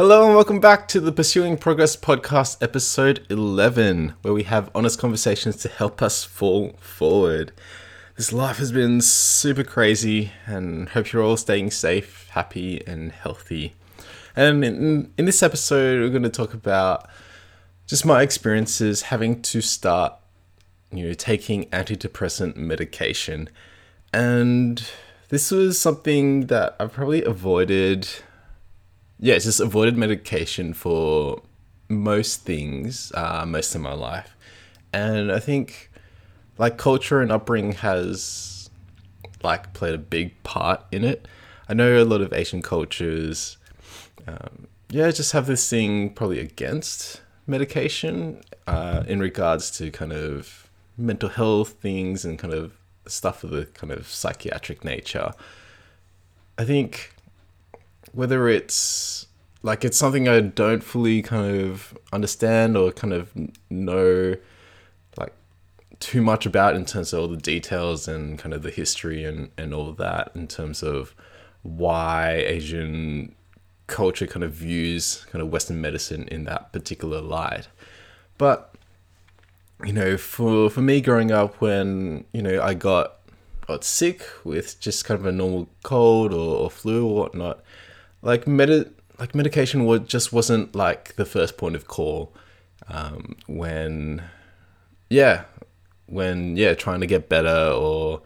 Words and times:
Hello 0.00 0.24
and 0.24 0.34
welcome 0.34 0.60
back 0.60 0.88
to 0.88 0.98
the 0.98 1.12
Pursuing 1.12 1.58
Progress 1.58 1.94
podcast, 1.94 2.62
episode 2.62 3.26
11, 3.28 4.14
where 4.22 4.32
we 4.32 4.44
have 4.44 4.70
honest 4.74 4.98
conversations 4.98 5.56
to 5.56 5.68
help 5.68 6.00
us 6.00 6.24
fall 6.24 6.74
forward. 6.80 7.52
This 8.16 8.32
life 8.32 8.56
has 8.56 8.72
been 8.72 9.02
super 9.02 9.62
crazy, 9.62 10.32
and 10.46 10.88
hope 10.88 11.12
you're 11.12 11.22
all 11.22 11.36
staying 11.36 11.72
safe, 11.72 12.30
happy, 12.30 12.82
and 12.86 13.12
healthy. 13.12 13.74
And 14.34 14.64
in, 14.64 15.12
in 15.18 15.26
this 15.26 15.42
episode, 15.42 16.00
we're 16.00 16.08
going 16.08 16.22
to 16.22 16.30
talk 16.30 16.54
about 16.54 17.06
just 17.86 18.06
my 18.06 18.22
experiences 18.22 19.02
having 19.02 19.42
to 19.42 19.60
start, 19.60 20.14
you 20.90 21.08
know, 21.08 21.12
taking 21.12 21.66
antidepressant 21.66 22.56
medication. 22.56 23.50
And 24.14 24.82
this 25.28 25.50
was 25.50 25.78
something 25.78 26.46
that 26.46 26.74
I've 26.80 26.94
probably 26.94 27.22
avoided 27.22 28.08
yeah, 29.20 29.34
it's 29.34 29.44
just 29.44 29.60
avoided 29.60 29.96
medication 29.96 30.72
for 30.72 31.42
most 31.88 32.42
things, 32.42 33.12
uh, 33.14 33.44
most 33.46 33.74
of 33.74 33.80
my 33.82 33.92
life. 33.92 34.34
And 34.92 35.30
I 35.30 35.38
think 35.38 35.90
like 36.58 36.78
culture 36.78 37.20
and 37.20 37.30
upbringing 37.30 37.72
has 37.72 38.70
like 39.42 39.72
played 39.74 39.94
a 39.94 39.98
big 39.98 40.42
part 40.42 40.84
in 40.90 41.04
it. 41.04 41.28
I 41.68 41.74
know 41.74 42.02
a 42.02 42.04
lot 42.04 42.20
of 42.20 42.32
Asian 42.32 42.62
cultures, 42.62 43.58
um, 44.26 44.66
yeah, 44.88 45.10
just 45.10 45.32
have 45.32 45.46
this 45.46 45.68
thing 45.68 46.10
probably 46.10 46.40
against 46.40 47.20
medication 47.46 48.42
uh, 48.66 49.04
in 49.06 49.20
regards 49.20 49.70
to 49.72 49.90
kind 49.90 50.12
of 50.12 50.68
mental 50.96 51.28
health 51.28 51.76
things 51.80 52.24
and 52.24 52.38
kind 52.38 52.54
of 52.54 52.72
stuff 53.06 53.44
of 53.44 53.50
the 53.50 53.66
kind 53.66 53.92
of 53.92 54.06
psychiatric 54.08 54.84
nature. 54.84 55.32
I 56.58 56.64
think 56.64 57.14
whether 58.12 58.48
it's 58.48 59.26
like 59.62 59.84
it's 59.84 59.96
something 59.96 60.28
I 60.28 60.40
don't 60.40 60.82
fully 60.82 61.22
kind 61.22 61.60
of 61.60 61.96
understand 62.12 62.76
or 62.76 62.92
kind 62.92 63.12
of 63.12 63.32
know 63.68 64.36
like 65.18 65.34
too 65.98 66.22
much 66.22 66.46
about 66.46 66.76
in 66.76 66.84
terms 66.84 67.12
of 67.12 67.20
all 67.20 67.28
the 67.28 67.36
details 67.36 68.08
and 68.08 68.38
kind 68.38 68.54
of 68.54 68.62
the 68.62 68.70
history 68.70 69.24
and, 69.24 69.50
and 69.58 69.74
all 69.74 69.92
that 69.92 70.32
in 70.34 70.48
terms 70.48 70.82
of 70.82 71.14
why 71.62 72.42
Asian 72.46 73.34
culture 73.86 74.26
kind 74.26 74.44
of 74.44 74.52
views 74.52 75.26
kind 75.30 75.42
of 75.42 75.50
Western 75.50 75.80
medicine 75.80 76.26
in 76.28 76.44
that 76.44 76.72
particular 76.72 77.20
light. 77.20 77.68
But 78.38 78.74
you 79.84 79.92
know, 79.92 80.16
for 80.16 80.70
for 80.70 80.80
me 80.80 81.00
growing 81.00 81.30
up 81.30 81.60
when, 81.60 82.24
you 82.32 82.42
know, 82.42 82.62
I 82.62 82.74
got 82.74 83.16
got 83.66 83.84
sick 83.84 84.22
with 84.44 84.80
just 84.80 85.04
kind 85.04 85.20
of 85.20 85.26
a 85.26 85.32
normal 85.32 85.68
cold 85.82 86.32
or, 86.32 86.56
or 86.56 86.70
flu 86.70 87.06
or 87.06 87.14
whatnot, 87.14 87.60
like 88.22 88.46
med 88.46 88.92
like 89.18 89.34
medication 89.34 89.84
was 89.84 90.00
just 90.00 90.32
wasn't 90.32 90.74
like 90.74 91.16
the 91.16 91.24
first 91.24 91.56
point 91.56 91.76
of 91.76 91.86
call 91.86 92.32
um, 92.88 93.36
when 93.46 94.22
yeah 95.08 95.44
when 96.06 96.56
yeah 96.56 96.74
trying 96.74 97.00
to 97.00 97.06
get 97.06 97.28
better 97.28 97.70
or 97.72 98.22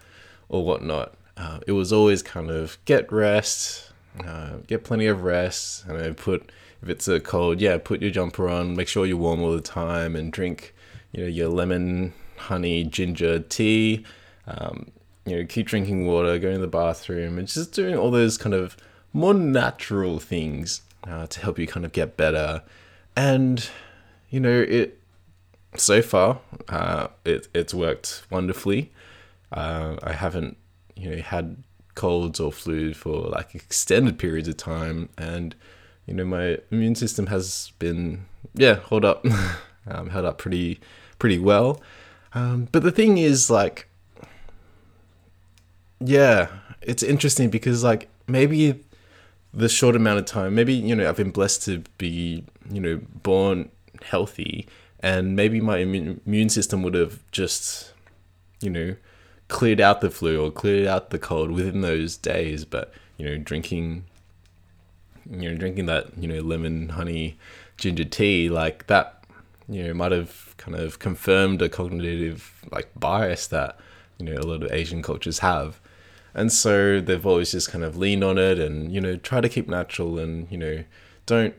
or 0.49 0.65
whatnot. 0.65 1.15
Uh, 1.37 1.59
it 1.67 1.73
was 1.73 1.93
always 1.93 2.23
kind 2.23 2.49
of 2.51 2.79
get 2.85 3.11
rest 3.13 3.93
uh, 4.25 4.59
get 4.69 4.85
plenty 4.85 5.07
of 5.07 5.25
rest 5.25 5.85
and 5.87 5.99
then 5.99 6.15
put 6.15 6.53
if 6.81 6.89
it's 6.89 7.09
a 7.09 7.19
cold 7.19 7.61
yeah 7.61 7.77
put 7.77 8.01
your 8.01 8.11
jumper 8.11 8.49
on 8.49 8.77
make 8.77 8.87
sure 8.87 9.05
you're 9.05 9.17
warm 9.17 9.43
all 9.43 9.53
the 9.53 9.61
time 9.61 10.15
and 10.15 10.33
drink 10.33 10.73
you 11.11 11.23
know 11.23 11.29
your 11.29 11.49
lemon 11.49 12.13
honey 12.37 12.85
ginger 12.85 13.41
tea. 13.41 14.05
Um, 14.47 14.93
you 15.27 15.37
know 15.37 15.47
keep 15.47 15.67
drinking 15.67 16.07
water 16.07 16.39
going 16.39 16.57
to 16.57 16.61
the 16.61 16.67
bathroom 16.67 17.39
and 17.39 17.49
just 17.49 17.73
doing 17.73 17.97
all 17.97 18.11
those 18.11 18.37
kind 18.37 18.55
of 18.55 18.77
more 19.15 19.33
natural 19.33 20.19
things 20.19 20.83
uh, 21.09 21.27
to 21.29 21.41
help 21.41 21.59
you 21.59 21.67
kind 21.67 21.87
of 21.87 21.93
get 21.93 22.19
better. 22.19 22.63
And, 23.17 23.67
you 24.29 24.41
know, 24.41 24.61
it 24.69 25.01
so 25.77 26.03
far, 26.03 26.41
uh, 26.69 27.09
it, 27.25 27.49
it's 27.55 27.73
worked 27.73 28.25
wonderfully. 28.29 28.93
Uh, 29.53 29.97
I 30.03 30.13
haven't, 30.13 30.57
you 30.97 31.11
know, 31.11 31.23
had 31.23 31.63
colds 31.95 32.41
or 32.41 32.53
flu 32.53 32.93
for 32.93 33.29
like 33.29 33.55
extended 33.55 34.19
periods 34.19 34.49
of 34.49 34.57
time. 34.57 35.09
And, 35.17 35.55
you 36.07 36.15
know, 36.15 36.25
my 36.25 36.59
immune 36.73 36.97
system 36.97 37.29
has 37.29 37.73
been, 37.79 38.27
yeah, 38.53 38.75
hold 38.75 39.05
up, 39.05 39.25
um, 39.87 40.11
held 40.11 40.25
up 40.25 40.39
pretty, 40.39 40.81
pretty 41.21 41.39
well. 41.39 41.81
Um, 42.35 42.67
but 42.73 42.83
the 42.83 42.91
thing 42.91 43.19
is, 43.19 43.49
like, 43.49 43.89
yeah, 46.01 46.49
it's 46.83 47.05
interesting 47.05 47.49
because, 47.49 47.85
like, 47.85 48.09
maybe 48.27 48.83
the 49.55 49.69
short 49.69 49.95
amount 49.95 50.19
of 50.19 50.25
time, 50.27 50.55
maybe, 50.55 50.75
you 50.75 50.97
know, 50.97 51.09
I've 51.09 51.17
been 51.17 51.31
blessed 51.31 51.65
to 51.67 51.85
be, 51.97 52.45
you 52.71 52.81
know, 52.81 53.01
born 53.23 53.71
healthy 54.03 54.67
and 55.01 55.37
maybe 55.37 55.61
my 55.61 55.79
immune 55.79 56.49
system 56.49 56.83
would 56.83 56.95
have 56.95 57.21
just, 57.31 57.93
you 58.61 58.71
know, 58.71 58.97
cleared 59.49 59.81
out 59.81 60.01
the 60.01 60.11
flu 60.11 60.43
or 60.43 60.51
cleared 60.51 60.87
out 60.87 61.11
the 61.11 61.19
cold 61.19 61.51
within 61.51 61.83
those 61.83 62.17
days. 62.17 62.65
But, 62.65 62.93
you 63.17 63.27
know, 63.27 63.39
drinking, 63.39 64.07
you 65.31 65.51
know, 65.51 65.57
drinking 65.57 65.87
that, 65.87 66.17
you 66.19 66.27
know, 66.27 66.41
lemon, 66.41 66.89
honey, 66.89 67.37
ginger 67.77 68.05
tea, 68.05 68.49
like 68.49 68.87
that, 68.89 69.23
you 69.69 69.85
know, 69.85 69.95
might 69.95 70.13
have 70.13 70.55
kind 70.57 70.77
of 70.77 70.99
confirmed 70.99 71.63
a 71.63 71.69
cognitive 71.69 72.65
like 72.73 72.89
bias 72.97 73.47
that, 73.49 73.79
you 74.19 74.27
know, 74.27 74.41
a 74.41 74.43
lot 74.43 74.63
of 74.63 74.73
Asian 74.73 75.03
cultures 75.03 75.41
have 75.41 75.81
and 76.35 76.53
so 76.53 77.01
they've 77.01 77.27
always 77.27 77.53
just 77.53 77.71
kind 77.71 77.85
of 77.85 77.97
leaned 77.97 78.25
on 78.25 78.39
it 78.39 78.59
and 78.59 78.93
you 78.93 79.01
know 79.01 79.17
try 79.17 79.41
to 79.41 79.49
keep 79.49 79.69
natural 79.69 80.19
and 80.19 80.51
you 80.51 80.59
know 80.59 80.85
don't 81.27 81.55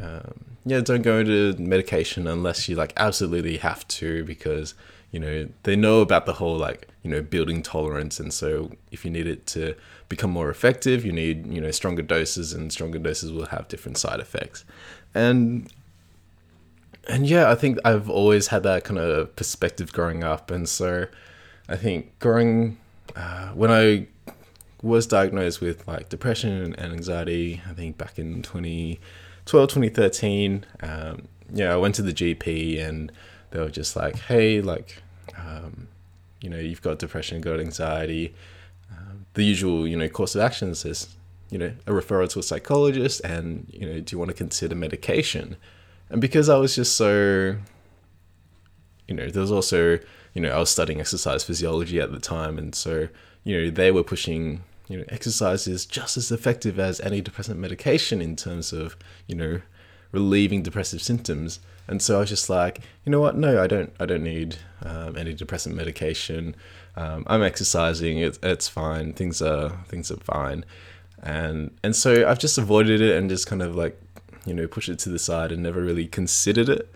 um, 0.00 0.44
yeah 0.64 0.80
don't 0.80 1.02
go 1.02 1.18
into 1.18 1.54
medication 1.58 2.26
unless 2.26 2.68
you 2.68 2.76
like 2.76 2.92
absolutely 2.96 3.58
have 3.58 3.86
to 3.88 4.24
because 4.24 4.74
you 5.10 5.20
know 5.20 5.48
they 5.62 5.76
know 5.76 6.00
about 6.00 6.26
the 6.26 6.34
whole 6.34 6.56
like 6.56 6.88
you 7.02 7.10
know 7.10 7.22
building 7.22 7.62
tolerance. 7.62 8.18
And 8.18 8.34
so 8.34 8.72
if 8.90 9.04
you 9.04 9.10
need 9.10 9.26
it 9.26 9.46
to 9.48 9.74
become 10.08 10.30
more 10.30 10.50
effective 10.50 11.04
you 11.04 11.12
need 11.12 11.46
you 11.46 11.60
know 11.60 11.70
stronger 11.70 12.02
doses 12.02 12.52
and 12.52 12.72
stronger 12.72 12.98
doses 12.98 13.32
will 13.32 13.46
have 13.46 13.68
different 13.68 13.96
side 13.98 14.20
effects. 14.20 14.64
And 15.14 15.72
and 17.08 17.24
yeah 17.28 17.48
i 17.48 17.54
think 17.54 17.78
i've 17.84 18.10
always 18.10 18.48
had 18.48 18.64
that 18.64 18.82
kind 18.82 18.98
of 18.98 19.34
perspective 19.36 19.92
growing 19.92 20.24
up. 20.24 20.50
And 20.50 20.68
so 20.68 21.06
i 21.68 21.76
think 21.76 22.18
growing 22.18 22.78
uh, 23.14 23.48
when 23.48 23.70
I 23.70 24.06
was 24.82 25.06
diagnosed 25.06 25.60
with 25.60 25.86
like 25.86 26.08
depression 26.08 26.74
and 26.74 26.92
anxiety, 26.92 27.62
I 27.68 27.72
think 27.72 27.98
back 27.98 28.18
in 28.18 28.42
2012, 28.42 29.68
2013, 29.68 30.64
um, 30.82 31.28
yeah, 31.52 31.72
I 31.72 31.76
went 31.76 31.94
to 31.96 32.02
the 32.02 32.12
GP 32.12 32.80
and 32.80 33.12
they 33.50 33.60
were 33.60 33.70
just 33.70 33.96
like, 33.96 34.16
hey, 34.16 34.60
like, 34.60 35.02
um, 35.36 35.88
you 36.40 36.50
know, 36.50 36.58
you've 36.58 36.82
got 36.82 36.98
depression, 36.98 37.40
got 37.40 37.60
anxiety. 37.60 38.34
Um, 38.90 39.26
the 39.34 39.44
usual, 39.44 39.86
you 39.86 39.96
know, 39.96 40.08
course 40.08 40.34
of 40.34 40.40
action 40.40 40.70
is, 40.70 41.16
you 41.50 41.58
know, 41.58 41.72
a 41.86 41.92
referral 41.92 42.28
to 42.30 42.38
a 42.38 42.42
psychologist 42.42 43.20
and, 43.24 43.66
you 43.72 43.86
know, 43.86 44.00
do 44.00 44.14
you 44.14 44.18
want 44.18 44.30
to 44.30 44.36
consider 44.36 44.74
medication? 44.74 45.56
And 46.10 46.20
because 46.20 46.48
I 46.48 46.58
was 46.58 46.74
just 46.74 46.96
so, 46.96 47.56
you 49.08 49.14
know, 49.14 49.28
there 49.28 49.40
was 49.40 49.52
also 49.52 49.98
you 50.36 50.42
know, 50.42 50.50
I 50.50 50.58
was 50.58 50.68
studying 50.68 51.00
exercise 51.00 51.44
physiology 51.44 51.98
at 51.98 52.12
the 52.12 52.18
time, 52.18 52.58
and 52.58 52.74
so 52.74 53.08
you 53.42 53.58
know 53.58 53.70
they 53.70 53.90
were 53.90 54.04
pushing 54.04 54.62
you 54.86 54.98
know 54.98 55.04
exercise 55.08 55.66
is 55.66 55.86
just 55.86 56.18
as 56.18 56.30
effective 56.30 56.78
as 56.78 57.00
antidepressant 57.00 57.56
medication 57.56 58.20
in 58.20 58.36
terms 58.36 58.70
of 58.70 58.98
you 59.26 59.34
know 59.34 59.62
relieving 60.12 60.62
depressive 60.62 61.00
symptoms. 61.00 61.58
And 61.88 62.02
so 62.02 62.16
I 62.16 62.20
was 62.20 62.28
just 62.28 62.50
like, 62.50 62.80
you 63.04 63.12
know 63.12 63.20
what? 63.20 63.38
No, 63.38 63.62
I 63.62 63.66
don't. 63.66 63.90
I 63.98 64.04
don't 64.04 64.22
need 64.22 64.56
um, 64.82 65.14
antidepressant 65.14 65.72
medication. 65.72 66.54
Um, 66.96 67.24
I'm 67.28 67.42
exercising. 67.42 68.18
It's 68.18 68.38
it's 68.42 68.68
fine. 68.68 69.14
Things 69.14 69.40
are 69.40 69.70
things 69.88 70.10
are 70.10 70.18
fine. 70.18 70.66
And 71.22 71.70
and 71.82 71.96
so 71.96 72.28
I've 72.28 72.38
just 72.38 72.58
avoided 72.58 73.00
it 73.00 73.16
and 73.16 73.30
just 73.30 73.46
kind 73.46 73.62
of 73.62 73.74
like 73.74 73.98
you 74.44 74.52
know 74.52 74.66
pushed 74.66 74.90
it 74.90 74.98
to 74.98 75.08
the 75.08 75.18
side 75.18 75.50
and 75.50 75.62
never 75.62 75.80
really 75.80 76.06
considered 76.06 76.68
it. 76.68 76.94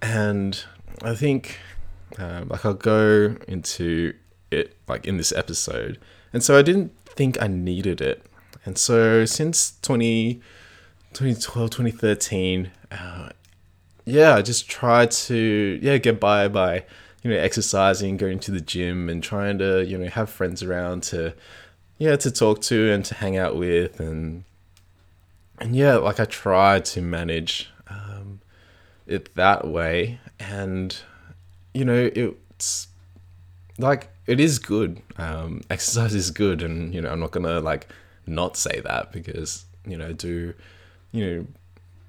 And 0.00 0.64
I 1.02 1.14
think 1.14 1.58
um, 2.18 2.48
like 2.48 2.64
I'll 2.64 2.74
go 2.74 3.36
into 3.46 4.14
it 4.50 4.76
like 4.88 5.06
in 5.06 5.16
this 5.16 5.32
episode. 5.32 5.98
And 6.32 6.42
so 6.42 6.58
I 6.58 6.62
didn't 6.62 6.92
think 7.06 7.40
I 7.42 7.46
needed 7.46 8.00
it. 8.00 8.24
And 8.64 8.76
so 8.76 9.24
since 9.24 9.78
20, 9.82 10.34
2012, 11.12 11.70
2013, 11.70 12.70
uh, 12.92 13.30
yeah, 14.04 14.34
I 14.34 14.42
just 14.42 14.68
tried 14.68 15.10
to 15.12 15.78
yeah 15.82 15.98
get 15.98 16.20
by 16.20 16.48
by 16.48 16.84
you 17.22 17.30
know 17.30 17.36
exercising, 17.36 18.16
going 18.16 18.40
to 18.40 18.50
the 18.50 18.60
gym, 18.60 19.08
and 19.08 19.22
trying 19.22 19.58
to 19.58 19.84
you 19.84 19.98
know 19.98 20.08
have 20.08 20.30
friends 20.30 20.62
around 20.62 21.02
to 21.04 21.34
yeah 21.98 22.16
to 22.16 22.30
talk 22.30 22.60
to 22.62 22.92
and 22.92 23.04
to 23.04 23.14
hang 23.14 23.36
out 23.36 23.56
with, 23.56 24.00
and 24.00 24.44
and 25.58 25.76
yeah, 25.76 25.96
like 25.96 26.18
I 26.18 26.24
tried 26.24 26.84
to 26.86 27.02
manage 27.02 27.70
um, 27.88 28.40
it 29.06 29.34
that 29.36 29.66
way, 29.68 30.18
and 30.38 30.96
you 31.74 31.84
know, 31.84 32.10
it's 32.14 32.88
like 33.78 34.08
it 34.26 34.40
is 34.40 34.58
good. 34.58 35.00
Um, 35.16 35.62
exercise 35.70 36.14
is 36.14 36.30
good, 36.30 36.62
and 36.62 36.94
you 36.94 37.00
know, 37.00 37.10
I'm 37.10 37.20
not 37.20 37.30
gonna 37.30 37.60
like 37.60 37.88
not 38.26 38.56
say 38.56 38.80
that 38.80 39.12
because 39.12 39.64
you 39.86 39.96
know, 39.96 40.08
I 40.08 40.12
do 40.12 40.54
you 41.12 41.26
know, 41.26 41.46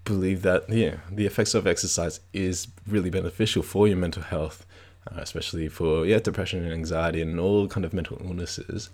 believe 0.06 0.42
that 0.44 0.70
yeah, 0.70 0.98
the 1.12 1.26
effects 1.26 1.54
of 1.54 1.68
exercise 1.68 2.20
is 2.34 2.68
really 2.88 3.10
beneficial 3.10 3.64
for 3.64 3.88
your 3.88 3.98
mental 3.98 4.24
health, 4.24 4.66
uh, 5.12 5.20
especially 5.20 5.68
for 5.68 6.06
yeah, 6.06 6.20
depression 6.20 6.64
and 6.64 6.74
anxiety 6.74 7.22
and 7.22 7.40
all 7.40 7.68
kind 7.68 7.86
of 7.86 7.94
mental 7.94 8.22
illnesses. 8.24 8.90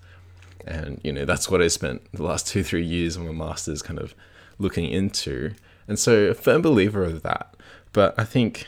And 0.65 0.99
you 1.03 1.13
know, 1.13 1.25
that's 1.25 1.49
what 1.49 1.61
I 1.61 1.67
spent 1.67 2.11
the 2.11 2.23
last 2.23 2.47
two 2.47 2.63
three 2.63 2.83
years 2.83 3.15
of 3.15 3.23
my 3.23 3.31
masters 3.31 3.81
kind 3.81 3.99
of 3.99 4.13
looking 4.57 4.89
into. 4.89 5.53
And 5.87 5.97
so, 5.97 6.25
a 6.25 6.33
firm 6.33 6.61
believer 6.61 7.03
of 7.03 7.23
that. 7.23 7.55
But 7.93 8.17
I 8.19 8.25
think 8.25 8.67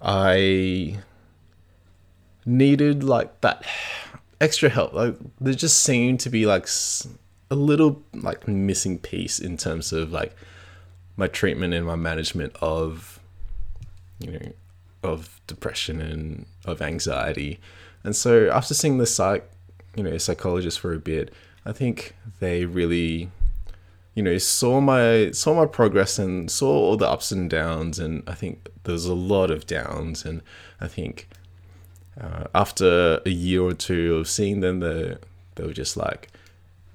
I 0.00 0.98
needed 2.46 3.04
like 3.04 3.40
that 3.42 3.64
extra 4.40 4.68
help. 4.68 4.92
Like 4.92 5.16
there 5.40 5.54
just 5.54 5.80
seemed 5.80 6.20
to 6.20 6.30
be 6.30 6.46
like 6.46 6.68
a 7.50 7.54
little 7.54 8.02
like 8.14 8.48
missing 8.48 8.98
piece 8.98 9.38
in 9.38 9.56
terms 9.56 9.92
of 9.92 10.12
like 10.12 10.34
my 11.16 11.26
treatment 11.26 11.74
and 11.74 11.84
my 11.84 11.96
management 11.96 12.56
of 12.60 13.20
you 14.18 14.32
know 14.32 14.52
of 15.02 15.40
depression 15.46 16.00
and 16.00 16.46
of 16.64 16.82
anxiety. 16.82 17.58
And 18.04 18.16
so 18.16 18.50
after 18.50 18.74
seeing 18.74 18.98
the 18.98 19.06
psych, 19.06 19.48
you 19.94 20.02
know, 20.02 20.16
psychologist 20.18 20.80
for 20.80 20.92
a 20.92 20.98
bit, 20.98 21.32
I 21.64 21.72
think 21.72 22.14
they 22.38 22.64
really 22.64 23.30
you 24.14 24.22
know 24.22 24.38
saw 24.38 24.80
my 24.80 25.30
saw 25.30 25.54
my 25.54 25.66
progress 25.66 26.18
and 26.18 26.50
saw 26.50 26.70
all 26.70 26.96
the 26.96 27.08
ups 27.08 27.30
and 27.30 27.48
downs 27.48 27.98
and 27.98 28.22
I 28.26 28.34
think 28.34 28.68
there's 28.84 29.06
a 29.06 29.14
lot 29.14 29.50
of 29.50 29.66
downs 29.66 30.24
and 30.24 30.42
I 30.80 30.88
think 30.88 31.28
uh, 32.20 32.44
after 32.54 33.20
a 33.24 33.30
year 33.30 33.62
or 33.62 33.72
two 33.72 34.16
of 34.16 34.28
seeing 34.28 34.60
them, 34.60 34.80
they 34.80 35.16
they 35.54 35.64
were 35.64 35.72
just 35.72 35.96
like, 35.96 36.28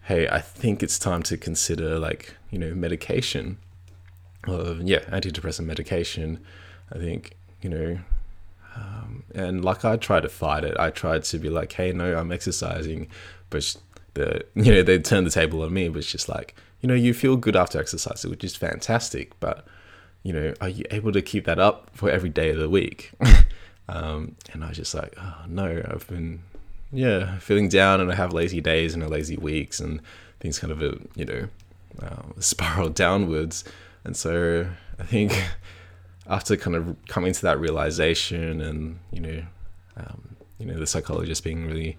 "Hey, 0.04 0.28
I 0.28 0.40
think 0.40 0.84
it's 0.84 1.00
time 1.00 1.24
to 1.24 1.38
consider 1.38 1.98
like 1.98 2.36
you 2.52 2.60
know 2.60 2.74
medication, 2.74 3.58
yeah, 4.48 5.00
antidepressant 5.10 5.66
medication." 5.66 6.40
I 6.92 7.00
think 7.00 7.36
you 7.62 7.70
know, 7.70 8.00
um, 8.76 9.24
and 9.34 9.66
like 9.66 9.84
I 9.84 9.98
tried 9.98 10.22
to 10.22 10.30
fight 10.30 10.64
it. 10.64 10.78
I 10.80 10.92
tried 10.92 11.24
to 11.26 11.40
be 11.40 11.50
like, 11.50 11.72
"Hey, 11.74 11.92
no, 11.92 12.18
I'm 12.18 12.32
exercising," 12.32 13.08
but 13.50 13.76
the 14.14 14.46
you 14.56 14.74
know 14.74 14.84
they 14.84 15.00
turned 15.00 15.26
the 15.26 15.32
table 15.32 15.64
on 15.64 15.74
me. 15.74 15.86
It 15.86 15.94
was 15.94 16.06
just 16.12 16.30
like, 16.30 16.56
you 16.86 16.88
know, 16.88 16.94
you 16.94 17.16
feel 17.16 17.36
good 17.36 17.56
after 17.56 17.80
exercising, 17.80 18.30
which 18.30 18.44
is 18.44 18.56
fantastic, 18.56 19.40
but 19.40 19.66
you 20.22 20.32
know, 20.32 20.54
are 20.62 20.70
you 20.70 20.86
able 20.92 21.12
to 21.14 21.22
keep 21.24 21.46
that 21.46 21.58
up 21.58 21.90
for 21.94 22.12
every 22.12 22.30
day 22.30 22.52
of 22.52 22.58
the 22.58 22.70
week? 22.70 23.12
Um, 23.88 24.36
and 24.52 24.64
I 24.64 24.70
was 24.70 24.78
just 24.78 24.96
like, 24.96 25.14
oh 25.16 25.44
no, 25.48 25.84
I've 25.88 26.08
been, 26.08 26.42
yeah, 26.92 27.38
feeling 27.38 27.70
down 27.70 28.02
and 28.02 28.12
I 28.12 28.16
have 28.16 28.34
lazy 28.34 28.60
days 28.60 28.96
and 28.96 29.08
lazy 29.08 29.38
weeks 29.38 29.80
and 29.80 30.02
things 30.40 30.58
kind 30.58 30.74
of, 30.74 30.82
uh, 30.82 30.96
you 31.16 31.24
know, 31.26 31.48
uh, 32.02 32.24
spiral 32.40 32.90
downwards. 32.90 33.64
And 34.04 34.18
so 34.18 34.66
I 34.98 35.04
think 35.04 35.40
after 36.28 36.58
kind 36.58 36.76
of 36.76 36.96
coming 37.08 37.32
to 37.32 37.42
that 37.44 37.60
realization 37.60 38.60
and, 38.60 38.98
you 39.12 39.20
know, 39.20 39.44
um, 39.98 40.36
you 40.58 40.66
know, 40.66 40.80
the 40.80 40.88
psychologist 40.88 41.44
being 41.44 41.68
really, 41.68 41.96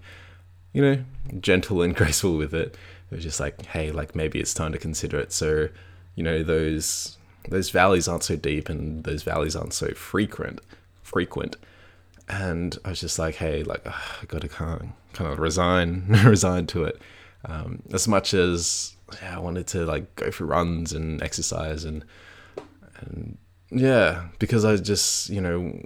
you 0.73 0.81
know, 0.81 1.01
gentle 1.39 1.81
and 1.81 1.95
graceful 1.95 2.35
with 2.35 2.53
it, 2.53 2.75
it 3.09 3.15
was 3.15 3.23
just 3.23 3.39
like, 3.39 3.65
hey, 3.67 3.91
like 3.91 4.15
maybe 4.15 4.39
it's 4.39 4.53
time 4.53 4.71
to 4.71 4.77
consider 4.77 5.19
it. 5.19 5.31
So, 5.31 5.69
you 6.15 6.23
know, 6.23 6.43
those 6.43 7.17
those 7.49 7.69
valleys 7.69 8.07
aren't 8.07 8.23
so 8.23 8.35
deep 8.35 8.67
and 8.67 9.03
those 9.05 9.23
valleys 9.23 9.55
aren't 9.55 9.73
so 9.73 9.91
frequent 9.91 10.59
frequent 11.01 11.55
and 12.29 12.77
I 12.83 12.89
was 12.89 12.99
just 12.99 13.17
like, 13.17 13.35
hey, 13.35 13.63
like 13.63 13.81
ugh, 13.85 13.93
I 14.21 14.25
got 14.25 14.41
to 14.41 14.49
kind 14.49 14.81
of, 14.81 14.87
kind 15.13 15.31
of 15.31 15.39
resign, 15.39 16.05
resign 16.25 16.67
to 16.67 16.83
it. 16.83 17.01
Um, 17.45 17.83
as 17.93 18.07
much 18.07 18.33
as 18.33 18.95
yeah, 19.21 19.37
I 19.37 19.39
wanted 19.39 19.67
to 19.67 19.85
like 19.85 20.13
go 20.15 20.31
for 20.31 20.45
runs 20.45 20.91
and 20.91 21.21
exercise 21.23 21.85
and 21.85 22.03
and 22.99 23.37
yeah, 23.69 24.27
because 24.39 24.65
I 24.65 24.75
just 24.77 25.29
you 25.29 25.39
know 25.39 25.81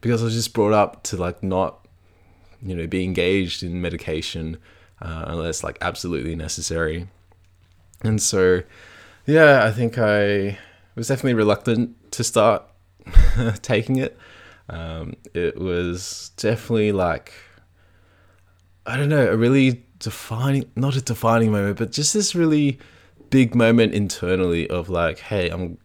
because 0.00 0.22
I 0.22 0.24
was 0.24 0.34
just 0.34 0.52
brought 0.52 0.72
up 0.72 1.02
to 1.04 1.16
like 1.16 1.42
not 1.42 1.86
you 2.62 2.74
know 2.74 2.86
be 2.86 3.04
engaged 3.04 3.62
in 3.62 3.80
medication 3.80 4.58
uh, 5.00 5.24
unless 5.28 5.62
like 5.62 5.78
absolutely 5.80 6.34
necessary, 6.36 7.08
and 8.02 8.20
so 8.22 8.62
yeah, 9.26 9.64
I 9.64 9.72
think 9.72 9.98
I 9.98 10.58
was 10.94 11.08
definitely 11.08 11.34
reluctant 11.34 12.10
to 12.12 12.24
start 12.24 12.62
taking 13.62 13.96
it. 13.96 14.16
Um, 14.70 15.16
it 15.34 15.58
was 15.58 16.32
definitely 16.36 16.92
like, 16.92 17.32
I 18.86 18.96
don't 18.96 19.08
know, 19.08 19.30
a 19.30 19.36
really 19.36 19.84
defining, 19.98 20.70
not 20.76 20.96
a 20.96 21.00
defining 21.00 21.52
moment, 21.52 21.78
but 21.78 21.92
just 21.92 22.14
this 22.14 22.34
really 22.34 22.78
big 23.30 23.54
moment 23.54 23.94
internally 23.94 24.68
of 24.68 24.88
like, 24.88 25.18
hey, 25.18 25.50
I'm, 25.50 25.78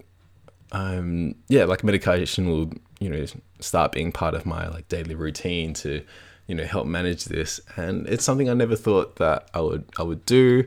I'm, 0.71 1.35
yeah, 1.47 1.65
like 1.65 1.83
medication 1.83 2.47
will, 2.47 2.71
you 2.99 3.09
know, 3.09 3.25
start 3.59 3.91
being 3.91 4.11
part 4.11 4.35
of 4.35 4.45
my 4.45 4.67
like 4.67 4.87
daily 4.87 5.15
routine 5.15 5.73
to, 5.75 6.03
you 6.47 6.55
know, 6.55 6.65
help 6.65 6.85
manage 6.85 7.25
this. 7.25 7.59
And 7.75 8.07
it's 8.07 8.23
something 8.23 8.49
I 8.49 8.53
never 8.53 8.75
thought 8.75 9.17
that 9.17 9.49
I 9.53 9.61
would, 9.61 9.85
I 9.97 10.03
would 10.03 10.25
do 10.25 10.65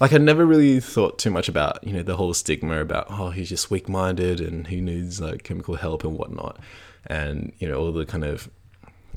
like 0.00 0.12
I 0.12 0.18
never 0.18 0.46
really 0.46 0.80
thought 0.80 1.18
too 1.18 1.30
much 1.30 1.48
about 1.48 1.82
you 1.82 1.92
know 1.92 2.02
the 2.02 2.16
whole 2.16 2.34
stigma 2.34 2.80
about 2.80 3.06
oh 3.10 3.30
he's 3.30 3.48
just 3.48 3.70
weak 3.70 3.88
minded 3.88 4.40
and 4.40 4.68
he 4.68 4.80
needs 4.80 5.20
like 5.20 5.42
chemical 5.42 5.74
help 5.74 6.04
and 6.04 6.16
whatnot 6.16 6.58
and 7.06 7.52
you 7.58 7.68
know 7.68 7.74
all 7.78 7.92
the 7.92 8.06
kind 8.06 8.24
of 8.24 8.48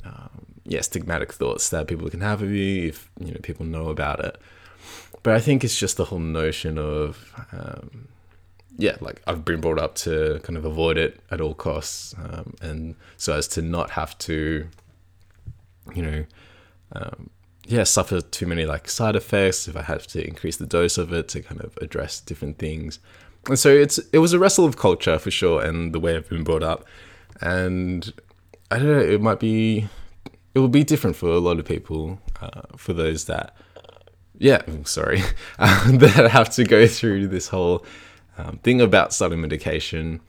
um, 0.04 0.46
yeah 0.64 0.80
stigmatic 0.80 1.32
thoughts 1.32 1.68
that 1.70 1.86
people 1.86 2.08
can 2.10 2.20
have 2.20 2.42
of 2.42 2.50
you 2.50 2.88
if 2.88 3.10
you 3.20 3.32
know 3.32 3.40
people 3.42 3.64
know 3.64 3.88
about 3.88 4.20
it. 4.24 4.38
But 5.22 5.34
I 5.34 5.40
think 5.40 5.62
it's 5.62 5.78
just 5.78 5.96
the 5.96 6.06
whole 6.06 6.18
notion 6.18 6.78
of 6.78 7.32
um, 7.52 8.08
yeah, 8.78 8.96
like 9.00 9.22
I've 9.26 9.44
been 9.44 9.60
brought 9.60 9.78
up 9.78 9.94
to 9.96 10.40
kind 10.42 10.56
of 10.56 10.64
avoid 10.64 10.96
it 10.96 11.20
at 11.30 11.40
all 11.40 11.54
costs, 11.54 12.14
um, 12.18 12.54
and 12.60 12.96
so 13.16 13.34
as 13.34 13.46
to 13.48 13.62
not 13.62 13.90
have 13.90 14.16
to, 14.18 14.66
you 15.94 16.02
know, 16.02 16.24
um, 16.92 17.30
yeah, 17.64 17.84
suffer 17.84 18.20
too 18.20 18.46
many 18.46 18.64
like 18.64 18.88
side 18.88 19.16
effects. 19.16 19.68
If 19.68 19.76
I 19.76 19.82
have 19.82 20.06
to 20.08 20.26
increase 20.26 20.56
the 20.56 20.66
dose 20.66 20.98
of 20.98 21.12
it 21.12 21.28
to 21.28 21.42
kind 21.42 21.60
of 21.60 21.76
address 21.80 22.20
different 22.20 22.58
things, 22.58 22.98
and 23.48 23.58
so 23.58 23.70
it's 23.70 23.98
it 24.12 24.18
was 24.18 24.32
a 24.32 24.38
wrestle 24.38 24.64
of 24.64 24.76
culture 24.76 25.18
for 25.18 25.30
sure, 25.30 25.62
and 25.62 25.94
the 25.94 26.00
way 26.00 26.16
I've 26.16 26.28
been 26.28 26.44
brought 26.44 26.62
up 26.62 26.84
and 27.40 28.12
I 28.70 28.78
don't 28.78 28.86
know. 28.86 29.00
It 29.00 29.20
might 29.20 29.40
be, 29.40 29.88
it 30.54 30.58
will 30.58 30.68
be 30.68 30.84
different 30.84 31.16
for 31.16 31.28
a 31.28 31.38
lot 31.38 31.58
of 31.58 31.64
people. 31.64 32.18
Uh, 32.40 32.62
for 32.76 32.92
those 32.92 33.26
that, 33.26 33.54
yeah, 34.38 34.62
sorry, 34.84 35.22
um, 35.58 35.98
that 35.98 36.30
have 36.30 36.50
to 36.50 36.64
go 36.64 36.86
through 36.86 37.28
this 37.28 37.48
whole 37.48 37.84
um, 38.38 38.58
thing 38.58 38.80
about 38.80 39.12
starting 39.12 39.40
medication. 39.40 40.20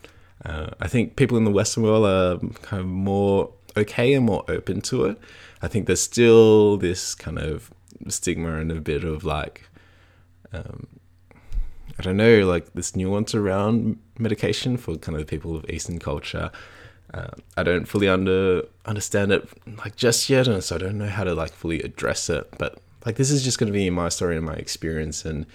Uh, 0.46 0.72
I 0.82 0.88
think 0.88 1.16
people 1.16 1.38
in 1.38 1.46
the 1.46 1.52
Western 1.52 1.84
world 1.84 2.06
are 2.06 2.38
kind 2.62 2.82
of 2.82 2.88
more 2.88 3.54
okay 3.78 4.14
and 4.14 4.26
more 4.26 4.44
open 4.50 4.82
to 4.82 5.06
it. 5.06 5.18
I 5.64 5.70
think 5.70 5.88
there's 5.88 6.02
still 6.02 6.76
this 6.76 7.16
kind 7.16 7.40
of 7.40 7.72
stigma 8.10 8.58
and 8.58 8.70
a 8.70 8.82
bit 8.82 9.06
of 9.06 9.24
like, 9.24 9.70
um, 10.52 10.88
I 11.98 12.02
don't 12.02 12.18
know, 12.18 12.46
like 12.46 12.74
this 12.74 12.98
nuance 12.98 13.34
around 13.34 13.98
medication 14.20 14.76
for 14.76 14.98
kind 14.98 15.16
of 15.16 15.26
the 15.26 15.30
people 15.30 15.56
of 15.56 15.70
Eastern 15.70 16.00
culture. 16.00 16.52
Uh, 17.14 17.30
I 17.56 17.64
don't 17.64 17.88
fully 17.88 18.10
under 18.10 18.64
understand 18.86 19.32
it 19.32 19.48
like 19.78 19.96
just 19.96 20.30
yet, 20.30 20.48
and 20.48 20.62
so 20.62 20.76
I 20.76 20.80
don't 20.80 20.98
know 20.98 21.08
how 21.08 21.24
to 21.24 21.34
like 21.34 21.54
fully 21.54 21.82
address 21.82 22.30
it. 22.30 22.54
But 22.58 22.80
like 23.06 23.16
this 23.16 23.32
is 23.32 23.42
just 23.42 23.58
going 23.58 23.72
to 23.72 23.78
be 23.78 23.90
my 23.90 24.10
story 24.10 24.36
and 24.36 24.46
my 24.46 24.56
experience, 24.56 25.24
and 25.24 25.46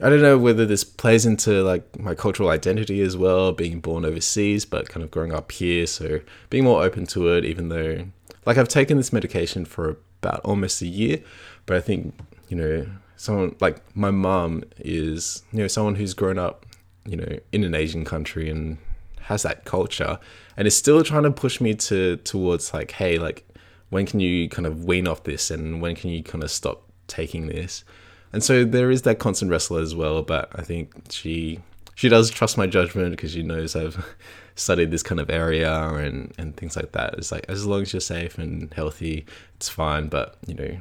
I 0.00 0.08
don't 0.08 0.22
know 0.22 0.38
whether 0.38 0.64
this 0.64 0.84
plays 0.84 1.26
into 1.26 1.62
like 1.62 1.98
my 1.98 2.14
cultural 2.14 2.50
identity 2.50 3.00
as 3.02 3.16
well, 3.16 3.52
being 3.52 3.80
born 3.80 4.04
overseas 4.04 4.64
but 4.64 4.88
kind 4.88 5.02
of 5.02 5.10
growing 5.10 5.32
up 5.32 5.50
here, 5.50 5.86
so 5.86 6.20
being 6.50 6.64
more 6.64 6.82
open 6.84 7.06
to 7.06 7.28
it. 7.34 7.44
Even 7.44 7.68
though 7.68 8.06
like 8.46 8.58
I've 8.58 8.68
taken 8.68 8.96
this 8.96 9.12
medication 9.12 9.64
for 9.64 9.98
about 10.22 10.40
almost 10.44 10.82
a 10.82 10.86
year, 10.86 11.20
but 11.66 11.76
I 11.76 11.80
think 11.80 12.14
you 12.48 12.56
know 12.56 12.86
someone 13.16 13.56
like 13.60 13.82
my 13.96 14.10
mom 14.10 14.62
is 14.78 15.42
you 15.52 15.58
know 15.58 15.68
someone 15.68 15.96
who's 15.96 16.14
grown 16.14 16.38
up 16.38 16.64
you 17.04 17.16
know 17.16 17.38
in 17.52 17.64
an 17.64 17.74
Asian 17.74 18.04
country 18.04 18.48
and 18.48 18.78
has 19.22 19.42
that 19.42 19.64
culture 19.64 20.18
and 20.56 20.66
is 20.66 20.76
still 20.76 21.02
trying 21.02 21.24
to 21.24 21.30
push 21.30 21.60
me 21.60 21.74
to 21.74 22.16
towards 22.18 22.72
like 22.72 22.92
hey 22.92 23.18
like 23.18 23.44
when 23.90 24.06
can 24.06 24.20
you 24.20 24.48
kind 24.48 24.66
of 24.66 24.84
wean 24.84 25.08
off 25.08 25.24
this 25.24 25.50
and 25.50 25.82
when 25.82 25.94
can 25.94 26.10
you 26.10 26.22
kind 26.22 26.44
of 26.44 26.50
stop 26.50 26.84
taking 27.08 27.48
this 27.48 27.84
and 28.32 28.42
so 28.42 28.64
there 28.64 28.90
is 28.90 29.02
that 29.02 29.18
constant 29.18 29.50
wrestle 29.50 29.76
as 29.76 29.94
well 29.94 30.22
but 30.22 30.48
i 30.54 30.62
think 30.62 30.90
she 31.10 31.60
she 31.94 32.08
does 32.08 32.30
trust 32.30 32.56
my 32.56 32.66
judgment 32.66 33.10
because 33.10 33.32
she 33.32 33.42
knows 33.42 33.74
i've 33.74 34.04
studied 34.54 34.90
this 34.90 35.02
kind 35.02 35.20
of 35.20 35.30
area 35.30 35.72
and 35.72 36.32
and 36.38 36.56
things 36.56 36.76
like 36.76 36.92
that 36.92 37.14
it's 37.14 37.30
like 37.30 37.44
as 37.48 37.66
long 37.66 37.82
as 37.82 37.92
you're 37.92 38.00
safe 38.00 38.38
and 38.38 38.72
healthy 38.74 39.24
it's 39.56 39.68
fine 39.68 40.08
but 40.08 40.36
you 40.46 40.54
know 40.54 40.78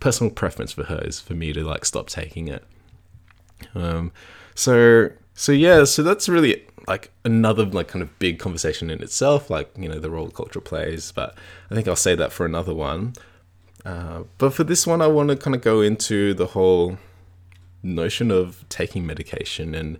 personal 0.00 0.30
preference 0.30 0.72
for 0.72 0.84
her 0.84 1.00
is 1.04 1.20
for 1.20 1.34
me 1.34 1.52
to 1.52 1.62
like 1.62 1.84
stop 1.84 2.08
taking 2.08 2.48
it 2.48 2.64
um 3.74 4.12
so 4.54 5.08
so 5.34 5.52
yeah 5.52 5.84
so 5.84 6.02
that's 6.02 6.28
really 6.28 6.62
like 6.88 7.10
another 7.24 7.64
like 7.64 7.88
kind 7.88 8.02
of 8.02 8.18
big 8.18 8.38
conversation 8.38 8.90
in 8.90 9.02
itself, 9.02 9.50
like 9.50 9.70
you 9.76 9.88
know 9.88 9.98
the 9.98 10.10
role 10.10 10.30
culture 10.30 10.60
plays. 10.60 11.12
But 11.12 11.36
I 11.70 11.74
think 11.74 11.88
I'll 11.88 11.96
say 11.96 12.14
that 12.14 12.32
for 12.32 12.46
another 12.46 12.74
one. 12.74 13.14
Uh, 13.84 14.22
but 14.38 14.54
for 14.54 14.64
this 14.64 14.86
one, 14.86 15.00
I 15.00 15.08
want 15.08 15.30
to 15.30 15.36
kind 15.36 15.56
of 15.56 15.62
go 15.62 15.80
into 15.80 16.34
the 16.34 16.46
whole, 16.46 16.98
notion 17.82 18.30
of 18.30 18.64
taking 18.68 19.06
medication 19.06 19.74
and 19.74 19.98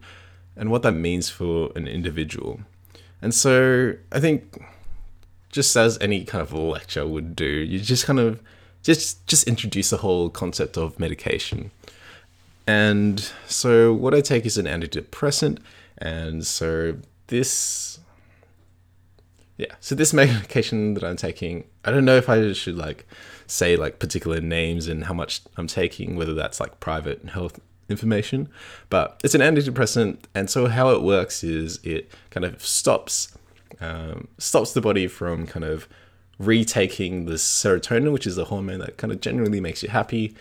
and 0.56 0.70
what 0.70 0.82
that 0.82 0.92
means 0.92 1.30
for 1.30 1.72
an 1.74 1.88
individual. 1.88 2.60
And 3.22 3.34
so 3.34 3.94
I 4.10 4.20
think 4.20 4.62
just 5.50 5.74
as 5.76 5.98
any 6.00 6.24
kind 6.24 6.42
of 6.42 6.52
lecture 6.52 7.06
would 7.06 7.34
do, 7.34 7.46
you 7.46 7.78
just 7.78 8.04
kind 8.04 8.20
of 8.20 8.42
just 8.82 9.26
just 9.26 9.48
introduce 9.48 9.90
the 9.90 9.98
whole 9.98 10.28
concept 10.28 10.76
of 10.76 10.98
medication. 10.98 11.70
And 12.66 13.32
so 13.46 13.92
what 13.92 14.14
I 14.14 14.20
take 14.20 14.46
is 14.46 14.58
an 14.58 14.66
antidepressant 14.66 15.58
and 15.98 16.46
so 16.46 16.96
this 17.28 17.98
yeah, 19.56 19.74
so 19.80 19.94
this 19.94 20.12
medication 20.22 20.94
that 20.94 21.04
I'm 21.04 21.16
taking, 21.16 21.64
I 21.84 21.90
don't 21.90 22.04
know 22.04 22.16
if 22.16 22.28
I 22.28 22.52
should 22.52 22.76
like 22.76 23.06
say 23.52 23.76
like 23.76 23.98
particular 23.98 24.40
names 24.40 24.88
and 24.88 25.04
how 25.04 25.12
much 25.12 25.42
I'm 25.56 25.66
taking, 25.66 26.16
whether 26.16 26.32
that's 26.32 26.58
like 26.58 26.80
private 26.80 27.22
health 27.26 27.60
information, 27.88 28.48
but 28.88 29.20
it's 29.22 29.34
an 29.34 29.42
antidepressant, 29.42 30.20
and 30.34 30.48
so 30.48 30.66
how 30.66 30.90
it 30.90 31.02
works 31.02 31.44
is 31.44 31.78
it 31.84 32.10
kind 32.30 32.46
of 32.46 32.64
stops 32.64 33.36
um, 33.80 34.28
stops 34.38 34.72
the 34.72 34.80
body 34.80 35.06
from 35.06 35.46
kind 35.46 35.64
of 35.64 35.86
retaking 36.38 37.26
the 37.26 37.34
serotonin, 37.34 38.12
which 38.12 38.26
is 38.26 38.38
a 38.38 38.44
hormone 38.44 38.78
that 38.78 38.96
kind 38.96 39.12
of 39.12 39.20
generally 39.20 39.60
makes 39.60 39.82
you 39.82 39.90
happy, 39.90 40.34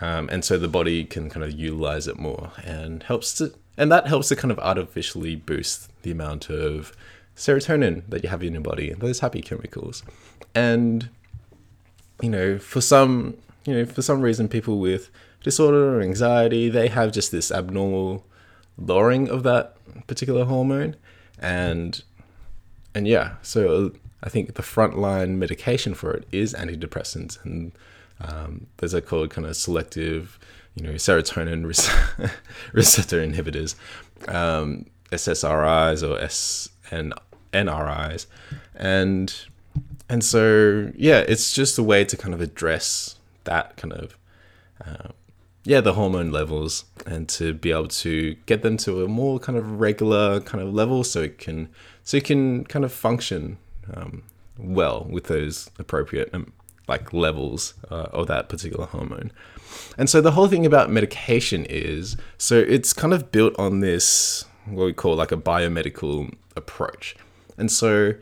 um, 0.00 0.28
and 0.30 0.42
so 0.42 0.56
the 0.58 0.68
body 0.68 1.04
can 1.04 1.28
kind 1.28 1.44
of 1.44 1.52
utilize 1.52 2.06
it 2.08 2.18
more 2.18 2.52
and 2.64 3.02
helps 3.02 3.34
to 3.34 3.52
and 3.76 3.92
that 3.92 4.06
helps 4.06 4.28
to 4.28 4.36
kind 4.36 4.52
of 4.52 4.58
artificially 4.58 5.36
boost 5.36 5.90
the 6.02 6.10
amount 6.10 6.48
of 6.48 6.96
serotonin 7.36 8.02
that 8.08 8.22
you 8.22 8.30
have 8.30 8.42
in 8.42 8.54
your 8.54 8.62
body, 8.62 8.94
those 8.94 9.20
happy 9.20 9.42
chemicals, 9.42 10.02
and 10.54 11.10
you 12.22 12.30
know 12.30 12.58
for 12.58 12.80
some 12.80 13.36
you 13.66 13.74
know 13.74 13.84
for 13.84 14.00
some 14.00 14.22
reason 14.22 14.48
people 14.48 14.78
with 14.78 15.10
disorder 15.42 15.98
or 15.98 16.02
anxiety, 16.02 16.68
they 16.68 16.88
have 16.88 17.12
just 17.12 17.32
this 17.32 17.50
abnormal 17.50 18.24
lowering 18.78 19.28
of 19.28 19.42
that 19.42 19.76
particular 20.06 20.44
hormone. 20.44 20.96
And 21.38 22.02
and 22.94 23.08
yeah, 23.08 23.34
so 23.42 23.92
I 24.22 24.28
think 24.28 24.54
the 24.54 24.62
frontline 24.62 25.36
medication 25.36 25.94
for 25.94 26.12
it 26.12 26.26
is 26.30 26.54
antidepressants, 26.54 27.42
and 27.44 27.72
um, 28.20 28.66
those 28.78 28.94
are 28.94 29.00
called 29.00 29.30
kind 29.30 29.46
of 29.46 29.56
selective, 29.56 30.38
you 30.74 30.84
know, 30.84 30.92
serotonin 30.92 31.64
receptor 32.72 33.26
inhibitors, 33.26 33.74
um, 34.28 34.86
SSRIs 35.10 36.02
or 36.02 36.18
SNRIs, 36.92 38.26
and 38.74 39.46
and 40.12 40.22
so 40.22 40.92
yeah, 40.94 41.20
it's 41.20 41.54
just 41.54 41.78
a 41.78 41.82
way 41.82 42.04
to 42.04 42.18
kind 42.18 42.34
of 42.34 42.42
address 42.42 43.16
that 43.44 43.78
kind 43.78 43.94
of 43.94 44.18
uh, 44.84 45.08
yeah, 45.64 45.80
the 45.80 45.94
hormone 45.94 46.30
levels 46.30 46.84
and 47.06 47.26
to 47.30 47.54
be 47.54 47.70
able 47.70 47.88
to 47.88 48.34
get 48.44 48.62
them 48.62 48.76
to 48.78 49.04
a 49.04 49.08
more 49.08 49.38
kind 49.38 49.56
of 49.56 49.80
regular 49.80 50.40
kind 50.40 50.62
of 50.62 50.74
level 50.74 51.02
so 51.02 51.22
it 51.22 51.38
can 51.38 51.70
so 52.04 52.18
it 52.18 52.24
can 52.24 52.64
kind 52.64 52.84
of 52.84 52.92
function 52.92 53.56
um, 53.94 54.22
well 54.58 55.06
with 55.08 55.24
those 55.24 55.70
appropriate 55.78 56.28
um, 56.34 56.52
like 56.88 57.14
levels 57.14 57.72
uh, 57.90 58.08
of 58.12 58.26
that 58.26 58.50
particular 58.50 58.84
hormone. 58.84 59.32
And 59.96 60.10
so 60.10 60.20
the 60.20 60.32
whole 60.32 60.46
thing 60.46 60.66
about 60.66 60.90
medication 60.90 61.64
is 61.70 62.18
so 62.36 62.58
it's 62.58 62.92
kind 62.92 63.14
of 63.14 63.32
built 63.32 63.58
on 63.58 63.80
this 63.80 64.44
what 64.66 64.84
we 64.84 64.92
call 64.92 65.16
like 65.16 65.32
a 65.32 65.38
biomedical 65.38 66.34
approach. 66.54 67.16
And 67.56 67.72
so 67.72 68.12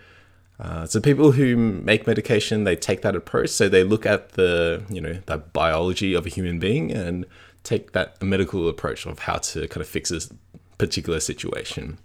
uh, 0.61 0.85
so 0.85 1.01
people 1.01 1.33
who 1.33 1.57
make 1.57 2.07
medication, 2.07 2.65
they 2.65 2.77
take 2.77 3.01
that 3.01 3.17
approach. 3.17 3.49
So 3.49 3.69
they 3.69 3.83
look 3.83 4.05
at 4.05 4.33
the, 4.33 4.83
you 4.91 5.01
know, 5.01 5.19
the 5.25 5.39
biology 5.39 6.13
of 6.13 6.27
a 6.27 6.29
human 6.29 6.59
being 6.59 6.93
and 6.93 7.25
take 7.65 7.93
that 7.93 8.23
medical 8.23 8.69
approach 8.69 9.07
of 9.07 9.21
how 9.21 9.37
to 9.37 9.67
kind 9.69 9.81
of 9.81 9.89
fix 9.89 10.11
this 10.11 10.31
particular 10.77 11.19
situation. 11.21 11.99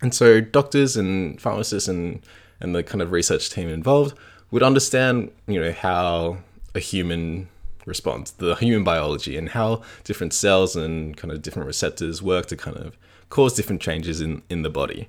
And 0.00 0.14
so 0.14 0.40
doctors 0.40 0.96
and 0.96 1.40
pharmacists 1.40 1.88
and, 1.88 2.22
and 2.60 2.74
the 2.74 2.82
kind 2.82 3.02
of 3.02 3.12
research 3.12 3.50
team 3.50 3.68
involved 3.68 4.16
would 4.50 4.62
understand, 4.62 5.30
you 5.46 5.60
know, 5.60 5.72
how 5.72 6.38
a 6.74 6.80
human 6.80 7.48
responds, 7.84 8.32
the 8.32 8.54
human 8.54 8.84
biology, 8.84 9.36
and 9.36 9.50
how 9.50 9.82
different 10.04 10.32
cells 10.32 10.76
and 10.76 11.16
kind 11.16 11.30
of 11.30 11.42
different 11.42 11.66
receptors 11.66 12.22
work 12.22 12.46
to 12.46 12.56
kind 12.56 12.76
of 12.78 12.96
cause 13.28 13.54
different 13.54 13.82
changes 13.82 14.20
in, 14.20 14.42
in 14.48 14.62
the 14.62 14.70
body. 14.70 15.08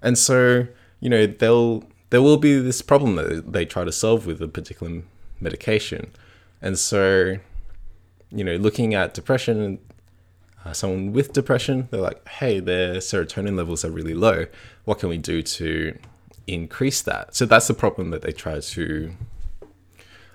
And 0.00 0.16
so 0.16 0.66
you 1.00 1.10
know, 1.10 1.26
they'll 1.26 1.84
there 2.10 2.22
will 2.22 2.36
be 2.36 2.58
this 2.58 2.82
problem 2.82 3.16
that 3.16 3.52
they 3.52 3.64
try 3.64 3.84
to 3.84 3.92
solve 3.92 4.26
with 4.26 4.40
a 4.40 4.48
particular 4.48 5.02
medication, 5.40 6.10
and 6.62 6.78
so, 6.78 7.38
you 8.30 8.44
know, 8.44 8.56
looking 8.56 8.94
at 8.94 9.14
depression, 9.14 9.78
uh, 10.64 10.72
someone 10.72 11.12
with 11.12 11.32
depression, 11.32 11.88
they're 11.90 12.00
like, 12.00 12.26
hey, 12.28 12.60
their 12.60 12.96
serotonin 12.96 13.56
levels 13.56 13.84
are 13.84 13.90
really 13.90 14.14
low. 14.14 14.46
What 14.84 14.98
can 14.98 15.08
we 15.08 15.18
do 15.18 15.42
to 15.42 15.98
increase 16.46 17.02
that? 17.02 17.34
So 17.34 17.46
that's 17.46 17.68
the 17.68 17.74
problem 17.74 18.10
that 18.10 18.22
they 18.22 18.32
try 18.32 18.60
to. 18.60 19.12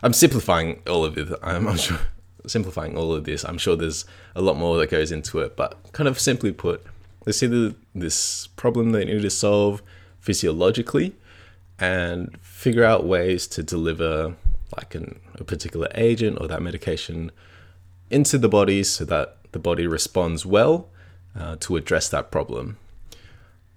I'm 0.01 0.13
simplifying 0.13 0.81
all 0.87 1.03
of 1.03 1.17
it. 1.17 1.29
I'm, 1.41 1.67
I'm 1.67 1.77
sure 1.77 1.99
simplifying 2.47 2.97
all 2.97 3.13
of 3.13 3.23
this. 3.23 3.43
I'm 3.43 3.57
sure 3.57 3.75
there's 3.75 4.05
a 4.35 4.41
lot 4.41 4.57
more 4.57 4.77
that 4.77 4.89
goes 4.89 5.11
into 5.11 5.39
it, 5.39 5.55
but 5.55 5.91
kind 5.91 6.07
of 6.07 6.19
simply 6.19 6.51
put, 6.51 6.83
they 7.25 7.31
see 7.31 7.47
the, 7.47 7.75
this 7.93 8.47
problem 8.47 8.91
they 8.91 9.05
need 9.05 9.21
to 9.21 9.29
solve 9.29 9.81
physiologically 10.19 11.15
and 11.79 12.37
figure 12.41 12.83
out 12.83 13.05
ways 13.05 13.47
to 13.47 13.63
deliver 13.63 14.35
like 14.75 14.93
an, 14.95 15.19
a 15.35 15.43
particular 15.43 15.87
agent 15.95 16.37
or 16.39 16.47
that 16.47 16.61
medication 16.61 17.31
into 18.09 18.37
the 18.37 18.49
body 18.49 18.83
so 18.83 19.05
that 19.05 19.37
the 19.51 19.59
body 19.59 19.87
responds 19.87 20.45
well 20.45 20.89
uh, 21.37 21.55
to 21.59 21.75
address 21.75 22.09
that 22.09 22.31
problem. 22.31 22.77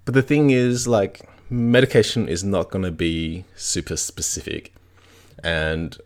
But 0.05 0.15
the 0.15 0.23
thing 0.23 0.51
is, 0.51 0.89
like, 0.89 1.29
medication 1.49 2.29
is 2.29 2.43
not 2.43 2.71
going 2.71 2.85
to 2.85 2.91
be 2.91 3.45
super 3.55 3.97
specific. 3.97 4.75
And 5.45 5.97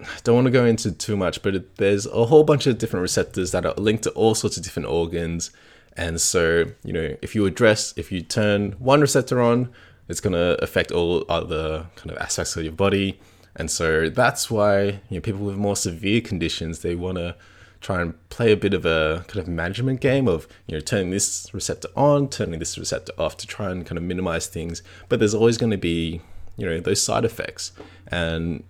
I 0.00 0.18
don't 0.24 0.34
want 0.34 0.46
to 0.46 0.50
go 0.50 0.64
into 0.64 0.92
too 0.92 1.16
much, 1.16 1.42
but 1.42 1.54
it, 1.54 1.76
there's 1.76 2.06
a 2.06 2.26
whole 2.26 2.44
bunch 2.44 2.66
of 2.66 2.78
different 2.78 3.02
receptors 3.02 3.52
that 3.52 3.64
are 3.64 3.74
linked 3.74 4.04
to 4.04 4.10
all 4.10 4.34
sorts 4.34 4.56
of 4.56 4.62
different 4.62 4.88
organs 4.88 5.50
and 6.00 6.18
so, 6.18 6.64
you 6.82 6.94
know, 6.94 7.14
if 7.20 7.34
you 7.34 7.44
address, 7.44 7.92
if 7.98 8.10
you 8.10 8.22
turn 8.22 8.72
one 8.78 9.02
receptor 9.02 9.38
on, 9.42 9.70
it's 10.08 10.18
going 10.18 10.32
to 10.32 10.56
affect 10.64 10.90
all 10.90 11.26
other 11.28 11.88
kind 11.94 12.10
of 12.10 12.16
aspects 12.16 12.56
of 12.56 12.64
your 12.64 12.72
body. 12.72 13.20
And 13.54 13.70
so 13.70 14.08
that's 14.08 14.50
why, 14.50 14.82
you 14.82 15.00
know, 15.10 15.20
people 15.20 15.44
with 15.44 15.56
more 15.56 15.76
severe 15.76 16.22
conditions, 16.22 16.78
they 16.78 16.94
want 16.94 17.18
to 17.18 17.36
try 17.82 18.00
and 18.00 18.14
play 18.30 18.50
a 18.50 18.56
bit 18.56 18.72
of 18.72 18.86
a 18.86 19.26
kind 19.28 19.40
of 19.40 19.46
management 19.46 20.00
game 20.00 20.26
of, 20.26 20.48
you 20.66 20.74
know, 20.74 20.80
turning 20.80 21.10
this 21.10 21.52
receptor 21.52 21.88
on, 21.94 22.30
turning 22.30 22.60
this 22.60 22.78
receptor 22.78 23.12
off 23.18 23.36
to 23.36 23.46
try 23.46 23.70
and 23.70 23.84
kind 23.84 23.98
of 23.98 24.04
minimize 24.04 24.46
things. 24.46 24.82
But 25.10 25.18
there's 25.18 25.34
always 25.34 25.58
going 25.58 25.70
to 25.70 25.78
be, 25.78 26.22
you 26.56 26.64
know, 26.64 26.80
those 26.80 27.02
side 27.02 27.26
effects. 27.26 27.72
And 28.06 28.64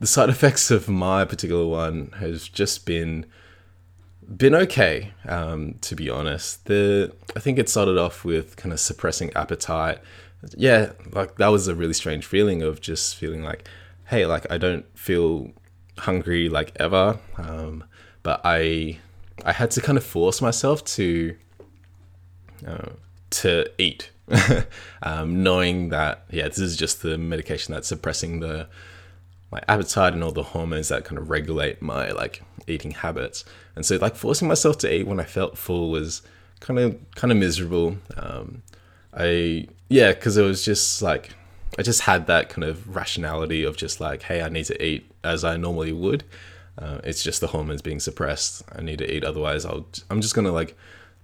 the 0.00 0.06
side 0.06 0.28
effects 0.30 0.70
of 0.70 0.88
my 0.88 1.26
particular 1.26 1.66
one 1.66 2.14
has 2.20 2.48
just 2.48 2.86
been 2.86 3.26
been 4.36 4.54
okay, 4.54 5.12
um, 5.26 5.74
to 5.82 5.94
be 5.94 6.08
honest. 6.08 6.64
The 6.66 7.12
I 7.36 7.40
think 7.40 7.58
it 7.58 7.68
started 7.68 7.98
off 7.98 8.24
with 8.24 8.56
kind 8.56 8.72
of 8.72 8.80
suppressing 8.80 9.32
appetite. 9.34 9.98
Yeah, 10.56 10.92
like 11.12 11.36
that 11.36 11.48
was 11.48 11.68
a 11.68 11.74
really 11.74 11.92
strange 11.92 12.26
feeling 12.26 12.62
of 12.62 12.80
just 12.80 13.16
feeling 13.16 13.42
like, 13.42 13.68
hey, 14.06 14.26
like 14.26 14.50
I 14.50 14.58
don't 14.58 14.86
feel 14.98 15.52
hungry 15.98 16.48
like 16.48 16.72
ever, 16.76 17.18
um, 17.36 17.84
but 18.22 18.40
I 18.44 18.98
I 19.44 19.52
had 19.52 19.70
to 19.72 19.80
kind 19.80 19.98
of 19.98 20.04
force 20.04 20.40
myself 20.40 20.84
to 20.96 21.36
uh, 22.66 22.90
to 23.30 23.70
eat, 23.78 24.10
um, 25.02 25.42
knowing 25.42 25.90
that 25.90 26.24
yeah, 26.30 26.48
this 26.48 26.58
is 26.58 26.76
just 26.76 27.02
the 27.02 27.18
medication 27.18 27.74
that's 27.74 27.88
suppressing 27.88 28.40
the 28.40 28.68
my 29.52 29.60
appetite 29.68 30.14
and 30.14 30.24
all 30.24 30.32
the 30.32 30.42
hormones 30.42 30.88
that 30.88 31.04
kind 31.04 31.18
of 31.18 31.28
regulate 31.28 31.82
my 31.82 32.10
like 32.10 32.42
eating 32.66 32.90
habits. 32.90 33.44
And 33.76 33.84
so 33.84 33.96
like 33.96 34.16
forcing 34.16 34.48
myself 34.48 34.78
to 34.78 34.92
eat 34.92 35.06
when 35.06 35.20
I 35.20 35.24
felt 35.24 35.58
full 35.58 35.90
was 35.90 36.22
kind 36.60 36.80
of 36.80 36.98
kind 37.14 37.30
of 37.30 37.36
miserable. 37.36 37.98
Um, 38.16 38.62
I 39.14 39.68
yeah, 39.88 40.12
because 40.12 40.38
it 40.38 40.42
was 40.42 40.64
just 40.64 41.02
like 41.02 41.34
I 41.78 41.82
just 41.82 42.02
had 42.02 42.26
that 42.26 42.48
kind 42.48 42.64
of 42.64 42.96
rationality 42.96 43.62
of 43.62 43.76
just 43.76 44.00
like, 44.00 44.22
hey, 44.22 44.42
I 44.42 44.48
need 44.48 44.64
to 44.64 44.84
eat 44.84 45.10
as 45.22 45.44
I 45.44 45.56
normally 45.58 45.92
would. 45.92 46.24
Uh, 46.78 47.00
it's 47.04 47.22
just 47.22 47.42
the 47.42 47.48
hormones 47.48 47.82
being 47.82 48.00
suppressed. 48.00 48.62
I 48.74 48.80
need 48.80 48.98
to 48.98 49.14
eat, 49.14 49.22
otherwise 49.22 49.66
I'll 49.66 49.86
I'm 50.08 50.22
just 50.22 50.34
gonna 50.34 50.52
like 50.52 50.76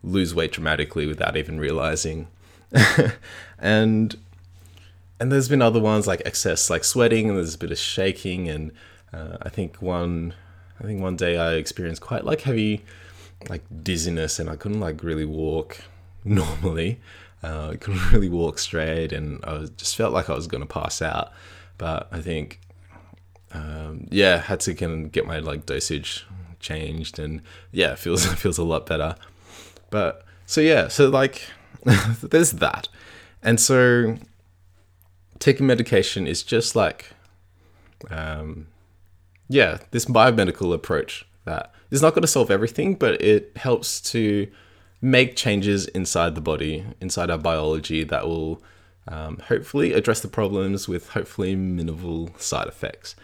lose 0.02 0.34
weight 0.34 0.52
dramatically 0.52 1.06
without 1.06 1.36
even 1.36 1.58
realizing. 1.58 2.28
and 3.58 4.16
and 5.20 5.32
there's 5.32 5.48
been 5.48 5.62
other 5.62 5.80
ones 5.80 6.06
like 6.06 6.22
excess 6.24 6.70
like 6.70 6.84
sweating 6.84 7.28
and 7.28 7.36
there's 7.36 7.54
a 7.54 7.58
bit 7.58 7.72
of 7.72 7.78
shaking 7.78 8.48
and 8.48 8.72
uh, 9.12 9.38
I 9.42 9.48
think 9.48 9.80
one 9.82 10.34
I 10.80 10.84
think 10.84 11.00
one 11.00 11.16
day 11.16 11.38
I 11.38 11.54
experienced 11.54 12.00
quite 12.00 12.24
like 12.24 12.42
heavy 12.42 12.84
like 13.48 13.62
dizziness 13.82 14.38
and 14.38 14.48
I 14.48 14.56
couldn't 14.56 14.80
like 14.80 15.02
really 15.02 15.24
walk 15.24 15.80
normally. 16.24 17.00
Uh, 17.42 17.70
I 17.70 17.76
couldn't 17.76 18.10
really 18.12 18.28
walk 18.28 18.58
straight 18.58 19.12
and 19.12 19.44
I 19.44 19.52
was, 19.54 19.70
just 19.70 19.96
felt 19.96 20.12
like 20.12 20.28
I 20.28 20.34
was 20.34 20.46
going 20.46 20.62
to 20.62 20.66
pass 20.66 21.00
out. 21.00 21.32
But 21.78 22.08
I 22.10 22.20
think, 22.20 22.58
um, 23.52 24.08
yeah, 24.10 24.38
had 24.38 24.58
to 24.60 24.74
kind 24.74 25.06
of 25.06 25.12
get 25.12 25.24
my 25.24 25.38
like 25.38 25.64
dosage 25.64 26.26
changed 26.60 27.18
and 27.18 27.42
yeah 27.72 27.92
it 27.92 27.98
feels 27.98 28.24
it 28.32 28.36
feels 28.36 28.58
a 28.58 28.64
lot 28.64 28.86
better 28.86 29.14
but 29.90 30.24
so 30.46 30.60
yeah 30.60 30.88
so 30.88 31.08
like 31.08 31.42
there's 32.22 32.52
that 32.52 32.88
and 33.42 33.60
so 33.60 34.16
taking 35.38 35.66
medication 35.66 36.26
is 36.26 36.42
just 36.42 36.76
like 36.76 37.12
um 38.10 38.66
yeah 39.48 39.78
this 39.90 40.04
biomedical 40.04 40.72
approach 40.74 41.26
that 41.44 41.72
is 41.90 42.02
not 42.02 42.14
going 42.14 42.22
to 42.22 42.28
solve 42.28 42.50
everything 42.50 42.94
but 42.94 43.20
it 43.22 43.52
helps 43.56 44.00
to 44.00 44.46
make 45.00 45.36
changes 45.36 45.86
inside 45.88 46.34
the 46.34 46.40
body 46.40 46.84
inside 47.00 47.30
our 47.30 47.38
biology 47.38 48.04
that 48.04 48.26
will 48.26 48.62
um, 49.08 49.38
hopefully 49.48 49.92
address 49.92 50.20
the 50.20 50.28
problems 50.28 50.86
with 50.86 51.10
hopefully 51.10 51.56
minimal 51.56 52.30
side 52.36 52.68
effects. 52.68 53.16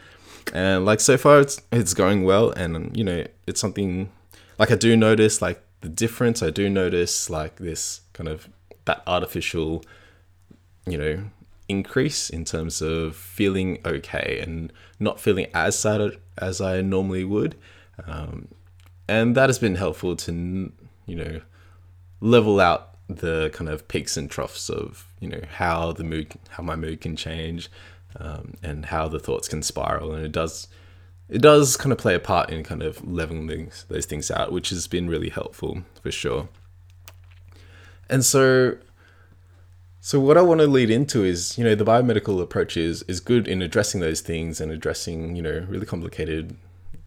And 0.52 0.84
like 0.84 1.00
so 1.00 1.16
far 1.16 1.40
it's 1.40 1.60
it's 1.72 1.94
going 1.94 2.24
well 2.24 2.50
and 2.50 2.96
you 2.96 3.04
know 3.04 3.26
it's 3.46 3.60
something 3.60 4.10
like 4.58 4.70
i 4.70 4.74
do 4.74 4.96
notice 4.96 5.40
like 5.40 5.62
the 5.80 5.88
difference. 5.88 6.42
I 6.42 6.50
do 6.50 6.68
notice 6.70 7.28
like 7.28 7.56
this 7.56 8.00
kind 8.12 8.28
of 8.28 8.48
that 8.86 9.02
artificial 9.06 9.84
you 10.86 10.98
know 10.98 11.24
increase 11.68 12.30
in 12.30 12.44
terms 12.44 12.82
of 12.82 13.16
feeling 13.16 13.78
okay 13.84 14.40
and 14.42 14.72
not 14.98 15.20
feeling 15.20 15.46
as 15.54 15.78
sad 15.78 16.18
as 16.38 16.60
i 16.60 16.80
normally 16.80 17.24
would. 17.24 17.56
Um, 18.06 18.48
and 19.08 19.34
that 19.36 19.48
has 19.48 19.58
been 19.58 19.76
helpful 19.76 20.16
to 20.16 20.72
you 21.06 21.16
know 21.16 21.40
level 22.20 22.60
out 22.60 22.90
the 23.08 23.50
kind 23.52 23.68
of 23.68 23.86
peaks 23.86 24.16
and 24.16 24.30
troughs 24.30 24.70
of 24.70 25.06
you 25.20 25.28
know 25.28 25.40
how 25.48 25.92
the 25.92 26.04
mood 26.04 26.32
how 26.50 26.62
my 26.62 26.74
mood 26.74 27.00
can 27.00 27.16
change 27.16 27.68
um, 28.18 28.54
and 28.62 28.86
how 28.86 29.08
the 29.08 29.18
thoughts 29.18 29.48
can 29.48 29.62
spiral. 29.62 30.12
And 30.12 30.24
it 30.24 30.32
does 30.32 30.68
it 31.28 31.40
does 31.40 31.76
kind 31.76 31.92
of 31.92 31.98
play 31.98 32.14
a 32.14 32.20
part 32.20 32.50
in 32.50 32.62
kind 32.62 32.82
of 32.82 33.06
leveling 33.06 33.70
those 33.88 34.06
things 34.06 34.30
out 34.30 34.52
which 34.52 34.70
has 34.70 34.86
been 34.86 35.08
really 35.08 35.30
helpful 35.30 35.82
for 36.02 36.10
sure. 36.10 36.48
And 38.08 38.24
so 38.24 38.76
so 40.04 40.20
what 40.20 40.36
i 40.36 40.42
want 40.42 40.60
to 40.60 40.66
lead 40.66 40.90
into 40.90 41.24
is 41.24 41.56
you 41.56 41.64
know 41.64 41.74
the 41.74 41.84
biomedical 41.84 42.42
approach 42.42 42.76
is 42.76 43.02
is 43.04 43.20
good 43.20 43.48
in 43.48 43.62
addressing 43.62 44.00
those 44.00 44.20
things 44.20 44.60
and 44.60 44.70
addressing 44.70 45.34
you 45.34 45.42
know 45.42 45.64
really 45.68 45.86
complicated 45.86 46.56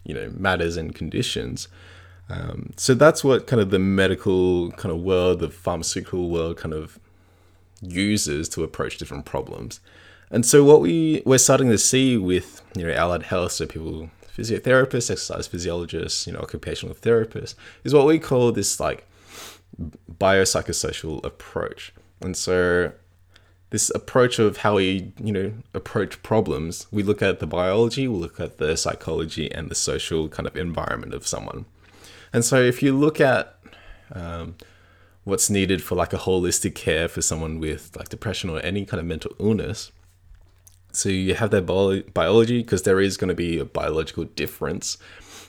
you 0.04 0.14
know 0.14 0.30
matters 0.36 0.76
and 0.76 0.94
conditions 0.94 1.68
um, 2.30 2.72
so 2.76 2.94
that's 2.94 3.24
what 3.24 3.46
kind 3.46 3.60
of 3.60 3.70
the 3.70 3.78
medical 3.78 4.70
kind 4.72 4.94
of 4.94 5.00
world, 5.00 5.40
the 5.40 5.48
pharmaceutical 5.48 6.28
world 6.28 6.56
kind 6.56 6.74
of 6.74 6.98
uses 7.80 8.48
to 8.50 8.62
approach 8.62 8.98
different 8.98 9.24
problems. 9.24 9.80
And 10.30 10.44
so 10.44 10.62
what 10.62 10.80
we 10.80 11.22
we're 11.24 11.38
starting 11.38 11.70
to 11.70 11.78
see 11.78 12.18
with 12.18 12.62
you 12.76 12.86
know 12.86 12.92
allied 12.92 13.24
health, 13.24 13.52
so 13.52 13.66
people 13.66 14.10
physiotherapists, 14.36 15.10
exercise 15.10 15.46
physiologists, 15.46 16.26
you 16.26 16.32
know, 16.32 16.40
occupational 16.40 16.94
therapists, 16.94 17.54
is 17.82 17.94
what 17.94 18.06
we 18.06 18.18
call 18.18 18.52
this 18.52 18.78
like 18.78 19.06
biopsychosocial 20.18 21.24
approach. 21.24 21.92
And 22.20 22.36
so 22.36 22.92
this 23.70 23.90
approach 23.94 24.38
of 24.38 24.58
how 24.58 24.76
we, 24.76 25.12
you 25.22 25.32
know, 25.32 25.52
approach 25.74 26.22
problems, 26.22 26.86
we 26.90 27.02
look 27.02 27.20
at 27.20 27.38
the 27.38 27.46
biology, 27.46 28.08
we 28.08 28.18
look 28.18 28.40
at 28.40 28.58
the 28.58 28.76
psychology 28.76 29.52
and 29.52 29.70
the 29.70 29.74
social 29.74 30.28
kind 30.28 30.46
of 30.46 30.56
environment 30.56 31.14
of 31.14 31.26
someone. 31.26 31.66
And 32.32 32.44
so 32.44 32.60
if 32.60 32.82
you 32.82 32.96
look 32.96 33.20
at 33.20 33.58
um, 34.12 34.56
what's 35.24 35.50
needed 35.50 35.82
for 35.82 35.94
like 35.94 36.12
a 36.12 36.18
holistic 36.18 36.74
care 36.74 37.08
for 37.08 37.20
someone 37.20 37.60
with 37.60 37.94
like 37.96 38.08
depression 38.08 38.48
or 38.48 38.60
any 38.60 38.84
kind 38.84 39.00
of 39.00 39.06
mental 39.06 39.32
illness, 39.38 39.92
so 40.92 41.10
you 41.10 41.34
have 41.34 41.50
that 41.50 41.66
bio- 41.66 42.02
biology 42.14 42.62
because 42.62 42.82
there 42.82 43.00
is 43.00 43.16
going 43.16 43.28
to 43.28 43.34
be 43.34 43.58
a 43.58 43.64
biological 43.64 44.24
difference 44.24 44.96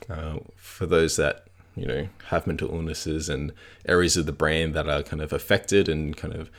uh, 0.09 0.39
for 0.55 0.85
those 0.85 1.15
that 1.15 1.47
you 1.79 1.85
know 1.85 2.07
have 2.27 2.45
mental 2.45 2.69
illnesses 2.69 3.29
and 3.29 3.51
areas 3.87 4.17
of 4.17 4.25
the 4.25 4.31
brain 4.31 4.73
that 4.73 4.87
are 4.87 5.03
kind 5.03 5.21
of 5.21 5.31
affected 5.33 5.87
and 5.87 6.17
kind 6.17 6.33
of 6.33 6.49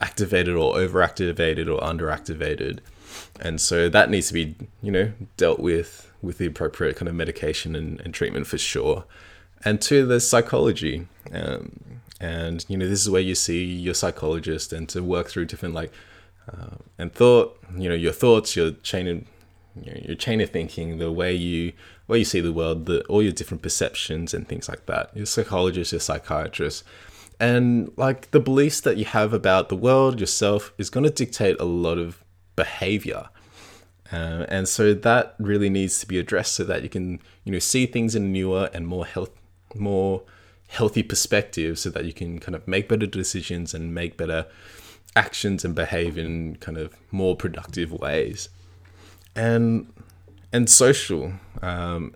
activated 0.00 0.56
or 0.56 0.74
overactivated 0.74 1.72
or 1.72 1.80
underactivated 1.80 2.80
and 3.40 3.60
so 3.60 3.88
that 3.88 4.10
needs 4.10 4.28
to 4.28 4.34
be 4.34 4.56
you 4.82 4.90
know 4.90 5.12
dealt 5.36 5.60
with 5.60 6.10
with 6.20 6.38
the 6.38 6.46
appropriate 6.46 6.96
kind 6.96 7.08
of 7.08 7.14
medication 7.14 7.76
and, 7.76 8.00
and 8.00 8.14
treatment 8.14 8.46
for 8.46 8.58
sure 8.58 9.04
and 9.64 9.80
to 9.80 10.06
the 10.06 10.20
psychology. 10.20 11.06
Um, 11.32 12.00
and 12.20 12.64
you 12.68 12.76
know, 12.76 12.88
this 12.88 13.00
is 13.00 13.10
where 13.10 13.20
you 13.20 13.34
see 13.34 13.64
your 13.64 13.94
psychologist 13.94 14.72
and 14.72 14.88
to 14.90 15.02
work 15.02 15.28
through 15.28 15.46
different 15.46 15.74
like 15.74 15.92
uh, 16.48 16.76
and 16.98 17.12
thought. 17.12 17.58
You 17.76 17.88
know, 17.88 17.94
your 17.94 18.12
thoughts, 18.12 18.54
your 18.54 18.72
chain 18.72 19.08
of 19.08 19.33
you 19.80 19.92
know, 19.92 20.00
your 20.04 20.14
chain 20.16 20.40
of 20.40 20.50
thinking, 20.50 20.98
the 20.98 21.10
way 21.10 21.34
you 21.34 21.72
way 22.06 22.18
you 22.18 22.24
see 22.24 22.40
the 22.40 22.52
world, 22.52 22.86
the 22.86 23.02
all 23.04 23.22
your 23.22 23.32
different 23.32 23.62
perceptions 23.62 24.34
and 24.34 24.46
things 24.48 24.68
like 24.68 24.86
that. 24.86 25.10
Your 25.16 25.26
psychologist, 25.26 25.92
your 25.92 26.00
psychiatrist. 26.00 26.84
And 27.40 27.90
like 27.96 28.30
the 28.30 28.40
beliefs 28.40 28.80
that 28.82 28.96
you 28.96 29.04
have 29.06 29.32
about 29.32 29.68
the 29.68 29.76
world, 29.76 30.20
yourself, 30.20 30.72
is 30.78 30.90
going 30.90 31.04
to 31.04 31.10
dictate 31.10 31.56
a 31.58 31.64
lot 31.64 31.98
of 31.98 32.22
behavior. 32.54 33.28
Uh, 34.12 34.46
and 34.48 34.68
so 34.68 34.94
that 34.94 35.34
really 35.38 35.68
needs 35.68 35.98
to 35.98 36.06
be 36.06 36.18
addressed 36.18 36.54
so 36.54 36.62
that 36.64 36.82
you 36.82 36.88
can, 36.88 37.20
you 37.42 37.50
know, 37.50 37.58
see 37.58 37.86
things 37.86 38.14
in 38.14 38.24
a 38.24 38.28
newer 38.28 38.70
and 38.72 38.86
more 38.86 39.04
health, 39.04 39.30
more 39.74 40.22
healthy 40.68 41.02
perspective 41.02 41.78
so 41.78 41.90
that 41.90 42.04
you 42.04 42.12
can 42.12 42.38
kind 42.38 42.54
of 42.54 42.68
make 42.68 42.88
better 42.88 43.06
decisions 43.06 43.74
and 43.74 43.94
make 43.94 44.16
better 44.16 44.46
actions 45.16 45.64
and 45.64 45.74
behave 45.74 46.16
in 46.16 46.56
kind 46.56 46.78
of 46.78 46.96
more 47.10 47.36
productive 47.36 47.92
ways 47.92 48.48
and 49.34 49.92
and 50.52 50.68
social 50.70 51.32
um, 51.62 52.14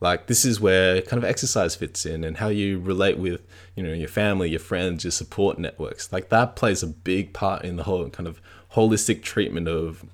like 0.00 0.26
this 0.26 0.44
is 0.44 0.60
where 0.60 1.02
kind 1.02 1.22
of 1.22 1.28
exercise 1.28 1.74
fits 1.74 2.06
in 2.06 2.24
and 2.24 2.38
how 2.38 2.48
you 2.48 2.78
relate 2.80 3.18
with 3.18 3.42
you 3.76 3.82
know 3.82 3.92
your 3.92 4.08
family 4.08 4.50
your 4.50 4.60
friends 4.60 5.04
your 5.04 5.10
support 5.10 5.58
networks. 5.58 6.12
Like 6.12 6.30
that 6.30 6.56
plays 6.56 6.82
a 6.82 6.86
big 6.86 7.32
part 7.32 7.64
in 7.64 7.76
the 7.76 7.84
whole 7.84 8.08
kind 8.08 8.26
of 8.26 8.40
holistic 8.74 9.22
treatment 9.22 9.68
of 9.68 10.04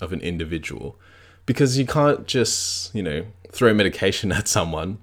of 0.00 0.12
an 0.12 0.20
individual. 0.20 0.98
Because 1.46 1.78
you 1.78 1.86
can't 1.86 2.26
just 2.26 2.94
you 2.94 3.02
know 3.02 3.26
throw 3.52 3.72
medication 3.72 4.32
at 4.38 4.48
someone 4.48 4.98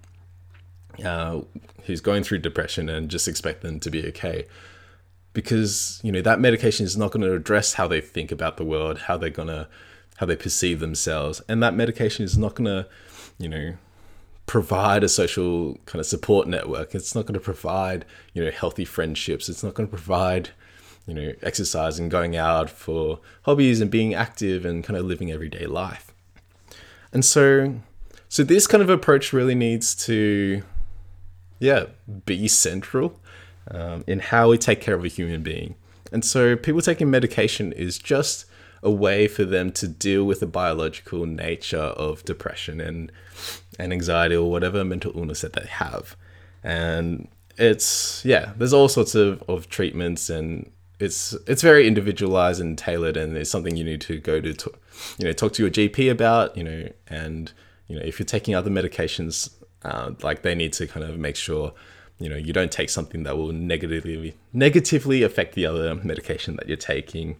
uh, 1.04 1.42
who's 1.86 2.02
going 2.02 2.24
through 2.24 2.39
depression 2.39 2.89
and 2.89 3.10
just 3.10 3.28
expect 3.28 3.62
them 3.62 3.80
to 3.80 3.89
be 3.89 4.06
okay. 4.08 4.46
Because 5.32 6.02
you 6.04 6.12
know 6.12 6.22
that 6.22 6.42
medication 6.42 6.86
is 6.86 6.98
not 6.98 7.12
going 7.12 7.26
to 7.26 7.34
address 7.34 7.74
how 7.76 7.88
they 7.88 8.02
think 8.02 8.30
about 8.30 8.58
the 8.58 8.66
world 8.66 9.00
how 9.00 9.18
they're 9.18 9.30
going 9.30 9.48
to 9.48 9.70
how 10.24 10.28
they 10.28 10.38
perceive 10.38 10.80
themselves. 10.80 11.42
And 11.50 11.62
that 11.62 11.74
medication 11.74 12.24
is 12.24 12.38
not 12.38 12.56
going 12.56 12.66
to 12.66 12.88
you 13.38 13.50
know 13.50 13.74
provide 14.46 15.04
a 15.04 15.10
social 15.10 15.78
kind 15.86 16.00
of 16.00 16.06
support 16.06 16.48
network. 16.48 16.96
It's 16.96 17.14
not 17.14 17.26
going 17.26 17.34
to 17.34 17.42
provide 17.42 18.06
you 18.34 18.42
know 18.42 18.50
healthy 18.50 18.86
friendships. 18.86 19.50
It's 19.50 19.64
not 19.64 19.74
going 19.74 19.88
to 19.88 19.94
provide 19.94 20.52
you 21.06 21.14
know 21.14 21.34
exercise 21.42 22.00
and 22.00 22.10
going 22.10 22.38
out 22.38 22.70
for 22.70 23.20
hobbies 23.42 23.82
and 23.82 23.92
being 23.92 24.14
active 24.14 24.64
and 24.64 24.82
kind 24.82 24.98
of 24.98 25.06
living 25.06 25.30
everyday 25.30 25.66
life. 25.66 26.14
And 27.12 27.26
so 27.26 27.76
so 28.30 28.46
this 28.46 28.66
kind 28.66 28.82
of 28.82 28.90
approach 28.90 29.34
really 29.34 29.56
needs 29.56 29.94
to 30.06 30.64
yeah, 31.60 31.86
be 32.26 32.48
central 32.48 33.20
um, 33.72 34.06
in 34.08 34.20
how 34.20 34.50
we 34.50 34.58
take 34.58 34.80
care 34.80 34.96
of 34.96 35.04
a 35.04 35.10
human 35.10 35.44
being. 35.44 35.76
And 36.14 36.24
so 36.24 36.56
people 36.56 36.82
taking 36.82 37.10
medication 37.10 37.74
is 37.74 37.98
just 37.98 38.46
a 38.84 38.91
way 38.91 39.28
for 39.28 39.46
them 39.46 39.72
to 39.72 39.88
deal 39.88 40.26
with 40.26 40.39
the 40.41 40.46
biological 40.46 41.26
nature 41.26 41.78
of 41.78 42.24
depression 42.26 42.82
and 42.82 43.12
and 43.80 43.91
anxiety 43.91 44.36
or 44.36 44.52
whatever 44.52 44.84
mental 44.84 45.17
illness 45.17 45.41
that 45.41 45.54
they 45.54 45.65
have. 45.65 46.15
And 46.63 47.28
it's 47.58 48.24
yeah, 48.26 48.54
there's 48.58 48.74
all 48.74 48.89
sorts 48.89 49.15
of, 49.15 49.41
of 49.48 49.69
treatments 49.69 50.30
and 50.30 50.69
it's 51.00 51.34
it's 51.48 51.62
very 51.62 51.88
individualized 51.88 52.62
and 52.62 52.78
tailored 52.78 53.17
and 53.17 53.36
it's 53.36 53.50
something 53.50 53.76
you 53.76 53.84
need 53.84 54.02
to 54.02 54.19
go 54.19 54.39
to, 54.41 54.54
to 54.54 54.72
you 55.17 55.26
know 55.26 55.34
talk 55.34 55.54
to 55.54 55.63
your 55.63 55.72
GP 55.72 56.12
about, 56.12 56.56
you 56.58 56.63
know, 56.63 56.89
and 57.08 57.52
you 57.88 57.96
know 57.96 58.02
if 58.06 58.19
you're 58.19 58.26
taking 58.26 58.54
other 58.54 58.69
medications 58.69 59.50
uh, 59.84 60.12
like 60.22 60.41
they 60.41 60.56
need 60.56 60.74
to 60.74 60.88
kind 60.88 61.06
of 61.06 61.17
make 61.17 61.36
sure 61.36 61.74
you 62.19 62.30
know 62.30 62.36
you 62.36 62.54
don't 62.54 62.72
take 62.72 62.89
something 62.89 63.24
that 63.24 63.38
will 63.38 63.52
negatively 63.52 64.36
negatively 64.54 65.24
affect 65.24 65.56
the 65.56 65.65
other 65.65 65.96
medication 65.96 66.56
that 66.58 66.67
you're 66.67 66.78
taking 66.78 67.36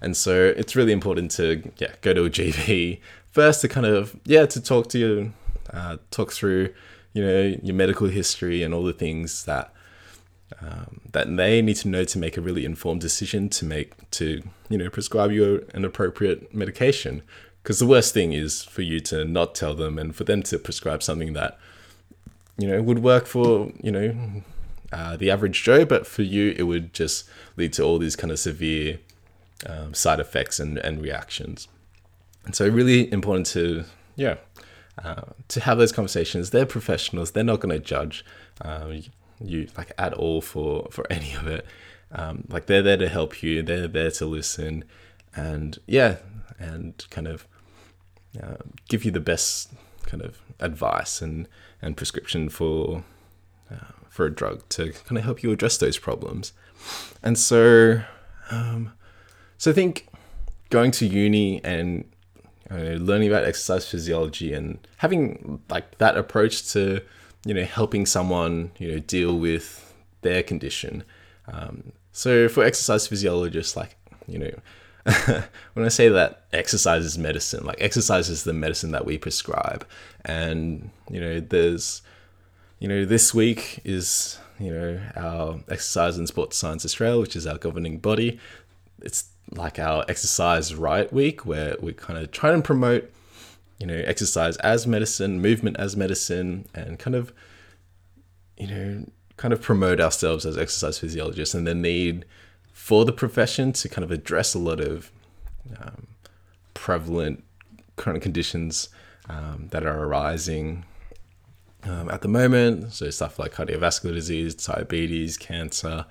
and 0.00 0.16
so 0.16 0.52
it's 0.56 0.74
really 0.76 0.92
important 0.92 1.30
to 1.30 1.70
yeah 1.78 1.92
go 2.00 2.12
to 2.12 2.24
a 2.24 2.30
gp 2.30 3.00
first 3.30 3.60
to 3.60 3.68
kind 3.68 3.86
of 3.86 4.18
yeah 4.24 4.46
to 4.46 4.60
talk 4.60 4.88
to 4.88 4.98
you 4.98 5.32
uh, 5.72 5.96
talk 6.10 6.32
through 6.32 6.72
you 7.12 7.24
know 7.24 7.56
your 7.62 7.74
medical 7.74 8.08
history 8.08 8.62
and 8.62 8.72
all 8.72 8.84
the 8.84 8.92
things 8.92 9.44
that 9.44 9.72
um, 10.62 11.02
that 11.12 11.36
they 11.36 11.60
need 11.60 11.76
to 11.76 11.88
know 11.88 12.04
to 12.04 12.18
make 12.18 12.36
a 12.36 12.40
really 12.40 12.64
informed 12.64 13.00
decision 13.00 13.48
to 13.50 13.64
make 13.64 14.10
to 14.12 14.42
you 14.68 14.78
know 14.78 14.88
prescribe 14.88 15.30
you 15.30 15.66
an 15.74 15.84
appropriate 15.84 16.54
medication. 16.54 17.22
Because 17.62 17.80
the 17.80 17.86
worst 17.86 18.14
thing 18.14 18.32
is 18.32 18.62
for 18.62 18.80
you 18.80 18.98
to 19.00 19.26
not 19.26 19.54
tell 19.54 19.74
them 19.74 19.98
and 19.98 20.16
for 20.16 20.24
them 20.24 20.42
to 20.44 20.58
prescribe 20.58 21.02
something 21.02 21.34
that 21.34 21.58
you 22.58 22.66
know, 22.66 22.82
would 22.82 22.98
work 22.98 23.26
for, 23.26 23.72
you 23.80 23.92
know, 23.92 24.42
uh, 24.92 25.16
the 25.16 25.30
average 25.30 25.62
Joe, 25.62 25.84
but 25.84 26.06
for 26.06 26.22
you, 26.22 26.54
it 26.58 26.64
would 26.64 26.92
just 26.92 27.28
lead 27.56 27.72
to 27.74 27.84
all 27.84 27.98
these 27.98 28.16
kind 28.16 28.32
of 28.32 28.38
severe 28.38 28.98
um, 29.66 29.94
side 29.94 30.20
effects 30.20 30.60
and, 30.60 30.78
and 30.78 31.02
reactions. 31.02 31.68
And 32.44 32.54
so, 32.54 32.68
really 32.68 33.12
important 33.12 33.46
to, 33.48 33.84
yeah, 34.16 34.36
uh, 35.02 35.22
to 35.48 35.60
have 35.60 35.78
those 35.78 35.92
conversations. 35.92 36.50
They're 36.50 36.66
professionals. 36.66 37.32
They're 37.32 37.44
not 37.44 37.60
going 37.60 37.74
to 37.74 37.84
judge 37.84 38.24
um, 38.62 39.02
you 39.40 39.68
like 39.76 39.92
at 39.98 40.14
all 40.14 40.40
for 40.40 40.88
for 40.90 41.06
any 41.10 41.34
of 41.34 41.46
it. 41.46 41.66
Um, 42.10 42.44
like 42.48 42.66
they're 42.66 42.82
there 42.82 42.96
to 42.96 43.08
help 43.08 43.42
you. 43.42 43.62
They're 43.62 43.88
there 43.88 44.10
to 44.12 44.26
listen, 44.26 44.84
and 45.34 45.78
yeah, 45.86 46.16
and 46.58 47.04
kind 47.10 47.28
of 47.28 47.46
uh, 48.42 48.56
give 48.88 49.04
you 49.04 49.10
the 49.10 49.20
best 49.20 49.72
kind 50.04 50.22
of 50.22 50.38
advice 50.58 51.20
and 51.20 51.48
and 51.82 51.96
prescription 51.96 52.48
for 52.48 53.04
uh, 53.70 53.92
for 54.08 54.26
a 54.26 54.34
drug 54.34 54.66
to 54.70 54.92
kind 54.92 55.18
of 55.18 55.24
help 55.24 55.42
you 55.42 55.52
address 55.52 55.76
those 55.76 55.98
problems. 55.98 56.52
And 57.22 57.38
so, 57.38 58.02
um, 58.50 58.92
so 59.58 59.70
I 59.70 59.74
think 59.74 60.06
going 60.70 60.90
to 60.92 61.06
uni 61.06 61.62
and 61.64 62.04
uh, 62.70 62.96
learning 63.00 63.28
about 63.28 63.44
exercise 63.44 63.88
physiology 63.88 64.52
and 64.52 64.78
having 64.98 65.60
like 65.68 65.98
that 65.98 66.16
approach 66.16 66.70
to 66.72 67.00
you 67.44 67.54
know 67.54 67.64
helping 67.64 68.06
someone 68.06 68.70
you 68.78 68.92
know 68.92 68.98
deal 68.98 69.38
with 69.38 69.94
their 70.22 70.42
condition. 70.42 71.04
Um, 71.46 71.92
so 72.12 72.48
for 72.48 72.64
exercise 72.64 73.06
physiologists, 73.06 73.76
like 73.76 73.96
you 74.26 74.38
know. 74.38 74.50
when 75.72 75.86
I 75.86 75.88
say 75.88 76.10
that 76.10 76.44
exercise 76.52 77.02
is 77.02 77.16
medicine, 77.16 77.64
like 77.64 77.80
exercise 77.80 78.28
is 78.28 78.44
the 78.44 78.52
medicine 78.52 78.90
that 78.90 79.06
we 79.06 79.16
prescribe, 79.16 79.86
and 80.22 80.90
you 81.08 81.18
know, 81.18 81.40
there's, 81.40 82.02
you 82.78 82.88
know, 82.88 83.06
this 83.06 83.32
week 83.32 83.80
is 83.84 84.38
you 84.60 84.70
know 84.70 85.00
our 85.16 85.60
Exercise 85.70 86.18
and 86.18 86.28
Sports 86.28 86.58
Science 86.58 86.84
Australia, 86.84 87.22
which 87.22 87.36
is 87.36 87.46
our 87.46 87.56
governing 87.56 87.98
body. 87.98 88.38
It's 89.00 89.30
like 89.52 89.78
our 89.78 90.04
exercise 90.08 90.74
right 90.74 91.12
week 91.12 91.46
where 91.46 91.76
we 91.80 91.92
kind 91.92 92.18
of 92.18 92.30
try 92.30 92.52
and 92.52 92.64
promote 92.64 93.10
you 93.78 93.86
know 93.86 94.02
exercise 94.06 94.56
as 94.58 94.86
medicine 94.86 95.40
movement 95.40 95.76
as 95.78 95.96
medicine 95.96 96.66
and 96.74 96.98
kind 96.98 97.14
of 97.14 97.32
you 98.56 98.66
know 98.66 99.04
kind 99.36 99.54
of 99.54 99.62
promote 99.62 100.00
ourselves 100.00 100.44
as 100.44 100.58
exercise 100.58 100.98
physiologists 100.98 101.54
and 101.54 101.66
the 101.66 101.74
need 101.74 102.24
for 102.72 103.04
the 103.04 103.12
profession 103.12 103.72
to 103.72 103.88
kind 103.88 104.04
of 104.04 104.10
address 104.10 104.54
a 104.54 104.58
lot 104.58 104.80
of 104.80 105.10
um, 105.80 106.08
prevalent 106.74 107.44
current 107.96 108.22
conditions 108.22 108.88
um, 109.28 109.68
that 109.70 109.84
are 109.84 110.04
arising 110.04 110.84
um, 111.84 112.08
at 112.10 112.22
the 112.22 112.28
moment. 112.28 112.92
So 112.92 113.10
stuff 113.10 113.38
like 113.38 113.52
cardiovascular 113.52 114.14
disease 114.14 114.54
diabetes 114.54 115.36
cancer 115.36 116.06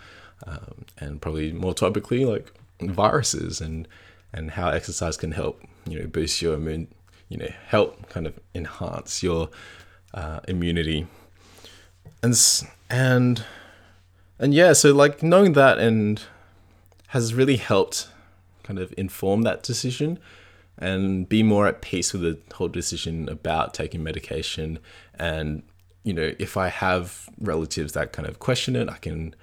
um, 0.45 0.85
and 0.99 1.21
probably 1.21 1.51
more 1.51 1.73
topically 1.73 2.29
like 2.29 2.51
viruses 2.81 3.61
and 3.61 3.87
and 4.33 4.51
how 4.51 4.69
exercise 4.69 5.17
can 5.17 5.31
help 5.31 5.61
you 5.87 5.99
know 5.99 6.07
boost 6.07 6.41
your 6.41 6.55
immune 6.55 6.87
you 7.29 7.37
know 7.37 7.49
help 7.67 8.09
kind 8.09 8.27
of 8.27 8.39
enhance 8.53 9.23
your 9.23 9.49
uh, 10.13 10.39
immunity. 10.47 11.07
And 12.23 12.35
and 12.89 13.43
and 14.39 14.53
yeah 14.53 14.73
so 14.73 14.93
like 14.93 15.21
knowing 15.21 15.53
that 15.53 15.77
and 15.77 16.21
has 17.07 17.33
really 17.33 17.57
helped 17.57 18.09
kind 18.63 18.79
of 18.79 18.93
inform 18.97 19.43
that 19.43 19.63
decision 19.63 20.19
and 20.77 21.27
be 21.27 21.41
more 21.41 21.67
at 21.67 21.81
peace 21.81 22.13
with 22.13 22.21
the 22.21 22.55
whole 22.55 22.67
decision 22.67 23.27
about 23.29 23.73
taking 23.73 24.03
medication. 24.03 24.79
And 25.15 25.63
you 26.07 26.13
know 26.13 26.31
if 26.39 26.55
i 26.55 26.69
have 26.69 27.29
relatives 27.39 27.91
that 27.91 28.13
kind 28.13 28.27
of 28.27 28.39
question 28.39 28.77
it 28.77 28.89
i 28.89 28.97
can 28.97 29.35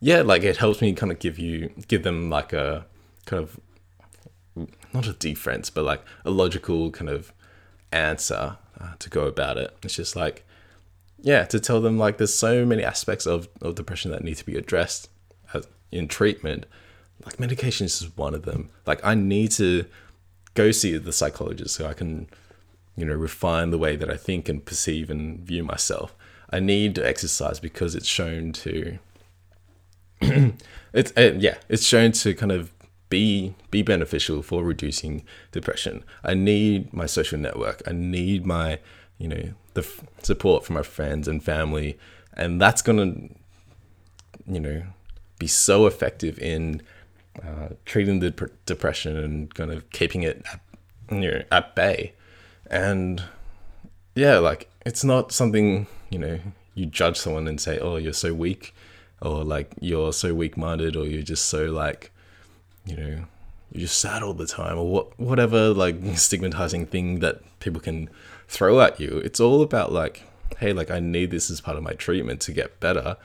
yeah, 0.00 0.22
like 0.22 0.42
it 0.42 0.56
helps 0.56 0.80
me 0.80 0.92
kind 0.94 1.12
of 1.12 1.18
give 1.18 1.38
you 1.38 1.70
give 1.88 2.02
them 2.02 2.30
like 2.30 2.52
a 2.52 2.86
kind 3.26 3.42
of 3.42 3.60
not 4.92 5.06
a 5.06 5.12
defense, 5.12 5.70
but 5.70 5.84
like 5.84 6.02
a 6.24 6.30
logical 6.30 6.90
kind 6.90 7.08
of 7.10 7.32
answer 7.92 8.56
uh, 8.80 8.92
to 8.98 9.10
go 9.10 9.26
about 9.26 9.58
it. 9.58 9.76
It's 9.82 9.94
just 9.94 10.16
like 10.16 10.44
yeah, 11.22 11.44
to 11.44 11.60
tell 11.60 11.80
them 11.80 11.98
like 11.98 12.16
there's 12.16 12.34
so 12.34 12.64
many 12.64 12.82
aspects 12.82 13.26
of, 13.26 13.48
of 13.60 13.74
depression 13.74 14.10
that 14.10 14.24
need 14.24 14.36
to 14.38 14.46
be 14.46 14.56
addressed 14.56 15.08
as, 15.52 15.68
in 15.92 16.08
treatment. 16.08 16.66
Like 17.24 17.38
medication 17.38 17.84
is 17.84 18.00
just 18.00 18.16
one 18.16 18.34
of 18.34 18.44
them. 18.44 18.70
Like 18.86 19.04
I 19.04 19.14
need 19.14 19.50
to 19.52 19.84
go 20.54 20.70
see 20.70 20.96
the 20.96 21.12
psychologist 21.12 21.74
so 21.74 21.86
I 21.86 21.92
can, 21.92 22.28
you 22.96 23.04
know, 23.04 23.14
refine 23.14 23.70
the 23.70 23.78
way 23.78 23.96
that 23.96 24.10
I 24.10 24.16
think 24.16 24.48
and 24.48 24.64
perceive 24.64 25.10
and 25.10 25.40
view 25.40 25.62
myself. 25.62 26.14
I 26.48 26.58
need 26.58 26.94
to 26.94 27.06
exercise 27.06 27.60
because 27.60 27.94
it's 27.94 28.06
shown 28.06 28.52
to 28.52 28.98
it's 30.92 31.12
uh, 31.16 31.34
yeah, 31.38 31.58
it's 31.68 31.84
shown 31.84 32.12
to 32.12 32.34
kind 32.34 32.52
of 32.52 32.72
be 33.08 33.54
be 33.70 33.82
beneficial 33.82 34.42
for 34.42 34.64
reducing 34.64 35.24
depression. 35.52 36.04
I 36.24 36.34
need 36.34 36.92
my 36.92 37.06
social 37.06 37.38
network. 37.38 37.82
I 37.86 37.92
need 37.92 38.46
my 38.46 38.78
you 39.18 39.28
know 39.28 39.50
the 39.74 39.82
f- 39.82 40.04
support 40.22 40.64
from 40.64 40.74
my 40.74 40.82
friends 40.82 41.28
and 41.28 41.42
family, 41.42 41.98
and 42.34 42.60
that's 42.60 42.82
gonna 42.82 43.14
you 44.46 44.60
know 44.60 44.82
be 45.38 45.46
so 45.46 45.86
effective 45.86 46.38
in 46.38 46.82
uh, 47.42 47.68
treating 47.84 48.20
the 48.20 48.32
pr- 48.32 48.46
depression 48.66 49.16
and 49.16 49.54
kind 49.54 49.72
of 49.72 49.88
keeping 49.90 50.22
it 50.22 50.42
at, 50.52 50.60
you 51.10 51.30
know, 51.30 51.42
at 51.50 51.74
bay. 51.74 52.12
And 52.70 53.22
yeah, 54.14 54.38
like 54.38 54.70
it's 54.84 55.04
not 55.04 55.32
something 55.32 55.86
you 56.10 56.18
know 56.18 56.40
you 56.74 56.86
judge 56.86 57.18
someone 57.18 57.48
and 57.48 57.60
say, 57.60 57.78
"Oh, 57.78 57.96
you're 57.96 58.12
so 58.12 58.34
weak." 58.34 58.74
Or 59.22 59.44
like 59.44 59.72
you're 59.80 60.12
so 60.12 60.34
weak 60.34 60.56
minded 60.56 60.96
or 60.96 61.06
you're 61.06 61.22
just 61.22 61.46
so 61.46 61.64
like 61.66 62.10
you 62.86 62.96
know 62.96 63.24
you're 63.72 63.82
just 63.82 63.98
sad 63.98 64.22
all 64.22 64.34
the 64.34 64.46
time 64.46 64.78
or 64.78 64.90
what 64.90 65.18
whatever 65.18 65.72
like 65.72 65.96
stigmatizing 66.14 66.86
thing 66.86 67.20
that 67.20 67.42
people 67.60 67.80
can 67.80 68.08
throw 68.48 68.80
at 68.80 68.98
you. 68.98 69.18
It's 69.24 69.40
all 69.40 69.62
about 69.62 69.92
like 69.92 70.24
hey 70.58 70.72
like 70.72 70.90
i 70.90 70.98
need 70.98 71.30
this 71.30 71.48
as 71.48 71.60
part 71.60 71.76
of 71.76 71.82
my 71.82 71.92
treatment 71.92 72.40
to 72.42 72.52
get 72.52 72.80
better. 72.80 73.16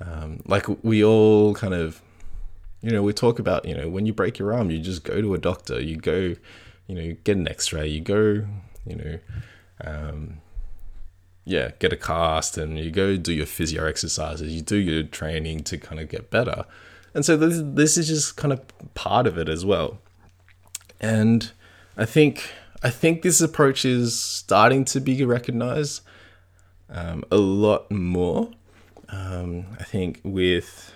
Um, 0.00 0.42
like 0.44 0.66
we 0.84 1.02
all 1.02 1.54
kind 1.54 1.72
of 1.72 2.02
you 2.82 2.90
know 2.90 3.02
we 3.02 3.12
talk 3.12 3.38
about 3.38 3.64
you 3.64 3.74
know 3.74 3.88
when 3.88 4.04
you 4.04 4.12
break 4.12 4.38
your 4.38 4.52
arm 4.52 4.70
you 4.70 4.78
just 4.78 5.02
go 5.04 5.22
to 5.22 5.34
a 5.34 5.38
doctor 5.38 5.80
you 5.80 5.96
go 5.96 6.34
you 6.86 6.94
know 6.94 7.16
get 7.24 7.36
an 7.36 7.48
x-ray 7.48 7.88
you 7.88 8.00
go 8.00 8.46
you 8.84 8.96
know 8.96 9.18
um, 9.82 10.38
yeah, 11.46 11.70
get 11.78 11.92
a 11.92 11.96
cast 11.96 12.58
and 12.58 12.76
you 12.76 12.90
go 12.90 13.16
do 13.16 13.32
your 13.32 13.46
physio 13.46 13.86
exercises, 13.86 14.52
you 14.52 14.60
do 14.60 14.76
your 14.76 15.04
training 15.04 15.60
to 15.64 15.78
kind 15.78 16.00
of 16.00 16.08
get 16.08 16.28
better. 16.28 16.66
And 17.14 17.24
so 17.24 17.36
this, 17.36 17.62
this 17.64 17.96
is 17.96 18.08
just 18.08 18.36
kind 18.36 18.52
of 18.52 18.60
part 18.94 19.26
of 19.26 19.38
it 19.38 19.48
as 19.48 19.64
well. 19.64 19.98
And 21.00 21.50
I 21.96 22.04
think 22.04 22.50
I 22.82 22.90
think 22.90 23.22
this 23.22 23.40
approach 23.40 23.84
is 23.84 24.18
starting 24.18 24.84
to 24.86 25.00
be 25.00 25.24
recognized 25.24 26.02
um, 26.90 27.24
a 27.30 27.36
lot 27.36 27.90
more. 27.90 28.50
Um, 29.08 29.66
I 29.78 29.84
think 29.84 30.20
with 30.24 30.92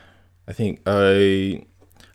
I 0.48 0.52
think 0.52 0.80
I 0.84 1.64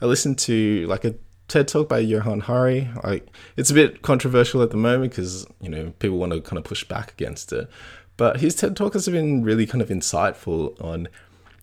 I 0.01 0.05
listened 0.05 0.37
to 0.39 0.85
like 0.87 1.05
a 1.05 1.15
TED 1.47 1.67
talk 1.67 1.89
by 1.89 1.99
Johann 1.99 2.41
Hari. 2.41 2.89
Like 3.03 3.27
it's 3.55 3.71
a 3.71 3.73
bit 3.73 4.01
controversial 4.01 4.61
at 4.61 4.71
the 4.71 4.77
moment 4.77 5.11
because 5.11 5.47
you 5.61 5.69
know 5.69 5.93
people 5.99 6.17
want 6.17 6.33
to 6.33 6.41
kind 6.41 6.57
of 6.57 6.63
push 6.63 6.83
back 6.83 7.11
against 7.11 7.53
it. 7.53 7.69
But 8.17 8.39
his 8.39 8.55
TED 8.55 8.75
talk 8.75 8.93
has 8.93 9.07
been 9.07 9.43
really 9.43 9.65
kind 9.65 9.81
of 9.81 9.89
insightful 9.89 10.81
on, 10.81 11.07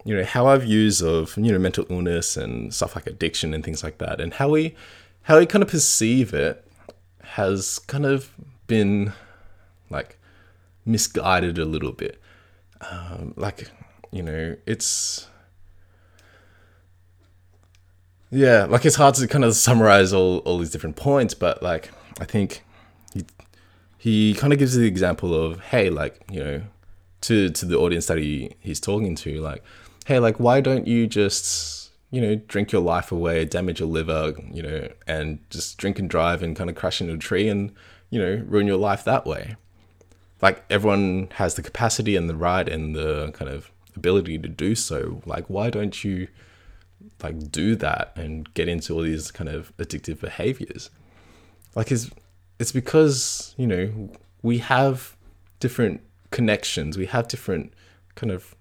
you 0.04 0.16
know, 0.16 0.24
how 0.24 0.46
our 0.46 0.58
views 0.58 1.00
of 1.00 1.36
you 1.36 1.52
know 1.52 1.58
mental 1.58 1.86
illness 1.88 2.36
and 2.36 2.74
stuff 2.74 2.94
like 2.94 3.06
addiction 3.06 3.54
and 3.54 3.64
things 3.64 3.82
like 3.82 3.98
that, 3.98 4.20
and 4.20 4.34
how 4.34 4.50
we 4.50 4.74
how 5.22 5.38
we 5.38 5.46
kind 5.46 5.62
of 5.62 5.68
perceive 5.68 6.34
it 6.34 6.66
has 7.22 7.78
kind 7.78 8.04
of 8.04 8.30
been 8.66 9.12
like 9.88 10.18
misguided 10.84 11.58
a 11.58 11.64
little 11.64 11.92
bit. 11.92 12.20
Um, 12.80 13.34
like 13.36 13.70
you 14.10 14.22
know, 14.22 14.56
it's 14.66 15.28
yeah, 18.30 18.64
like 18.64 18.84
it's 18.84 18.96
hard 18.96 19.14
to 19.16 19.28
kind 19.28 19.44
of 19.44 19.54
summarize 19.54 20.12
all 20.12 20.38
all 20.38 20.58
these 20.58 20.70
different 20.70 20.96
points, 20.96 21.34
but 21.34 21.62
like 21.62 21.90
I 22.20 22.24
think 22.24 22.64
he 24.02 24.34
kind 24.34 24.52
of 24.52 24.58
gives 24.58 24.74
the 24.74 24.84
example 24.84 25.32
of 25.32 25.60
hey 25.60 25.88
like 25.88 26.20
you 26.28 26.42
know 26.42 26.60
to 27.20 27.50
to 27.50 27.64
the 27.64 27.78
audience 27.78 28.06
that 28.06 28.18
he 28.18 28.50
he's 28.58 28.80
talking 28.80 29.14
to 29.14 29.40
like 29.40 29.62
hey 30.06 30.18
like 30.18 30.40
why 30.40 30.60
don't 30.60 30.88
you 30.88 31.06
just 31.06 31.92
you 32.10 32.20
know 32.20 32.34
drink 32.48 32.72
your 32.72 32.82
life 32.82 33.12
away 33.12 33.44
damage 33.44 33.78
your 33.78 33.88
liver 33.88 34.34
you 34.50 34.60
know 34.60 34.88
and 35.06 35.38
just 35.50 35.78
drink 35.78 36.00
and 36.00 36.10
drive 36.10 36.42
and 36.42 36.56
kind 36.56 36.68
of 36.68 36.74
crash 36.74 37.00
into 37.00 37.14
a 37.14 37.16
tree 37.16 37.48
and 37.48 37.72
you 38.10 38.18
know 38.18 38.44
ruin 38.48 38.66
your 38.66 38.76
life 38.76 39.04
that 39.04 39.24
way? 39.24 39.54
Like 40.40 40.64
everyone 40.68 41.28
has 41.34 41.54
the 41.54 41.62
capacity 41.62 42.16
and 42.16 42.28
the 42.28 42.34
right 42.34 42.68
and 42.68 42.96
the 42.96 43.30
kind 43.30 43.48
of 43.48 43.70
ability 43.94 44.36
to 44.38 44.48
do 44.48 44.74
so. 44.74 45.22
Like 45.24 45.48
why 45.48 45.70
don't 45.70 46.02
you 46.02 46.26
like 47.22 47.52
do 47.52 47.76
that 47.76 48.12
and 48.16 48.52
get 48.54 48.68
into 48.68 48.94
all 48.94 49.02
these 49.02 49.30
kind 49.30 49.48
of 49.48 49.72
addictive 49.76 50.18
behaviors? 50.20 50.90
Like 51.76 51.88
his 51.90 52.10
it's 52.58 52.72
because 52.72 53.54
you 53.56 53.66
know 53.66 54.10
we 54.42 54.58
have 54.58 55.16
different 55.60 56.00
connections 56.30 56.96
we 56.96 57.06
have 57.06 57.28
different 57.28 57.72
kind 58.14 58.32
of 58.32 58.54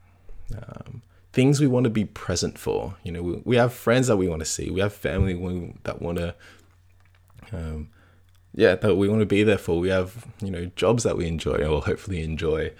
um, 0.55 1.01
things 1.33 1.59
we 1.59 1.67
want 1.67 1.85
to 1.85 1.89
be 1.89 2.05
present 2.05 2.57
for 2.57 2.95
you 3.03 3.11
know 3.11 3.21
we, 3.21 3.41
we 3.45 3.55
have 3.55 3.73
friends 3.73 4.07
that 4.07 4.17
we 4.17 4.27
want 4.27 4.41
to 4.41 4.45
see 4.45 4.69
we 4.69 4.81
have 4.81 4.93
family 4.93 5.33
that 5.83 6.01
want 6.01 6.17
to 6.17 6.35
um, 7.53 7.89
yeah, 8.53 8.75
that 8.75 8.95
we 8.95 9.07
want 9.07 9.21
to 9.21 9.25
be 9.25 9.43
there 9.43 9.57
for. 9.57 9.79
We 9.79 9.89
have, 9.89 10.25
you 10.41 10.51
know, 10.51 10.65
jobs 10.75 11.03
that 11.03 11.17
we 11.17 11.27
enjoy 11.27 11.65
or 11.65 11.81
hopefully 11.81 12.21
enjoy. 12.21 12.71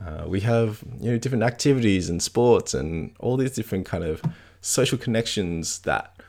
Uh, 0.00 0.24
we 0.26 0.40
have, 0.40 0.82
you 0.98 1.12
know, 1.12 1.18
different 1.18 1.44
activities 1.44 2.08
and 2.08 2.22
sports 2.22 2.74
and 2.74 3.14
all 3.20 3.36
these 3.36 3.52
different 3.52 3.86
kind 3.86 4.02
of 4.02 4.22
social 4.60 4.98
connections 4.98 5.80
that 5.80 6.20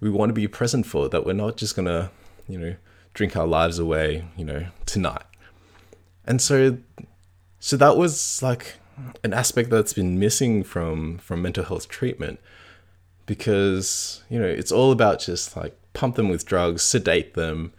we 0.00 0.10
want 0.10 0.30
to 0.30 0.34
be 0.34 0.48
present 0.48 0.86
for, 0.86 1.08
that 1.08 1.24
we're 1.24 1.32
not 1.32 1.56
just 1.56 1.76
to, 1.86 2.10
you 2.48 2.58
know, 2.58 2.74
drink 3.18 3.36
our 3.36 3.48
lives 3.48 3.80
away, 3.80 4.24
you 4.36 4.44
know, 4.44 4.66
tonight. 4.86 5.24
And 6.24 6.40
so, 6.40 6.78
so 7.58 7.76
that 7.76 7.96
was 7.96 8.40
like 8.44 8.76
an 9.24 9.34
aspect 9.34 9.70
that's 9.70 9.92
been 9.92 10.20
missing 10.20 10.62
from, 10.62 11.18
from 11.18 11.42
mental 11.42 11.64
health 11.64 11.88
treatment 11.88 12.38
because, 13.26 14.22
you 14.30 14.38
know, 14.38 14.46
it's 14.46 14.70
all 14.70 14.92
about 14.92 15.18
just 15.18 15.56
like 15.56 15.76
pump 15.94 16.14
them 16.14 16.28
with 16.28 16.46
drugs, 16.46 16.82
sedate 16.82 17.34
them, 17.34 17.72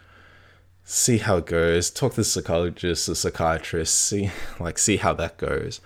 see 0.84 1.20
how 1.20 1.38
it 1.38 1.46
goes, 1.46 1.90
talk 1.90 2.12
to 2.12 2.18
the 2.18 2.26
psychologist, 2.26 3.08
the 3.08 3.16
psychiatrist, 3.16 3.98
see 3.98 4.32
like 4.60 4.78
see 4.78 4.98
how 4.98 5.14
that 5.14 5.38
goes. 5.38 5.80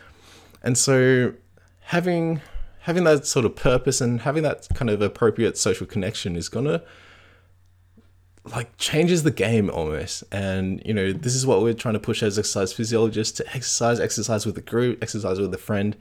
And 0.63 0.79
so 0.79 1.33
having 1.81 2.41
having 2.79 3.03
that 3.03 3.27
sort 3.27 3.45
of 3.45 3.55
purpose 3.55 4.01
and 4.01 4.21
having 4.21 4.41
that 4.41 4.67
kind 4.73 4.89
of 4.89 4.99
appropriate 4.99 5.59
social 5.59 5.85
connection 5.85 6.35
is 6.35 6.49
gonna 6.49 6.81
like 8.45 8.77
changes 8.77 9.23
the 9.23 9.31
game 9.31 9.69
almost. 9.69 10.23
And 10.31 10.81
you 10.85 10.93
know, 10.93 11.13
this 11.13 11.35
is 11.35 11.45
what 11.45 11.61
we're 11.61 11.73
trying 11.73 11.93
to 11.93 11.99
push 11.99 12.21
as 12.23 12.37
exercise 12.37 12.73
physiologists 12.73 13.37
to 13.37 13.47
exercise, 13.47 13.99
exercise 13.99 14.45
with 14.45 14.57
a 14.57 14.61
group, 14.61 15.01
exercise 15.01 15.39
with 15.39 15.53
a 15.53 15.57
friend. 15.57 15.95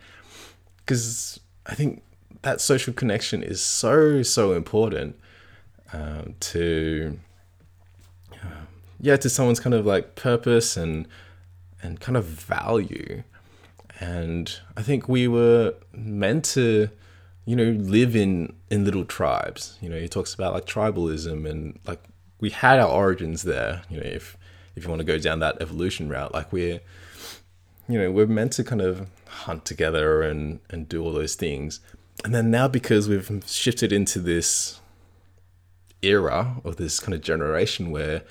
Because 0.78 1.40
I 1.66 1.74
think 1.74 2.02
that 2.42 2.60
social 2.60 2.92
connection 2.92 3.42
is 3.42 3.60
so 3.60 4.22
so 4.22 4.52
important 4.52 5.16
um, 5.92 6.34
to 6.40 7.18
yeah 9.00 9.16
to 9.16 9.28
someone's 9.28 9.60
kind 9.60 9.74
of 9.74 9.86
like 9.86 10.14
purpose 10.14 10.76
and 10.76 11.06
and 11.82 12.00
kind 12.00 12.16
of 12.16 12.24
value 12.24 13.22
and 14.00 14.60
i 14.76 14.82
think 14.82 15.08
we 15.08 15.26
were 15.26 15.74
meant 15.92 16.44
to 16.44 16.88
you 17.44 17.56
know 17.56 17.70
live 17.80 18.14
in 18.16 18.52
in 18.70 18.84
little 18.84 19.04
tribes 19.04 19.76
you 19.80 19.88
know 19.88 19.98
he 19.98 20.08
talks 20.08 20.32
about 20.32 20.54
like 20.54 20.64
tribalism 20.64 21.48
and 21.48 21.78
like 21.86 22.00
we 22.42 22.50
had 22.50 22.78
our 22.78 22.90
origins 22.90 23.42
there 23.44 23.82
you 23.88 23.96
know 23.98 24.06
if 24.06 24.36
if 24.76 24.82
you 24.84 24.90
want 24.90 25.00
to 25.00 25.04
go 25.04 25.18
down 25.18 25.38
that 25.38 25.56
evolution 25.62 26.10
route 26.10 26.34
like 26.34 26.52
we're 26.52 26.80
you 27.88 27.98
know 27.98 28.10
we're 28.10 28.26
meant 28.26 28.52
to 28.52 28.64
kind 28.64 28.80
of 28.80 29.06
hunt 29.26 29.64
together 29.64 30.22
and 30.22 30.60
and 30.70 30.88
do 30.88 31.02
all 31.02 31.12
those 31.12 31.34
things. 31.34 31.80
And 32.24 32.34
then 32.34 32.50
now 32.50 32.68
because 32.68 33.08
we've 33.08 33.42
shifted 33.46 33.92
into 33.92 34.18
this 34.20 34.80
era 36.02 36.56
of 36.64 36.76
this 36.76 37.00
kind 37.00 37.14
of 37.14 37.20
generation 37.20 37.90
where 37.90 38.22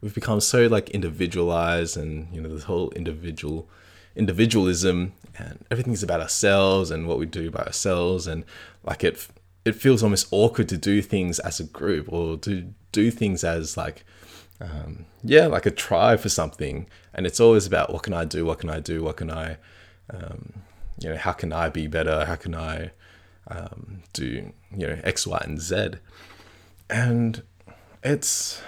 we've 0.00 0.14
become 0.14 0.40
so 0.40 0.66
like 0.66 0.90
individualized 0.90 1.96
and 1.96 2.32
you 2.34 2.40
know 2.40 2.48
this 2.48 2.64
whole 2.64 2.90
individual 2.90 3.68
individualism 4.16 5.12
and 5.38 5.64
everything's 5.70 6.02
about 6.02 6.20
ourselves 6.20 6.90
and 6.90 7.06
what 7.06 7.18
we 7.18 7.26
do 7.26 7.50
by 7.50 7.60
ourselves 7.60 8.26
and 8.26 8.44
like 8.82 9.04
it 9.04 9.28
it 9.68 9.74
feels 9.74 10.02
almost 10.02 10.26
awkward 10.30 10.68
to 10.68 10.76
do 10.76 11.02
things 11.02 11.38
as 11.40 11.60
a 11.60 11.64
group 11.64 12.10
or 12.12 12.36
to 12.38 12.72
do 12.92 13.10
things 13.10 13.44
as 13.44 13.76
like 13.76 14.04
um, 14.60 15.04
yeah 15.22 15.46
like 15.46 15.66
a 15.66 15.70
try 15.70 16.16
for 16.16 16.28
something 16.28 16.88
and 17.14 17.26
it's 17.26 17.38
always 17.38 17.66
about 17.66 17.92
what 17.92 18.02
can 18.02 18.12
i 18.12 18.24
do 18.24 18.44
what 18.44 18.58
can 18.58 18.70
i 18.70 18.80
do 18.80 19.02
what 19.02 19.16
can 19.16 19.30
i 19.30 19.56
um, 20.10 20.54
you 21.00 21.08
know 21.08 21.16
how 21.16 21.32
can 21.32 21.52
i 21.52 21.68
be 21.68 21.86
better 21.86 22.24
how 22.24 22.34
can 22.34 22.54
i 22.54 22.90
um, 23.48 24.02
do 24.12 24.50
you 24.76 24.86
know 24.86 24.98
x 25.04 25.26
y 25.26 25.40
and 25.44 25.60
z 25.60 25.90
and 26.90 27.42
it's 28.02 28.62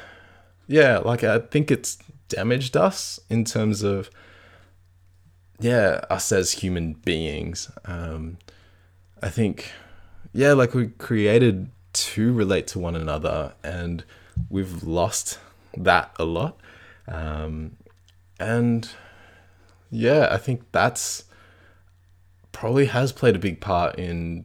yeah, 0.71 0.99
like 0.99 1.25
I 1.25 1.41
think 1.41 1.71
it's 1.73 1.99
damaged 2.29 2.77
us 2.77 3.19
in 3.29 3.45
terms 3.45 3.83
of 3.83 4.09
yeah, 5.59 6.05
us 6.09 6.31
as 6.31 6.53
human 6.53 6.93
beings. 6.93 7.71
Um, 7.85 8.39
I 9.21 9.29
think 9.31 9.73
yeah, 10.33 10.53
like 10.53 10.75
we 10.75 10.89
created 10.89 11.71
to 11.93 12.33
relate 12.33 12.67
to 12.69 12.79
one 12.79 12.97
another, 12.97 13.55
and 13.63 14.05
we've 14.49 14.83
lost 14.83 15.39
that 15.77 16.13
a 16.19 16.25
lot. 16.25 16.59
Um, 17.09 17.77
and 18.39 18.89
yeah, 19.91 20.29
I 20.31 20.39
think 20.39 20.63
that's 20.73 21.25
probably 22.53 22.87
has 22.87 23.13
played 23.13 23.37
a 23.37 23.39
big 23.39 23.61
part 23.61 23.99
in 23.99 24.45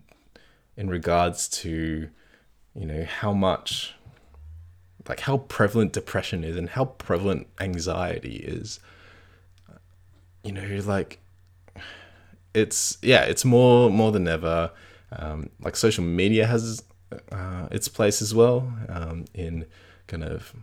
in 0.78 0.90
regards 0.90 1.48
to 1.48 2.10
you 2.74 2.86
know 2.86 3.06
how 3.06 3.34
much 3.34 3.96
like 5.08 5.22
how 5.22 5.38
prevalent 5.38 5.94
depression 5.94 6.44
is 6.44 6.56
and 6.58 6.70
how 6.70 6.86
prevalent 6.86 7.48
anxiety 7.60 8.38
is 8.38 8.80
you 10.44 10.52
know 10.52 10.80
like 10.86 11.20
it's 12.54 12.98
yeah 13.02 13.24
it's 13.24 13.46
more 13.46 13.90
more 13.90 14.12
than 14.12 14.28
ever 14.28 14.72
um, 15.20 15.50
like 15.62 15.76
social 15.76 16.04
media 16.04 16.46
has 16.46 16.84
uh, 17.32 17.68
its 17.72 17.88
place 17.88 18.22
as 18.22 18.34
well 18.34 18.72
um, 18.90 19.26
in 19.34 19.66
kind 20.08 20.24
of 20.24 20.54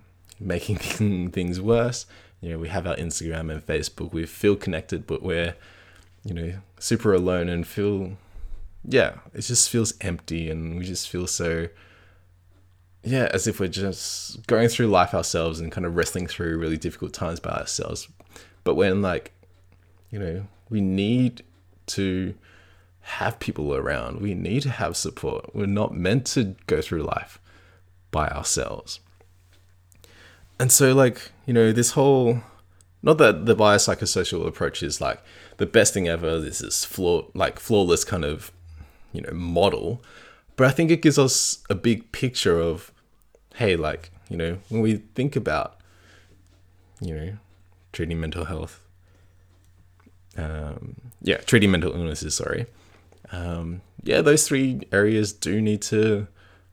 making 0.41 0.77
things 1.31 1.61
worse 1.61 2.07
you 2.41 2.51
know 2.51 2.59
we 2.59 2.69
have 2.69 2.87
our 2.87 2.97
instagram 2.97 3.51
and 3.51 3.65
facebook 3.67 4.12
we 4.12 4.27
feel 4.27 4.57
connected 4.57 5.07
but 5.07 5.23
we're 5.23 5.55
you 6.25 6.35
know 6.35 6.53
super 6.79 7.12
alone 7.12 7.49
and 7.49 7.67
feel 7.67 8.12
yeah 8.85 9.15
it 9.33 9.43
just 9.43 9.71
feels 9.71 9.95
empty 10.01 10.51
and 10.51 10.77
we 10.77 10.85
just 10.85 11.09
feel 11.09 11.27
so 11.27 11.69
yeah, 13.05 13.29
as 13.33 13.47
if 13.47 13.59
we're 13.59 13.69
just 13.69 14.47
going 14.47 14.69
through 14.69 14.87
life 14.87 15.12
ourselves 15.12 15.61
and 15.61 15.73
kind 15.73 15.85
of 15.85 15.97
wrestling 15.97 16.27
through 16.27 16.59
really 16.59 16.77
difficult 16.77 17.12
times 17.12 17.41
by 17.41 17.51
ourselves. 17.51 18.09
But 18.65 18.77
when 18.77 19.03
like, 19.03 19.33
you 20.11 20.19
know, 20.19 20.47
we 20.69 20.81
need 20.81 21.43
to 21.87 22.35
have 23.03 23.38
people 23.38 23.75
around, 23.75 24.21
we 24.21 24.35
need 24.35 24.62
to 24.62 24.71
have 24.71 24.97
support. 24.97 25.55
We're 25.55 25.67
not 25.67 25.95
meant 25.95 26.27
to 26.29 26.57
go 26.67 26.81
through 26.81 27.03
life 27.03 27.41
by 28.11 28.29
ourselves. 28.29 29.01
And 30.59 30.71
so 30.71 30.95
like, 30.95 31.33
you 31.47 31.53
know, 31.53 31.73
this 31.73 31.93
whole 31.93 32.43
not 33.03 33.19
that 33.19 33.47
the 33.47 33.57
biopsychosocial 33.57 34.47
approach 34.47 34.83
is 34.83 35.01
like 35.01 35.21
the 35.57 35.67
best 35.67 35.93
thing 35.93 36.07
ever, 36.09 36.38
this 36.38 36.61
is 36.61 36.85
flaw 36.85 37.27
like 37.35 37.59
flawless 37.59 38.05
kind 38.05 38.25
of, 38.25 38.53
you 39.12 39.21
know, 39.21 39.33
model. 39.33 40.03
But 40.55 40.69
I 40.69 40.71
think 40.71 40.91
it 40.91 41.03
gives 41.03 41.19
us 41.19 41.62
a 41.69 41.75
big 41.75 42.12
picture 42.12 42.61
of 42.61 42.93
hey, 43.57 43.77
like, 43.77 44.11
you 44.29 44.37
know, 44.37 44.59
when 44.69 44.81
we 44.81 44.97
think 45.15 45.37
about, 45.37 45.77
you 47.01 47.15
know, 47.15 47.33
treating 47.93 48.21
mental 48.21 48.47
health, 48.47 48.81
um, 50.37 50.97
yeah, 51.21 51.38
treating 51.38 51.71
mental 51.71 51.93
illnesses, 51.93 52.35
sorry. 52.35 52.67
Um, 53.31 53.83
yeah, 54.03 54.21
those 54.21 54.47
three 54.47 54.83
areas 54.93 55.33
do 55.33 55.61
need 55.61 55.83
to 55.83 56.27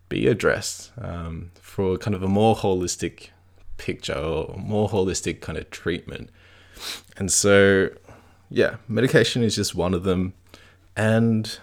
be 0.09 0.27
addressed 0.27 0.91
um, 0.99 1.51
for 1.61 1.97
kind 1.97 2.15
of 2.15 2.23
a 2.23 2.27
more 2.27 2.55
holistic 2.55 3.29
picture 3.77 4.17
or 4.17 4.55
more 4.57 4.89
holistic 4.89 5.41
kind 5.41 5.57
of 5.57 5.69
treatment. 5.69 6.29
And 7.17 7.31
so, 7.31 7.89
yeah, 8.49 8.77
medication 8.87 9.43
is 9.43 9.55
just 9.55 9.75
one 9.75 9.93
of 9.93 10.03
them. 10.03 10.33
And, 10.95 11.59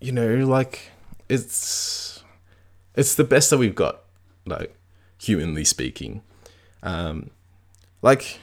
you 0.00 0.12
know, 0.12 0.36
like, 0.46 0.92
it's 1.28 2.22
it's 2.94 3.14
the 3.14 3.24
best 3.24 3.50
that 3.50 3.58
we've 3.58 3.74
got 3.74 4.00
like 4.46 4.76
humanly 5.18 5.64
speaking. 5.64 6.22
Um, 6.82 7.30
like, 8.02 8.38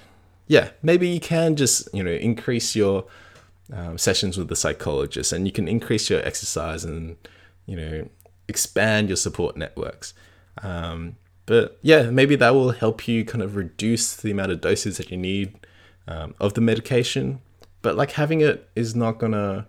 yeah, 0.47 0.69
maybe 0.81 1.07
you 1.07 1.19
can 1.19 1.55
just 1.55 1.87
you 1.93 2.03
know 2.03 2.11
increase 2.11 2.75
your 2.75 3.05
um, 3.71 3.97
sessions 3.97 4.37
with 4.37 4.49
the 4.49 4.55
psychologist, 4.55 5.31
and 5.31 5.45
you 5.45 5.51
can 5.51 5.67
increase 5.67 6.09
your 6.09 6.25
exercise 6.25 6.83
and 6.83 7.17
you 7.65 7.75
know 7.75 8.09
expand 8.47 9.09
your 9.09 9.15
support 9.15 9.55
networks. 9.55 10.13
Um, 10.61 11.15
but 11.45 11.77
yeah, 11.81 12.09
maybe 12.09 12.35
that 12.35 12.53
will 12.53 12.71
help 12.71 13.07
you 13.07 13.25
kind 13.25 13.41
of 13.41 13.55
reduce 13.55 14.15
the 14.15 14.31
amount 14.31 14.51
of 14.51 14.61
doses 14.61 14.97
that 14.97 15.11
you 15.11 15.17
need 15.17 15.55
um, 16.07 16.35
of 16.39 16.53
the 16.53 16.61
medication. 16.61 17.41
But 17.81 17.95
like 17.95 18.11
having 18.11 18.41
it 18.41 18.69
is 18.75 18.95
not 18.95 19.17
gonna 19.17 19.67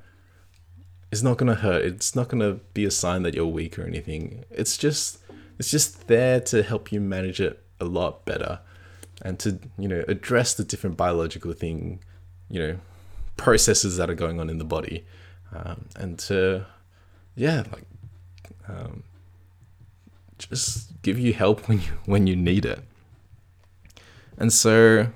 is 1.11 1.23
not 1.23 1.39
gonna 1.39 1.57
hurt. 1.57 1.85
It's 1.85 2.15
not 2.15 2.29
gonna 2.29 2.55
be 2.75 2.85
a 2.85 2.91
sign 2.91 3.23
that 3.23 3.35
you're 3.35 3.47
weak 3.47 3.79
or 3.79 3.83
anything. 3.85 4.45
It's 4.51 4.77
just 4.77 5.19
it's 5.59 5.71
just 5.71 6.09
there 6.09 6.41
to 6.41 6.63
help 6.63 6.93
you 6.93 7.01
manage 7.01 7.41
it 7.41 7.63
a 7.81 7.85
lot 7.85 8.25
better 8.25 8.61
and 9.23 9.39
to 9.41 9.59
you 9.79 9.89
know 9.89 10.05
address 10.09 10.55
the 10.55 10.65
different 10.65 10.97
biological 10.97 11.53
thing 11.53 12.01
you 12.49 12.59
know 12.59 12.77
processes 13.37 13.97
that 13.97 14.09
are 14.09 14.15
going 14.15 14.41
on 14.41 14.49
in 14.49 14.59
the 14.59 14.65
body 14.65 15.05
um, 15.53 15.87
and 15.97 16.19
to 16.19 16.67
yeah 17.35 17.65
like 17.73 17.85
um, 18.69 19.03
just 20.39 21.01
give 21.03 21.19
you 21.19 21.33
help 21.33 21.69
when 21.69 21.81
you 21.81 21.91
when 22.07 22.27
you 22.27 22.37
need 22.37 22.65
it. 22.65 22.81
And 24.37 24.53
so 24.53 25.09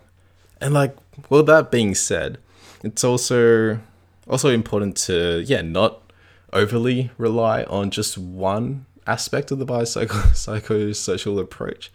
and 0.61 0.75
like 0.75 0.97
well 1.29 1.43
that 1.43 1.71
being 1.71 1.95
said 1.95 2.39
it's 2.83 3.03
also 3.03 3.81
also 4.29 4.51
important 4.51 4.97
to 4.97 5.43
yeah 5.47 5.63
not 5.63 6.13
overly 6.53 7.11
rely 7.19 7.65
on 7.65 7.91
just 7.91 8.17
one 8.17 8.87
aspect 9.07 9.51
of 9.51 9.59
the 9.59 9.67
biopsychosocial 9.67 11.41
approach 11.47 11.91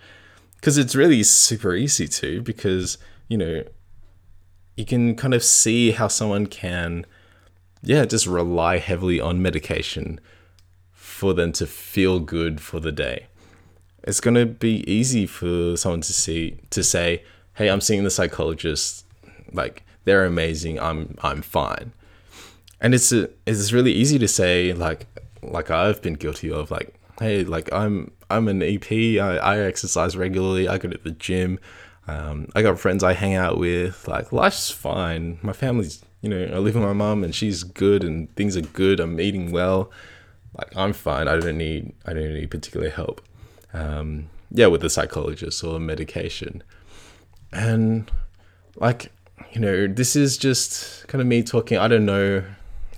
because 0.55 0.77
it's 0.77 0.95
really 0.95 1.23
super 1.23 1.75
easy 1.75 2.07
to 2.07 2.41
because 2.41 2.97
you 3.27 3.37
know 3.37 3.63
you 4.75 4.85
can 4.85 5.15
kind 5.15 5.33
of 5.33 5.43
see 5.43 5.91
how 5.91 6.07
someone 6.07 6.47
can 6.47 7.05
yeah 7.81 8.05
just 8.05 8.25
rely 8.25 8.77
heavily 8.77 9.19
on 9.19 9.41
medication 9.41 10.19
for 10.91 11.33
them 11.33 11.51
to 11.51 11.65
feel 11.65 12.19
good 12.19 12.59
for 12.59 12.79
the 12.79 12.91
day. 12.91 13.27
It's 14.03 14.19
going 14.19 14.35
to 14.35 14.45
be 14.45 14.89
easy 14.91 15.25
for 15.25 15.77
someone 15.77 16.01
to 16.01 16.13
see 16.13 16.59
to 16.71 16.83
say 16.83 17.23
hey 17.55 17.69
i'm 17.69 17.81
seeing 17.81 18.03
the 18.03 18.09
psychologist. 18.09 19.05
Like 19.51 19.83
they're 20.05 20.25
amazing. 20.25 20.79
I'm 20.79 21.17
i'm 21.21 21.41
fine. 21.41 21.93
And 22.81 22.93
it's 22.93 23.11
a, 23.13 23.29
it's 23.45 23.71
really 23.71 23.93
easy 23.93 24.19
to 24.19 24.27
say 24.27 24.73
like 24.73 25.07
like 25.41 25.69
i've 25.69 26.01
been 26.01 26.15
guilty 26.15 26.51
of 26.51 26.71
like 26.71 26.95
hey 27.19 27.43
like 27.43 27.71
i'm 27.71 28.11
i'm 28.29 28.47
an 28.47 28.61
ep 28.61 28.91
i, 28.91 29.37
I 29.37 29.59
exercise 29.59 30.17
regularly. 30.17 30.67
I 30.67 30.77
go 30.77 30.89
to 30.89 30.97
the 30.97 31.11
gym 31.11 31.59
um, 32.07 32.47
i 32.55 32.61
got 32.61 32.79
friends 32.79 33.03
i 33.03 33.13
hang 33.13 33.35
out 33.35 33.57
with 33.57 34.07
like 34.07 34.31
life's 34.31 34.69
fine 34.69 35.39
my 35.41 35.53
family's 35.53 36.03
you 36.21 36.29
know 36.29 36.43
i 36.53 36.57
live 36.57 36.75
with 36.75 36.83
my 36.83 36.93
mom 36.93 37.23
and 37.23 37.33
she's 37.33 37.63
good 37.63 38.03
and 38.03 38.33
things 38.35 38.57
are 38.57 38.61
good 38.61 38.99
i'm 38.99 39.19
eating 39.19 39.51
well 39.51 39.89
like 40.57 40.75
i'm 40.75 40.93
fine 40.93 41.27
i 41.27 41.37
don't 41.37 41.57
need 41.57 41.93
i 42.05 42.13
don't 42.13 42.33
need 42.33 42.51
particular 42.51 42.89
help 42.89 43.21
um, 43.73 44.29
yeah, 44.51 44.67
with 44.67 44.83
a 44.83 44.89
psychologist 44.89 45.63
or 45.63 45.79
medication. 45.79 46.63
And 47.51 48.09
like, 48.75 49.11
you 49.51 49.59
know, 49.59 49.87
this 49.87 50.15
is 50.15 50.37
just 50.37 51.07
kind 51.07 51.21
of 51.21 51.27
me 51.27 51.43
talking. 51.43 51.77
I 51.77 51.87
don't 51.87 52.05
know 52.05 52.43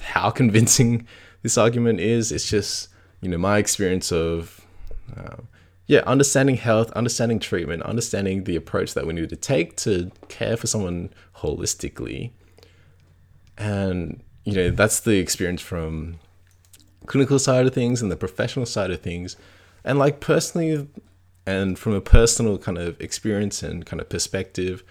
how 0.02 0.30
convincing 0.30 1.08
this 1.42 1.58
argument 1.58 2.02
is. 2.02 2.32
It's 2.32 2.50
just, 2.50 2.90
you 3.22 3.30
know, 3.30 3.38
my 3.38 3.58
experience 3.58 4.12
of, 4.12 4.66
uh, 5.16 5.38
yeah, 5.88 6.02
understanding 6.08 6.58
health, 6.58 6.92
understanding 6.92 7.40
treatment, 7.40 7.84
understanding 7.84 8.46
the 8.46 8.56
approach 8.56 8.94
that 8.94 9.06
we 9.06 9.14
need 9.14 9.30
to 9.30 9.36
take 9.36 9.76
to 9.78 10.12
care 10.28 10.58
for 10.58 10.68
someone 10.68 11.12
holistically. 11.38 12.32
And, 13.58 14.24
you 14.44 14.54
know, 14.54 14.70
that's 14.72 15.00
the 15.00 15.18
experience 15.20 15.62
from 15.62 16.20
clinical 17.06 17.40
side 17.40 17.66
of 17.66 17.74
things 17.74 18.02
and 18.02 18.12
the 18.12 18.16
professional 18.16 18.66
side 18.66 18.92
of 18.92 19.02
things 19.02 19.38
and 19.84 20.00
like 20.00 20.20
personally 20.20 20.88
and 21.46 21.78
from 21.78 21.94
a 21.94 22.02
personal 22.02 22.58
kind 22.58 22.78
of 22.78 23.00
experience 23.00 23.64
and 23.64 23.86
kind 23.86 24.02
of 24.02 24.10
perspective 24.10 24.84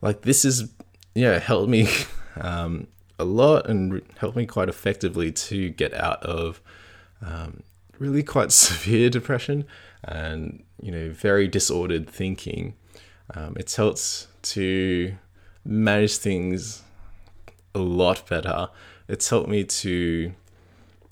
like 0.00 0.22
this 0.22 0.44
is 0.44 0.72
yeah 1.14 1.38
helped 1.38 1.68
me 1.68 1.88
um, 2.40 2.86
a 3.18 3.24
lot 3.24 3.68
and 3.68 4.02
helped 4.18 4.36
me 4.36 4.46
quite 4.46 4.68
effectively 4.68 5.30
to 5.30 5.68
get 5.70 5.92
out 5.94 6.22
of 6.22 6.60
um, 7.22 7.62
really 7.98 8.22
quite 8.22 8.52
severe 8.66 9.10
depression 9.10 9.64
and 10.04 10.62
you 10.80 10.92
know 10.92 11.10
very 11.10 11.48
disordered 11.48 12.08
thinking 12.08 12.74
um, 13.34 13.54
it's 13.56 13.76
helped 13.76 14.28
to 14.42 15.14
manage 15.64 16.16
things 16.16 16.82
a 17.74 17.78
lot 17.78 18.26
better 18.28 18.68
it's 19.08 19.28
helped 19.28 19.48
me 19.48 19.64
to 19.64 20.32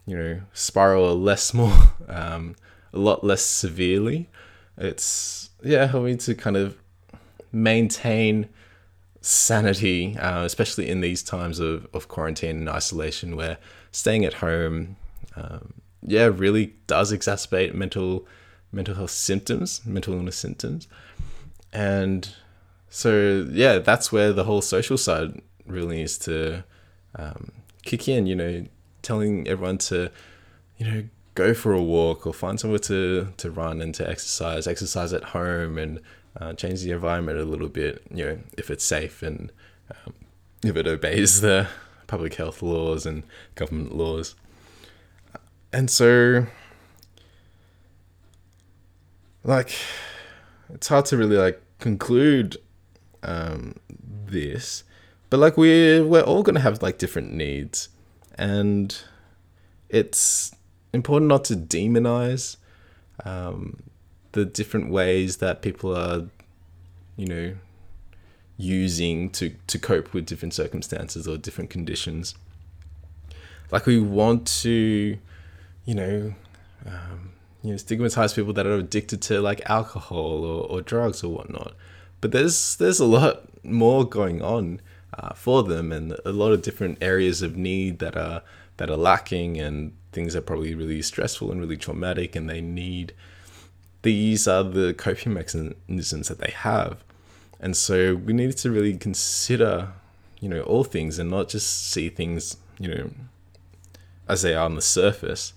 you 0.07 0.17
know 0.17 0.41
spiral 0.53 1.19
less 1.19 1.53
more 1.53 1.73
um, 2.09 2.55
a 2.95 2.99
lot 2.99 3.25
less 3.25 3.45
severely. 3.45 4.31
It's 4.79 5.51
yeah, 5.63 5.87
helping 5.87 6.17
to 6.19 6.35
kind 6.35 6.57
of 6.57 6.79
maintain 7.53 8.49
sanity, 9.21 10.17
uh, 10.19 10.45
especially 10.45 10.89
in 10.89 11.01
these 11.01 11.23
times 11.23 11.59
of, 11.59 11.87
of 11.93 12.09
quarantine 12.09 12.57
and 12.57 12.69
isolation, 12.69 13.37
where 13.37 13.59
staying 13.91 14.25
at 14.25 14.35
home, 14.35 14.97
um, 15.37 15.75
yeah, 16.05 16.25
really 16.25 16.75
does 16.87 17.13
exacerbate 17.13 17.75
mental 17.75 18.27
mental 18.73 18.95
health 18.95 19.11
symptoms, 19.11 19.81
mental 19.85 20.15
illness 20.15 20.37
symptoms, 20.37 20.89
and 21.73 22.29
so 22.89 23.47
yeah, 23.51 23.79
that's 23.79 24.13
where 24.13 24.33
the 24.33 24.45
whole 24.45 24.63
social 24.63 24.99
side 24.99 25.41
really 25.67 25.97
needs 25.97 26.19
to 26.19 26.65
um, 27.17 27.53
kick 27.83 28.09
in. 28.09 28.27
You 28.27 28.37
know, 28.37 28.67
telling 29.03 29.49
everyone 29.49 29.79
to 29.79 30.11
you 30.77 30.87
know 30.87 31.05
go 31.35 31.53
for 31.53 31.73
a 31.73 31.83
walk 31.83 32.27
or 32.27 32.33
find 32.33 32.59
somewhere 32.59 32.79
to, 32.79 33.29
to 33.37 33.51
run 33.51 33.81
and 33.81 33.95
to 33.95 34.09
exercise, 34.09 34.67
exercise 34.67 35.13
at 35.13 35.25
home 35.25 35.79
and 35.79 36.01
uh, 36.41 36.53
change 36.53 36.83
the 36.83 36.91
environment 36.91 37.39
a 37.39 37.45
little 37.45 37.69
bit, 37.69 38.03
you 38.13 38.25
know, 38.25 38.39
if 38.57 38.71
it's 38.71 38.85
safe 38.85 39.23
and 39.23 39.53
um, 39.91 40.15
if 40.65 40.77
it 40.77 40.87
obeys 40.87 41.41
the 41.41 41.69
public 42.07 42.35
health 42.35 42.63
laws 42.63 43.07
and 43.07 43.25
government 43.55 43.97
laws. 43.97 44.35
And 45.75 45.91
so, 45.91 46.47
like, 49.43 49.73
it's 50.73 50.87
hard 50.87 51.07
to 51.07 51.17
really 51.17 51.37
like 51.37 51.61
conclude 51.81 52.59
um, 53.25 53.75
this, 53.91 54.85
but 55.31 55.41
like 55.41 55.57
we're 55.57 56.07
we're 56.07 56.23
all 56.23 56.45
gonna 56.45 56.61
have 56.61 56.81
like 56.81 56.99
different 56.99 57.33
needs, 57.33 57.89
and 58.39 58.97
it's 59.89 60.55
important 60.93 61.29
not 61.29 61.45
to 61.47 61.57
demonize 61.57 62.57
um, 63.25 63.83
the 64.31 64.45
different 64.45 64.93
ways 64.93 65.39
that 65.39 65.61
people 65.61 65.93
are, 65.93 66.29
you 67.17 67.27
know, 67.27 67.55
using 68.57 69.29
to 69.31 69.57
to 69.67 69.77
cope 69.81 70.15
with 70.15 70.25
different 70.25 70.55
circumstances 70.55 71.27
or 71.27 71.37
different 71.37 71.69
conditions. 71.69 72.37
Like 73.73 73.87
we 73.87 73.99
want 73.99 74.47
to, 74.63 75.19
you 75.85 75.95
know, 75.95 76.35
um, 76.87 77.33
you 77.63 77.73
know, 77.73 77.77
stigmatize 77.77 78.35
people 78.35 78.53
that 78.53 78.67
are 78.67 78.75
addicted 78.75 79.23
to 79.23 79.41
like 79.41 79.69
alcohol 79.69 80.45
or, 80.45 80.65
or 80.71 80.81
drugs 80.83 81.23
or 81.25 81.33
whatnot. 81.33 81.75
But 82.21 82.33
there's 82.33 82.77
there's 82.77 83.01
a 83.01 83.07
lot 83.07 83.43
more 83.65 84.09
going 84.09 84.43
on 84.43 84.81
uh, 85.19 85.35
for 85.35 85.63
them, 85.63 85.93
and 85.93 86.17
a 86.25 86.33
lot 86.33 86.53
of 86.53 86.63
different 86.63 86.99
areas 87.01 87.43
of 87.43 87.57
need 87.57 87.99
that 87.99 88.17
are 88.17 88.43
that 88.77 88.91
are 88.91 88.97
lacking, 88.97 89.59
and 89.61 89.93
things 90.15 90.35
are 90.35 90.41
probably 90.41 90.75
really 90.75 91.03
stressful 91.03 91.51
and 91.51 91.61
really 91.61 91.77
traumatic 91.77 92.35
and 92.35 92.49
they 92.49 92.61
need 92.61 93.13
these 94.03 94.47
are 94.47 94.63
the 94.63 94.95
coping 94.95 95.35
mechanisms 95.35 96.29
that 96.29 96.39
they 96.39 96.53
have 96.53 97.05
and 97.61 97.77
so 97.77 98.15
we 98.15 98.33
need 98.33 98.57
to 98.57 98.71
really 98.71 98.97
consider 98.97 99.89
you 100.41 100.49
know 100.49 100.63
all 100.63 100.85
things 100.85 101.19
and 101.19 101.29
not 101.29 101.49
just 101.49 101.91
see 101.91 102.09
things 102.09 102.57
you 102.79 102.89
know 102.89 103.11
as 104.29 104.43
they 104.43 104.55
are 104.55 104.65
on 104.65 104.77
the 104.77 104.83
surface 104.83 105.53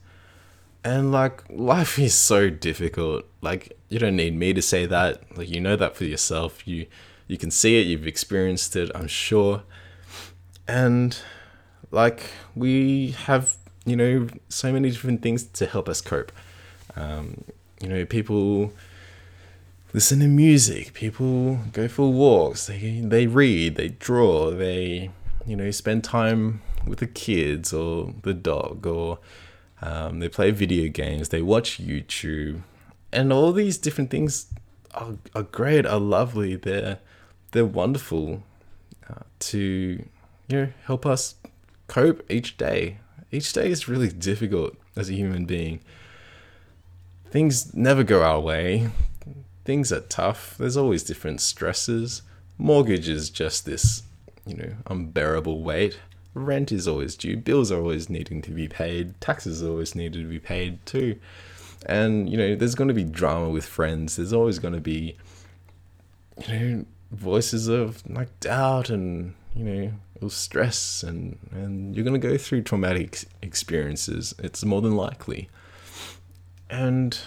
and 0.88 1.12
like 1.12 1.44
life 1.50 2.00
is 2.00 2.14
so 2.14 2.50
difficult. 2.50 3.26
Like 3.42 3.78
you 3.90 4.00
don't 4.00 4.16
need 4.16 4.36
me 4.36 4.54
to 4.54 4.62
say 4.62 4.86
that. 4.86 5.38
Like 5.38 5.50
you 5.50 5.60
know 5.60 5.76
that 5.76 5.96
for 5.96 6.06
yourself. 6.06 6.68
You 6.68 6.88
you 7.28 7.38
can 7.38 7.52
see 7.52 7.80
it. 7.80 7.88
You've 7.88 8.08
experienced 8.08 8.76
it 8.76 8.90
i'm 8.96 9.08
sure. 9.08 9.64
And 10.68 11.18
like 11.92 12.32
we 12.56 13.12
have 13.26 13.58
you 13.88 13.96
know, 13.96 14.28
so 14.50 14.72
many 14.74 14.92
different 14.92 15.22
things 15.22 15.46
to 15.46 15.66
help 15.66 15.88
us 15.88 16.02
cope. 16.02 16.34
Um, 16.98 17.46
you 17.82 17.88
know, 17.88 18.06
people 18.06 18.74
listen 19.94 20.20
to 20.20 20.28
music, 20.28 20.94
people 20.94 21.60
go 21.72 21.88
for 21.88 22.12
walks, 22.12 22.68
they 22.68 23.00
they 23.02 23.28
read, 23.28 23.78
they 23.78 23.90
draw, 23.90 24.52
they 24.52 25.10
you 25.46 25.56
know 25.56 25.72
spend 25.72 26.04
time 26.04 26.62
with 26.86 27.00
the 27.00 27.08
kids 27.08 27.72
or 27.72 28.14
the 28.24 28.34
dog, 28.34 28.86
or 28.86 29.20
um, 29.82 30.20
they 30.20 30.30
play 30.30 30.52
video 30.52 30.90
games, 30.90 31.30
they 31.30 31.42
watch 31.42 31.80
YouTube, 31.80 32.62
and 33.12 33.32
all 33.32 33.52
these 33.52 33.78
different 33.78 34.10
things 34.10 34.48
are, 34.94 35.14
are 35.36 35.44
great, 35.44 35.86
are 35.86 36.00
lovely, 36.00 36.56
they're 36.56 37.00
they're 37.52 37.66
wonderful 37.66 38.44
uh, 39.10 39.24
to 39.40 40.04
you 40.48 40.58
know 40.58 40.68
help 40.86 41.06
us 41.06 41.36
cope 41.88 42.22
each 42.30 42.58
day 42.58 42.98
each 43.32 43.54
day 43.54 43.70
is 43.70 43.88
really 43.88 44.10
difficult 44.10 44.76
as 44.96 45.10
a 45.10 45.14
human 45.14 45.46
being. 45.46 45.82
Things 47.30 47.74
never 47.74 48.04
go 48.04 48.24
our 48.24 48.40
way. 48.40 48.90
Things 49.66 49.92
are 49.92 50.02
tough. 50.02 50.56
There's 50.58 50.78
always 50.78 51.04
different 51.04 51.42
stresses. 51.42 52.22
Mortgage 52.58 53.10
is 53.10 53.30
just 53.30 53.66
this, 53.66 54.04
you 54.46 54.56
know, 54.56 54.74
unbearable 54.88 55.62
weight. 55.62 56.00
Rent 56.38 56.72
is 56.72 56.88
always 56.88 57.16
due. 57.16 57.38
Bills 57.38 57.72
are 57.72 57.80
always 57.80 58.10
needing 58.10 58.42
to 58.44 58.52
be 58.52 58.68
paid. 58.68 59.20
Taxes 59.22 59.64
are 59.64 59.70
always 59.70 59.96
needed 59.96 60.22
to 60.22 60.30
be 60.30 60.40
paid 60.40 60.86
too. 60.86 61.20
And, 61.86 62.30
you 62.30 62.38
know, 62.38 62.56
there's 62.56 62.76
going 62.76 62.88
to 62.88 62.94
be 62.94 63.04
drama 63.04 63.50
with 63.50 63.66
friends. 63.66 64.16
There's 64.16 64.34
always 64.34 64.60
going 64.60 64.74
to 64.74 64.82
be, 64.82 65.18
you 66.48 66.60
know, 66.60 66.86
voices 67.12 67.68
of 67.68 68.08
like 68.10 68.40
doubt 68.40 68.90
and, 68.90 69.34
you 69.56 69.64
know, 69.64 70.28
stress 70.28 71.04
and, 71.04 71.38
and 71.52 71.96
you're 71.96 72.04
going 72.04 72.20
to 72.20 72.28
go 72.28 72.38
through 72.38 72.64
traumatic 72.64 73.26
experiences. 73.42 74.34
It's 74.40 74.66
more 74.66 74.82
than 74.82 74.96
likely. 74.96 75.50
And, 76.70 77.18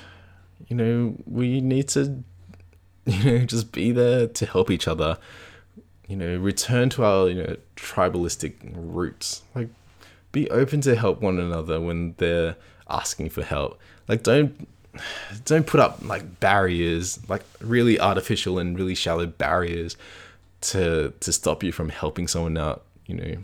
you 0.68 0.76
know, 0.76 1.16
we 1.26 1.60
need 1.60 1.88
to, 1.90 2.22
you 3.06 3.24
know, 3.24 3.44
just 3.46 3.72
be 3.72 3.92
there 3.92 4.26
to 4.26 4.46
help 4.46 4.70
each 4.70 4.88
other, 4.88 5.18
you 6.10 6.16
know, 6.16 6.36
return 6.38 6.90
to 6.90 7.04
our, 7.04 7.28
you 7.28 7.40
know, 7.40 7.56
tribalistic 7.76 8.54
roots. 8.74 9.42
Like, 9.54 9.68
be 10.32 10.50
open 10.50 10.80
to 10.80 10.96
help 10.96 11.20
one 11.20 11.38
another 11.38 11.80
when 11.80 12.14
they're 12.18 12.56
asking 12.90 13.30
for 13.30 13.44
help. 13.44 13.78
Like, 14.08 14.24
don't 14.24 14.66
don't 15.44 15.68
put 15.68 15.78
up 15.78 16.04
like 16.04 16.40
barriers, 16.40 17.20
like 17.28 17.44
really 17.60 18.00
artificial 18.00 18.58
and 18.58 18.76
really 18.76 18.96
shallow 18.96 19.26
barriers 19.26 19.96
to 20.62 21.12
to 21.20 21.32
stop 21.32 21.62
you 21.62 21.70
from 21.70 21.90
helping 21.90 22.26
someone 22.26 22.58
out, 22.58 22.82
you 23.06 23.14
know, 23.14 23.36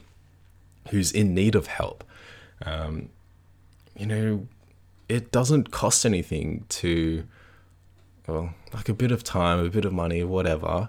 who's 0.91 1.13
in 1.13 1.35
need 1.35 1.55
of 1.55 1.69
help. 1.69 2.03
Um, 2.63 3.11
you 3.97 4.07
know, 4.07 4.49
it 5.09 5.31
doesn't 5.31 5.71
cost 5.71 6.05
anything 6.05 6.65
to 6.71 7.23
well, 8.27 8.55
like 8.75 8.89
a 8.89 8.95
bit 8.95 9.13
of 9.13 9.23
time, 9.23 9.65
a 9.65 9.69
bit 9.69 9.85
of 9.85 9.93
money, 9.93 10.25
whatever, 10.25 10.89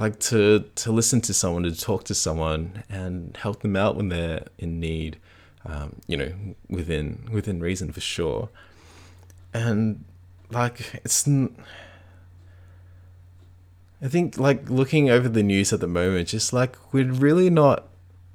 like 0.00 0.18
to 0.18 0.64
to 0.76 0.90
listen 0.90 1.20
to 1.20 1.34
someone, 1.34 1.62
to 1.64 1.78
talk 1.78 2.04
to 2.04 2.14
someone, 2.14 2.84
and 2.88 3.36
help 3.36 3.60
them 3.60 3.76
out 3.76 3.96
when 3.96 4.08
they're 4.08 4.46
in 4.58 4.80
need. 4.80 5.18
Um, 5.66 5.96
you 6.06 6.16
know, 6.16 6.32
within 6.70 7.28
within 7.30 7.60
reason 7.60 7.92
for 7.92 8.00
sure. 8.00 8.48
And 9.52 10.04
like 10.50 11.00
it's. 11.04 11.28
I 14.02 14.08
think 14.08 14.38
like 14.38 14.70
looking 14.70 15.10
over 15.10 15.28
the 15.28 15.42
news 15.42 15.70
at 15.74 15.80
the 15.80 15.86
moment, 15.86 16.28
just 16.28 16.54
like 16.54 16.78
we're 16.94 17.12
really 17.12 17.50
not 17.50 17.86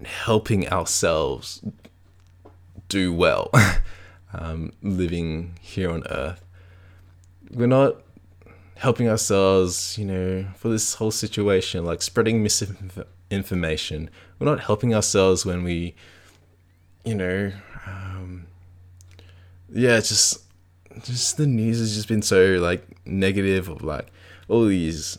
helping 0.03 0.69
ourselves 0.69 1.63
do 2.87 3.11
well, 3.11 3.49
um, 4.33 4.71
living 4.83 5.57
here 5.61 5.89
on 5.89 6.03
Earth. 6.11 6.45
We're 7.49 7.65
not 7.65 8.04
helping 8.85 9.09
ourselves, 9.09 9.97
you 9.97 10.05
know, 10.05 10.45
for 10.55 10.69
this 10.69 10.93
whole 10.93 11.09
situation, 11.09 11.83
like 11.83 12.03
spreading 12.03 12.43
misinformation. 12.43 14.11
We're 14.37 14.45
not 14.45 14.59
helping 14.59 14.93
ourselves 14.93 15.43
when 15.43 15.63
we, 15.63 15.95
you 17.03 17.15
know, 17.15 17.51
um, 17.87 18.45
yeah, 19.71 19.97
just 19.97 20.43
just 21.01 21.37
the 21.37 21.47
news 21.47 21.79
has 21.79 21.95
just 21.95 22.07
been 22.07 22.21
so 22.21 22.59
like 22.61 22.85
negative 23.07 23.69
of 23.69 23.81
like 23.81 24.05
all 24.49 24.65
these 24.65 25.17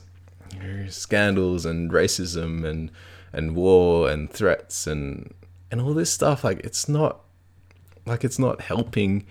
you 0.53 0.61
know, 0.61 0.89
scandals 0.89 1.67
and 1.67 1.91
racism 1.91 2.64
and 2.64 2.93
and 3.33 3.57
war 3.57 4.09
and 4.09 4.31
threats 4.31 4.87
and 4.87 5.35
and 5.73 5.81
all 5.81 5.93
this 5.93 6.12
stuff. 6.12 6.45
Like 6.45 6.61
it's 6.61 6.89
not 6.89 7.19
like 8.07 8.23
it's 8.23 8.39
not 8.39 8.61
helping 8.61 9.27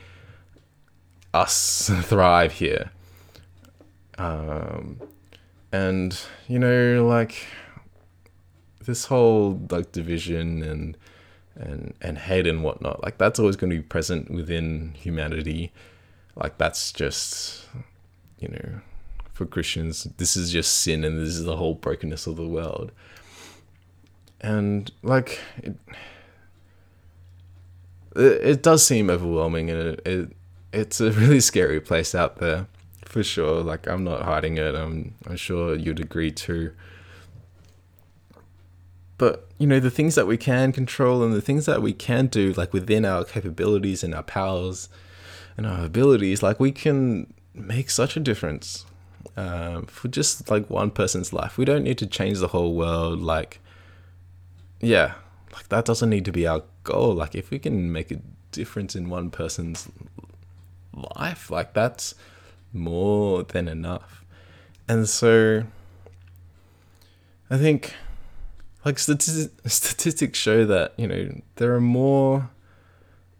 us 1.33 1.89
thrive 2.03 2.51
here. 2.51 2.91
Um, 4.17 4.99
and 5.71 6.17
you 6.47 6.59
know, 6.59 7.05
like 7.05 7.45
this 8.85 9.05
whole 9.05 9.59
like 9.69 9.91
division 9.91 10.63
and 10.63 10.97
and 11.55 11.93
and 12.01 12.17
hate 12.17 12.47
and 12.47 12.63
whatnot, 12.63 13.03
like 13.03 13.17
that's 13.17 13.39
always 13.39 13.55
going 13.55 13.71
to 13.71 13.77
be 13.77 13.83
present 13.83 14.31
within 14.31 14.93
humanity. 14.95 15.71
Like 16.35 16.57
that's 16.57 16.91
just 16.91 17.65
you 18.39 18.49
know, 18.49 18.81
for 19.33 19.45
Christians, 19.45 20.05
this 20.17 20.35
is 20.37 20.51
just 20.51 20.81
sin 20.81 21.03
and 21.03 21.19
this 21.19 21.29
is 21.29 21.43
the 21.43 21.57
whole 21.57 21.73
brokenness 21.73 22.27
of 22.27 22.35
the 22.35 22.47
world. 22.47 22.91
And 24.41 24.91
like 25.01 25.39
it, 25.57 25.77
it, 28.15 28.63
does 28.63 28.85
seem 28.85 29.09
overwhelming 29.09 29.69
and 29.69 29.79
it, 29.79 30.01
it 30.05 30.29
it's 30.71 31.01
a 31.01 31.11
really 31.11 31.39
scary 31.39 31.79
place 31.79 32.13
out 32.13 32.37
there 32.37 32.67
for 33.15 33.23
sure. 33.23 33.63
Like 33.63 33.87
I'm 33.87 34.03
not 34.03 34.23
hiding 34.23 34.57
it. 34.57 34.75
I'm 34.75 35.15
I'm 35.25 35.37
sure 35.37 35.73
you'd 35.73 36.01
agree 36.01 36.31
too. 36.31 36.73
But 39.17 39.47
you 39.57 39.65
know 39.67 39.79
the 39.79 39.89
things 39.89 40.15
that 40.15 40.27
we 40.27 40.35
can 40.35 40.73
control 40.73 41.23
and 41.23 41.33
the 41.33 41.39
things 41.39 41.65
that 41.65 41.81
we 41.81 41.93
can 41.93 42.27
do, 42.27 42.51
like 42.51 42.73
within 42.73 43.05
our 43.05 43.23
capabilities 43.23 44.03
and 44.03 44.13
our 44.13 44.21
powers 44.21 44.89
and 45.55 45.65
our 45.65 45.85
abilities, 45.85 46.43
like 46.43 46.59
we 46.59 46.73
can 46.73 47.33
make 47.53 47.89
such 47.89 48.17
a 48.17 48.19
difference 48.19 48.83
uh, 49.37 49.83
for 49.87 50.09
just 50.09 50.51
like 50.51 50.69
one 50.69 50.91
person's 50.91 51.31
life. 51.31 51.57
We 51.57 51.63
don't 51.63 51.85
need 51.85 51.97
to 51.99 52.07
change 52.07 52.39
the 52.39 52.49
whole 52.49 52.75
world. 52.75 53.21
Like, 53.21 53.61
yeah, 54.81 55.13
like 55.53 55.69
that 55.69 55.85
doesn't 55.85 56.09
need 56.09 56.25
to 56.25 56.33
be 56.33 56.45
our 56.45 56.63
goal. 56.83 57.13
Like 57.13 57.33
if 57.33 57.49
we 57.49 57.59
can 57.59 57.93
make 57.93 58.11
a 58.11 58.19
difference 58.51 58.93
in 58.93 59.09
one 59.09 59.29
person's 59.29 59.87
life, 61.17 61.49
like 61.49 61.73
that's 61.73 62.13
more 62.75 63.43
than 63.43 63.67
enough. 63.67 64.23
And 64.87 65.09
so 65.09 65.63
I 67.49 67.57
think 67.57 67.95
like 68.83 68.99
statistics 68.99 70.37
show 70.37 70.65
that, 70.65 70.93
you 70.97 71.07
know, 71.07 71.41
there 71.55 71.73
are 71.73 71.81
more 71.81 72.49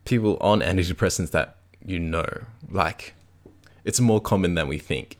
people 0.05 0.37
on 0.41 0.61
antidepressants 0.61 1.31
that 1.31 1.57
you 1.85 1.99
know. 1.99 2.25
Like 2.69 3.13
it's 3.83 3.99
more 3.99 4.19
common 4.19 4.55
than 4.55 4.67
we 4.67 4.79
think. 4.79 5.19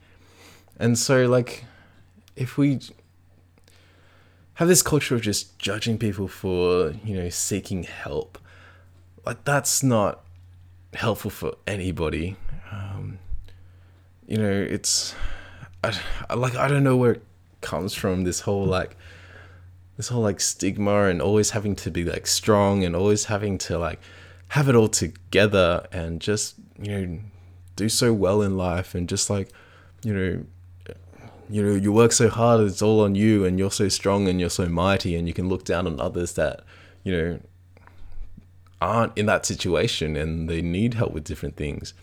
And 0.79 0.97
so 0.97 1.27
like 1.27 1.65
if 2.35 2.57
we 2.57 2.79
have 4.55 4.67
this 4.67 4.81
culture 4.81 5.13
of 5.15 5.21
just 5.21 5.59
judging 5.59 5.97
people 5.97 6.27
for, 6.27 6.95
you 7.03 7.15
know, 7.15 7.29
seeking 7.29 7.83
help, 7.83 8.39
like 9.25 9.43
that's 9.43 9.83
not 9.83 10.21
helpful 10.93 11.29
for 11.29 11.55
anybody. 11.67 12.37
You 14.27 14.37
know, 14.37 14.51
it's 14.51 15.15
I, 15.83 16.33
like 16.33 16.55
I 16.55 16.67
don't 16.67 16.83
know 16.83 16.97
where 16.97 17.13
it 17.13 17.23
comes 17.61 17.93
from. 17.93 18.23
This 18.23 18.41
whole 18.41 18.65
like 18.65 18.97
this 19.97 20.09
whole 20.09 20.23
like 20.23 20.41
stigma 20.41 21.03
and 21.03 21.21
always 21.21 21.51
having 21.51 21.75
to 21.77 21.91
be 21.91 22.03
like 22.03 22.27
strong 22.27 22.83
and 22.83 22.95
always 22.95 23.25
having 23.25 23.57
to 23.59 23.77
like 23.77 23.99
have 24.49 24.67
it 24.69 24.75
all 24.75 24.87
together 24.87 25.87
and 25.91 26.19
just 26.19 26.55
you 26.81 26.97
know 26.97 27.19
do 27.75 27.89
so 27.89 28.13
well 28.13 28.41
in 28.41 28.57
life 28.57 28.95
and 28.95 29.09
just 29.09 29.29
like 29.29 29.49
you 30.03 30.13
know 30.13 30.45
you 31.49 31.63
know 31.63 31.75
you 31.75 31.91
work 31.91 32.11
so 32.11 32.29
hard 32.29 32.61
it's 32.61 32.81
all 32.81 33.01
on 33.01 33.15
you 33.15 33.45
and 33.45 33.59
you're 33.59 33.71
so 33.71 33.87
strong 33.87 34.27
and 34.27 34.39
you're 34.39 34.49
so 34.49 34.67
mighty 34.67 35.15
and 35.15 35.27
you 35.27 35.33
can 35.33 35.47
look 35.47 35.63
down 35.63 35.85
on 35.87 35.99
others 35.99 36.33
that 36.33 36.61
you 37.03 37.11
know 37.11 37.39
aren't 38.81 39.17
in 39.17 39.25
that 39.25 39.45
situation 39.45 40.15
and 40.15 40.49
they 40.49 40.61
need 40.61 40.95
help 40.95 41.11
with 41.11 41.23
different 41.23 41.55
things 41.55 41.93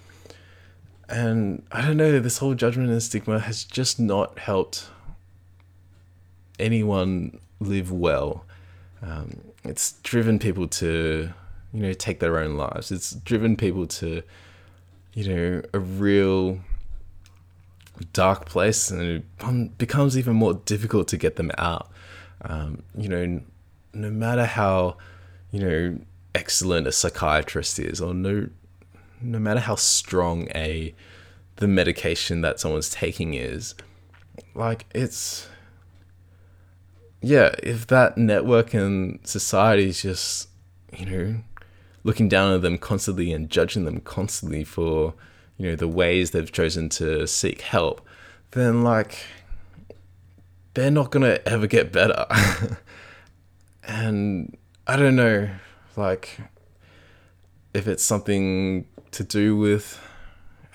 and 1.08 1.62
I 1.72 1.82
don't 1.82 1.96
know, 1.96 2.20
this 2.20 2.38
whole 2.38 2.54
judgment 2.54 2.90
and 2.90 3.02
stigma 3.02 3.40
has 3.40 3.64
just 3.64 4.00
not 4.00 4.38
helped 4.38 4.86
anyone 6.58 7.38
live 7.60 7.90
well. 7.90 8.44
Um, 9.02 9.40
it's 9.64 9.92
driven 10.02 10.38
people 10.38 10.68
to, 10.68 11.32
you 11.72 11.80
know, 11.80 11.92
take 11.92 12.20
their 12.20 12.38
own 12.38 12.56
lives. 12.56 12.90
It's 12.90 13.12
driven 13.12 13.56
people 13.56 13.86
to, 13.86 14.22
you 15.14 15.28
know, 15.28 15.62
a 15.72 15.78
real 15.78 16.58
dark 18.12 18.46
place, 18.46 18.90
and 18.90 19.02
it 19.02 19.78
becomes 19.78 20.16
even 20.16 20.34
more 20.34 20.54
difficult 20.54 21.08
to 21.08 21.16
get 21.16 21.36
them 21.36 21.50
out. 21.58 21.90
Um, 22.42 22.82
you 22.96 23.08
know, 23.08 23.40
no 23.92 24.10
matter 24.10 24.44
how, 24.44 24.96
you 25.50 25.60
know, 25.60 25.98
excellent 26.34 26.86
a 26.86 26.92
psychiatrist 26.92 27.78
is, 27.78 28.00
or 28.00 28.14
no 28.14 28.48
no 29.22 29.38
matter 29.38 29.60
how 29.60 29.76
strong 29.76 30.48
a 30.54 30.94
the 31.56 31.68
medication 31.68 32.40
that 32.40 32.60
someone's 32.60 32.90
taking 32.90 33.34
is, 33.34 33.74
like 34.54 34.86
it's 34.94 35.48
yeah, 37.22 37.54
if 37.62 37.86
that 37.86 38.18
network 38.18 38.74
and 38.74 39.20
society 39.22 39.88
is 39.88 40.02
just, 40.02 40.48
you 40.92 41.06
know, 41.06 41.36
looking 42.02 42.28
down 42.28 42.52
at 42.52 42.62
them 42.62 42.76
constantly 42.78 43.32
and 43.32 43.48
judging 43.48 43.84
them 43.84 44.00
constantly 44.00 44.64
for, 44.64 45.14
you 45.56 45.68
know, 45.68 45.76
the 45.76 45.86
ways 45.86 46.32
they've 46.32 46.50
chosen 46.50 46.88
to 46.88 47.26
seek 47.28 47.60
help, 47.60 48.04
then 48.50 48.82
like 48.82 49.24
they're 50.74 50.90
not 50.90 51.12
gonna 51.12 51.38
ever 51.46 51.68
get 51.68 51.92
better. 51.92 52.26
and 53.84 54.56
I 54.86 54.96
don't 54.96 55.16
know, 55.16 55.48
like 55.96 56.38
if 57.72 57.86
it's 57.86 58.02
something 58.02 58.84
to 59.12 59.24
do 59.24 59.56
with 59.56 60.00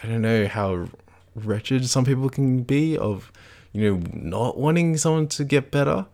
I 0.02 0.08
don't 0.08 0.22
know 0.22 0.48
how 0.48 0.88
wretched 1.36 1.88
some 1.88 2.06
people 2.06 2.30
can 2.30 2.64
be 2.64 2.98
of 2.98 3.32
you 3.72 3.92
know 3.92 4.02
not 4.14 4.58
wanting 4.58 4.98
someone 4.98 5.28
to 5.28 5.44
get 5.44 5.72
better 5.72 6.08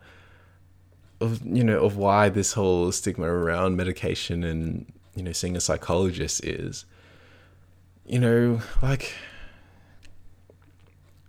of 1.20 1.44
you 1.44 1.64
know 1.64 1.78
of 1.80 1.96
why 1.96 2.28
this 2.28 2.52
whole 2.52 2.92
stigma 2.92 3.26
around 3.26 3.76
medication 3.76 4.44
and 4.44 4.92
you 5.14 5.22
know 5.22 5.32
seeing 5.32 5.56
a 5.56 5.60
psychologist 5.60 6.44
is 6.44 6.84
you 8.06 8.18
know 8.18 8.60
like 8.82 9.14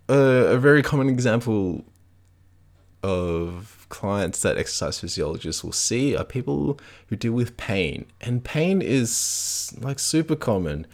a, 0.08 0.14
a 0.14 0.58
very 0.58 0.82
common 0.82 1.08
example 1.08 1.84
of 3.02 3.75
clients 3.88 4.42
that 4.42 4.58
exercise 4.58 5.00
physiologists 5.00 5.62
will 5.62 5.72
see 5.72 6.16
are 6.16 6.24
people 6.24 6.78
who 7.08 7.16
deal 7.16 7.32
with 7.32 7.56
pain 7.56 8.04
and 8.20 8.44
pain 8.44 8.82
is 8.82 9.72
like 9.80 9.98
super 9.98 10.34
common 10.34 10.86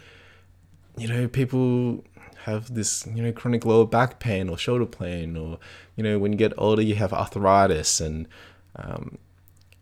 you 0.97 1.07
know 1.07 1.27
people 1.27 2.03
have 2.45 2.73
this 2.73 3.07
you 3.13 3.23
know 3.23 3.31
chronic 3.31 3.65
lower 3.65 3.85
back 3.85 4.19
pain 4.19 4.49
or 4.49 4.57
shoulder 4.57 4.85
pain 4.85 5.35
or 5.35 5.57
you 5.95 6.03
know 6.03 6.19
when 6.19 6.31
you 6.31 6.37
get 6.37 6.53
older 6.57 6.81
you 6.81 6.95
have 6.95 7.13
arthritis 7.13 7.99
and 7.99 8.27
um, 8.75 9.17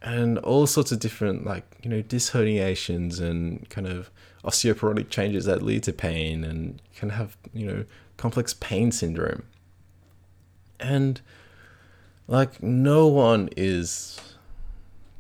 and 0.02 0.38
all 0.40 0.66
sorts 0.68 0.92
of 0.92 1.00
different 1.00 1.46
like 1.46 1.66
you 1.84 1.90
know 1.90 2.02
disc 2.02 2.34
herniations 2.34 3.20
and 3.20 3.70
kind 3.70 3.88
of 3.88 4.10
osteoporotic 4.44 5.10
changes 5.10 5.46
that 5.46 5.62
lead 5.62 5.84
to 5.84 5.94
pain 5.94 6.44
and 6.44 6.82
can 6.96 7.10
have, 7.10 7.38
you 7.54 7.66
know, 7.66 7.86
complex 8.18 8.54
pain 8.54 8.92
syndrome. 8.92 9.44
And 10.80 11.22
like 12.32 12.64
no 12.64 13.08
one 13.08 13.50
is 13.58 14.18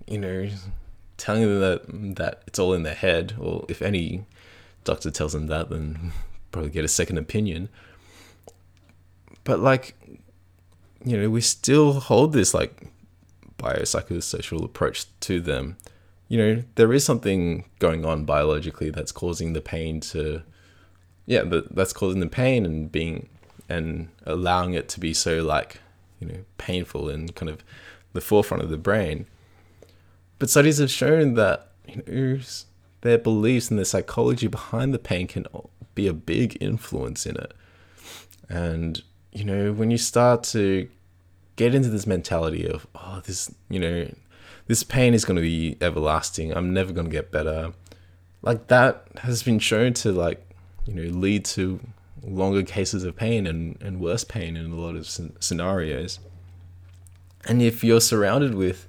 you 0.08 0.18
know 0.18 0.50
telling 1.18 1.42
them 1.42 1.60
that 1.60 2.16
that 2.16 2.44
it's 2.48 2.58
all 2.58 2.74
in 2.74 2.84
their 2.84 2.96
head. 2.96 3.36
Or 3.38 3.66
if 3.68 3.82
any 3.82 4.26
doctor 4.86 5.12
tells 5.12 5.34
them 5.34 5.48
that 5.48 5.70
then 5.70 6.14
probably 6.52 6.72
get 6.72 6.86
a 6.86 6.88
second 6.88 7.18
opinion. 7.18 7.70
But 9.44 9.60
like 9.60 9.96
you 11.04 11.18
know 11.18 11.30
we 11.30 11.42
still 11.42 12.00
hold 12.00 12.32
this 12.32 12.54
like 12.54 12.88
biopsychosocial 13.60 14.64
approach 14.64 15.06
to 15.22 15.42
them. 15.42 15.76
You 16.30 16.38
know 16.38 16.64
there 16.76 16.94
is 16.94 17.04
something 17.04 17.66
going 17.80 18.06
on 18.06 18.24
biologically 18.24 18.90
that's 18.90 19.12
causing 19.12 19.52
the 19.52 19.62
pain 19.62 20.00
to 20.12 20.44
yeah 21.26 21.44
that's 21.72 21.92
causing 21.92 22.22
the 22.22 22.28
pain 22.28 22.66
and 22.66 22.90
being 22.90 23.28
and 23.68 24.08
allowing 24.26 24.74
it 24.74 24.88
to 24.90 25.00
be 25.02 25.14
so 25.14 25.44
like 25.44 25.82
you 26.22 26.28
know 26.28 26.40
painful 26.58 27.10
and 27.10 27.36
kind 27.36 27.50
of 27.50 27.64
the 28.14 28.22
forefront 28.22 28.64
of 28.64 28.70
the 28.70 28.78
brain. 28.78 29.26
But 30.40 30.50
studies 30.50 30.78
have 30.78 30.90
shown 30.90 31.34
that 31.34 31.72
you 31.86 32.04
know 32.08 32.40
their 33.02 33.18
beliefs 33.18 33.70
and 33.70 33.78
the 33.80 33.86
psychology 33.86 34.48
behind 34.48 34.94
the 34.94 35.00
pain 35.00 35.28
can 35.28 35.46
be 35.96 36.08
a 36.08 36.14
big 36.14 36.58
influence 36.62 37.26
in 37.26 37.36
it. 37.36 37.54
And 38.48 39.02
you 39.32 39.44
know 39.44 39.72
when 39.72 39.92
you 39.92 39.98
start 39.98 40.44
to 40.44 40.90
get 41.56 41.74
into 41.74 41.90
this 41.90 42.08
mentality 42.08 42.68
of 42.68 42.88
oh 42.96 43.22
this 43.26 43.54
you 43.70 43.80
know 43.80 44.10
this 44.68 44.84
pain 44.84 45.14
is 45.14 45.26
going 45.26 45.36
to 45.36 45.42
be 45.42 45.78
everlasting 45.82 46.52
i'm 46.54 46.74
never 46.74 46.92
going 46.92 47.06
to 47.06 47.12
get 47.12 47.32
better 47.32 47.74
like 48.42 48.68
that 48.68 49.06
has 49.18 49.44
been 49.44 49.60
shown 49.60 49.94
to 49.94 50.12
like 50.12 50.44
you 50.86 50.94
know 50.94 51.18
lead 51.18 51.46
to 51.46 51.80
longer 52.24 52.64
cases 52.64 53.04
of 53.04 53.16
pain 53.16 53.48
and, 53.48 53.82
and 53.82 54.00
worse 54.00 54.24
pain 54.24 54.56
in 54.56 54.72
a 54.72 54.76
lot 54.76 54.96
of 54.96 55.08
scenarios. 55.08 56.20
And 57.46 57.62
if 57.62 57.84
you're 57.84 58.02
surrounded 58.02 58.54
with 58.56 58.88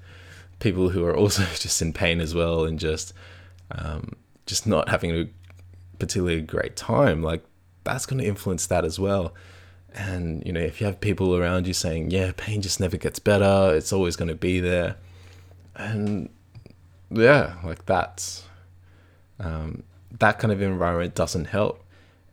people 0.59 0.91
who 0.91 1.05
are 1.05 1.17
also 1.17 1.43
just 1.59 1.81
in 1.83 1.93
pain 1.93 2.21
as 2.21 2.35
well 2.35 2.65
and 2.65 2.79
just 2.79 3.13
um, 3.71 4.13
just 4.47 4.67
not 4.67 4.89
having 4.89 5.11
a 5.11 5.29
particularly 5.99 6.41
great 6.41 6.77
time 6.77 7.23
like 7.23 7.45
that's 7.85 8.07
going 8.07 8.21
to 8.21 8.27
influence 8.27 8.67
that 8.67 8.85
as 8.85 8.99
well. 8.99 9.35
And 9.95 10.45
you 10.47 10.53
know 10.53 10.61
if 10.61 10.81
you 10.81 10.87
have 10.87 11.01
people 11.01 11.37
around 11.37 11.67
you 11.67 11.75
saying 11.75 12.11
yeah 12.11 12.33
pain 12.37 12.63
just 12.63 12.81
never 12.81 12.97
gets 12.97 13.19
better 13.19 13.75
it's 13.75 13.93
always 13.93 14.17
going 14.17 14.29
to 14.29 14.35
be 14.35 14.59
there 14.59 14.97
and 15.77 16.31
yeah 17.11 17.57
like 17.63 17.85
that's 17.85 18.45
um, 19.39 19.83
that 20.19 20.39
kind 20.39 20.53
of 20.53 20.63
environment 20.63 21.15
doesn't 21.15 21.47
help. 21.47 21.85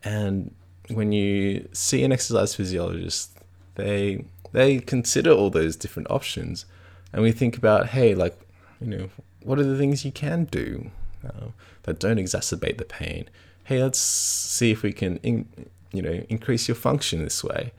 And 0.03 0.53
when 0.89 1.11
you 1.11 1.67
see 1.71 2.03
an 2.03 2.11
exercise 2.11 2.55
physiologist 2.55 3.37
they 3.75 4.25
they 4.51 4.79
consider 4.79 5.31
all 5.31 5.49
those 5.49 5.75
different 5.75 6.09
options. 6.09 6.65
And 7.13 7.21
we 7.21 7.31
think 7.31 7.57
about 7.57 7.87
hey 7.87 8.13
like 8.13 8.39
you 8.81 8.87
know 8.87 9.09
what 9.43 9.59
are 9.59 9.63
the 9.63 9.77
things 9.77 10.03
you 10.03 10.11
can 10.11 10.45
do 10.45 10.91
uh, 11.25 11.47
that 11.83 11.99
don't 11.99 12.17
exacerbate 12.17 12.77
the 12.77 12.85
pain? 12.85 13.29
Hey 13.63 13.81
let's 13.81 13.99
see 13.99 14.71
if 14.71 14.83
we 14.83 14.91
can 14.91 15.17
in, 15.17 15.47
you 15.91 16.01
know 16.01 16.23
increase 16.29 16.67
your 16.67 16.75
function 16.75 17.23
this 17.23 17.43
way. 17.43 17.71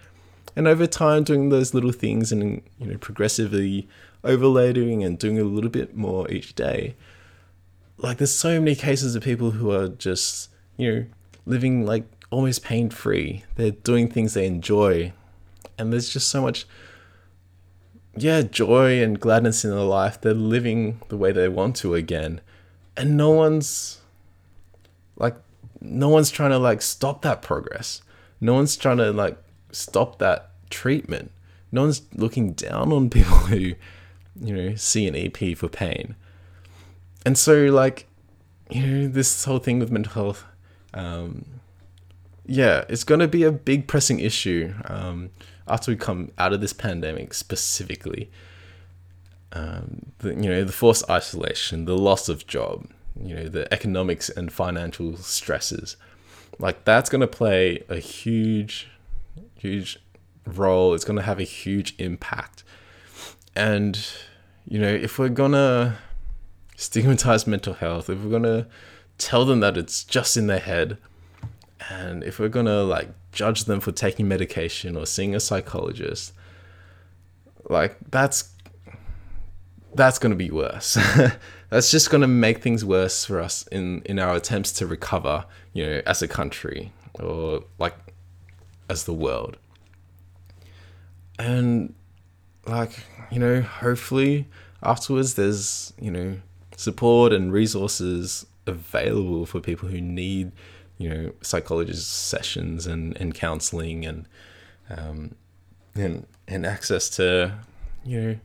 And 0.57 0.67
over 0.67 0.87
time 0.87 1.23
doing 1.23 1.49
those 1.49 1.75
little 1.75 1.93
things 1.93 2.33
and 2.33 2.63
you 2.79 2.87
know 2.87 2.99
progressively 2.99 3.89
overloading 4.23 5.03
and 5.03 5.19
doing 5.19 5.39
a 5.39 5.45
little 5.45 5.71
bit 5.71 5.97
more 5.97 6.31
each 6.31 6.55
day 6.55 6.95
like 7.97 8.19
there's 8.19 8.35
so 8.35 8.59
many 8.61 8.75
cases 8.75 9.15
of 9.15 9.23
people 9.23 9.53
who 9.53 9.71
are 9.71 9.89
just 9.89 10.51
you 10.77 10.93
know 10.93 11.07
living 11.47 11.87
like 11.87 12.05
almost 12.31 12.63
pain 12.63 12.91
free 12.91 13.45
they're 13.57 13.71
doing 13.71 14.09
things 14.09 14.35
they 14.35 14.47
enjoy 14.47 15.13
and 15.79 15.93
there's 15.93 16.11
just 16.11 16.29
so 16.29 16.41
much 16.41 16.67
yeah 18.17 18.43
joy 18.43 19.03
and 19.03 19.21
gladness 19.21 19.65
in 19.65 19.71
their 19.71 19.81
life 19.81 20.21
they're 20.21 20.35
living 20.35 21.01
the 21.09 21.17
way 21.17 21.33
they 21.33 21.49
want 21.49 21.75
to 21.77 21.95
again 21.95 22.41
and 22.97 23.17
no 23.17 23.31
one's 23.31 24.01
like 25.17 25.37
no 25.81 26.09
one's 26.09 26.31
trying 26.31 26.51
to 26.51 26.59
like 26.59 26.83
stop 26.83 27.23
that 27.23 27.43
progress. 27.43 28.03
No 28.41 28.55
one's 28.55 28.77
trying 28.77 28.99
to 28.99 29.13
like 29.13 29.39
stop 29.73 30.19
that 30.19 30.51
treatment. 30.69 31.31
No 31.73 31.83
one's 31.83 32.03
looking 32.15 32.53
down 32.53 32.93
on 32.93 33.11
people 33.11 33.37
who, 33.37 33.75
you 34.41 34.55
know, 34.55 34.75
see 34.75 35.07
an 35.07 35.17
EP 35.17 35.57
for 35.57 35.69
pain. 35.69 36.17
And 37.25 37.37
so 37.37 37.67
like, 37.67 38.07
you 38.71 38.87
know, 38.87 39.09
this 39.09 39.45
whole 39.45 39.59
thing 39.59 39.79
with 39.79 39.91
mental 39.91 40.13
health, 40.13 40.45
um, 40.95 41.45
yeah, 42.47 42.85
it's 42.89 43.05
going 43.05 43.21
to 43.21 43.29
be 43.29 43.45
a 43.45 43.53
big 43.53 43.87
pressing 43.87 44.21
issue 44.21 44.75
um, 44.85 45.31
after 45.69 45.91
we 45.91 45.97
come 45.97 46.33
out 46.39 46.53
of 46.53 46.61
this 46.61 46.73
pandemic 46.73 47.35
specifically. 47.35 48.31
Um, 49.53 50.13
the, 50.19 50.31
you 50.31 50.49
know, 50.49 50.65
the 50.65 50.73
forced 50.73 51.09
isolation, 51.11 51.85
the 51.85 51.97
loss 51.97 52.29
of 52.29 52.47
job, 52.47 52.87
you 53.23 53.35
know 53.35 53.49
the 53.49 53.73
economics 53.73 54.29
and 54.29 54.53
financial 54.53 55.17
stresses. 55.17 55.97
Like 56.59 56.85
that's 56.85 57.11
going 57.11 57.21
to 57.21 57.27
play 57.27 57.85
a 57.89 57.97
huge 57.97 58.89
huge 59.57 59.99
role. 60.47 60.95
It's 60.95 61.05
going 61.05 61.19
to 61.19 61.23
have 61.23 61.39
a 61.39 61.45
huge 61.45 61.95
impact. 61.99 62.65
And 63.55 63.99
you 64.67 64.79
know 64.79 64.89
if 64.89 65.19
we're 65.19 65.29
going 65.29 65.53
to 65.53 65.97
stigmatize 66.77 67.47
mental 67.47 67.75
health 67.75 68.09
if 68.09 68.19
we're 68.23 68.31
going 68.31 68.43
to 68.43 68.67
tell 69.19 69.45
them 69.45 69.61
that 69.61 69.77
it's 69.77 70.03
just 70.03 70.35
in 70.39 70.47
their 70.47 70.61
head 70.61 70.97
and 71.89 72.23
if 72.25 72.39
we're 72.39 72.49
to 72.67 72.83
like 72.83 73.09
judge 73.33 73.65
them 73.65 73.81
for 73.81 73.93
taking 73.93 74.29
medication 74.29 74.97
or 74.97 75.07
seeing 75.07 75.35
a 75.35 75.41
psychologist 75.41 76.33
like 77.69 77.97
that's 78.11 78.53
that's 79.95 80.19
to 80.31 80.37
be 80.37 80.51
worse. 80.51 80.99
That's 81.71 81.91
just 81.91 82.11
to 82.23 82.29
make 82.29 82.59
things 82.63 82.85
worse 82.85 83.25
for 83.25 83.41
us 83.41 83.67
in 83.69 84.03
in 84.05 84.19
our 84.19 84.37
attempts 84.37 84.73
to 84.73 84.87
recover 84.87 85.45
you 85.73 85.87
know 85.87 86.03
as 86.07 86.23
a 86.23 86.29
country 86.29 86.93
or 87.15 87.65
like 87.79 87.95
as 88.89 89.05
the 89.05 89.15
world. 89.15 89.57
And 91.39 91.95
like 92.67 93.05
you 93.31 93.39
know 93.39 93.63
hopefully 93.63 94.49
afterwards 94.83 95.35
there's 95.35 95.93
you 96.01 96.11
know 96.11 96.37
support 96.77 97.33
and 97.33 97.53
resources 97.53 98.47
available 98.67 99.47
for 99.47 99.61
people 99.61 99.89
who 99.89 100.01
need 100.01 100.53
you 101.01 101.09
know 101.09 101.33
psychologist 101.41 102.07
sessions 102.29 102.87
and 102.87 103.17
and 103.17 103.35
counseling 103.35 104.05
and 104.05 104.29
um 104.91 105.35
and 105.95 106.27
and 106.47 106.67
access 106.67 107.09
to 107.09 107.55
you 108.05 108.21
know 108.21 108.37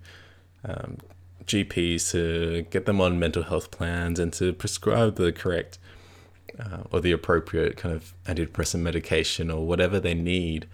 um, 0.67 0.97
GPs 1.45 2.11
to 2.11 2.65
get 2.71 2.85
them 2.85 2.99
on 2.99 3.19
mental 3.19 3.43
health 3.43 3.69
plans 3.69 4.19
and 4.19 4.33
to 4.33 4.53
prescribe 4.53 5.15
the 5.15 5.31
correct 5.31 5.77
uh, 6.59 6.79
or 6.91 7.01
the 7.01 7.11
appropriate 7.11 7.77
kind 7.77 7.93
of 7.93 8.13
antidepressant 8.25 8.79
medication 8.79 9.51
or 9.51 9.67
whatever 9.67 9.99
they 9.99 10.15
need. 10.15 10.67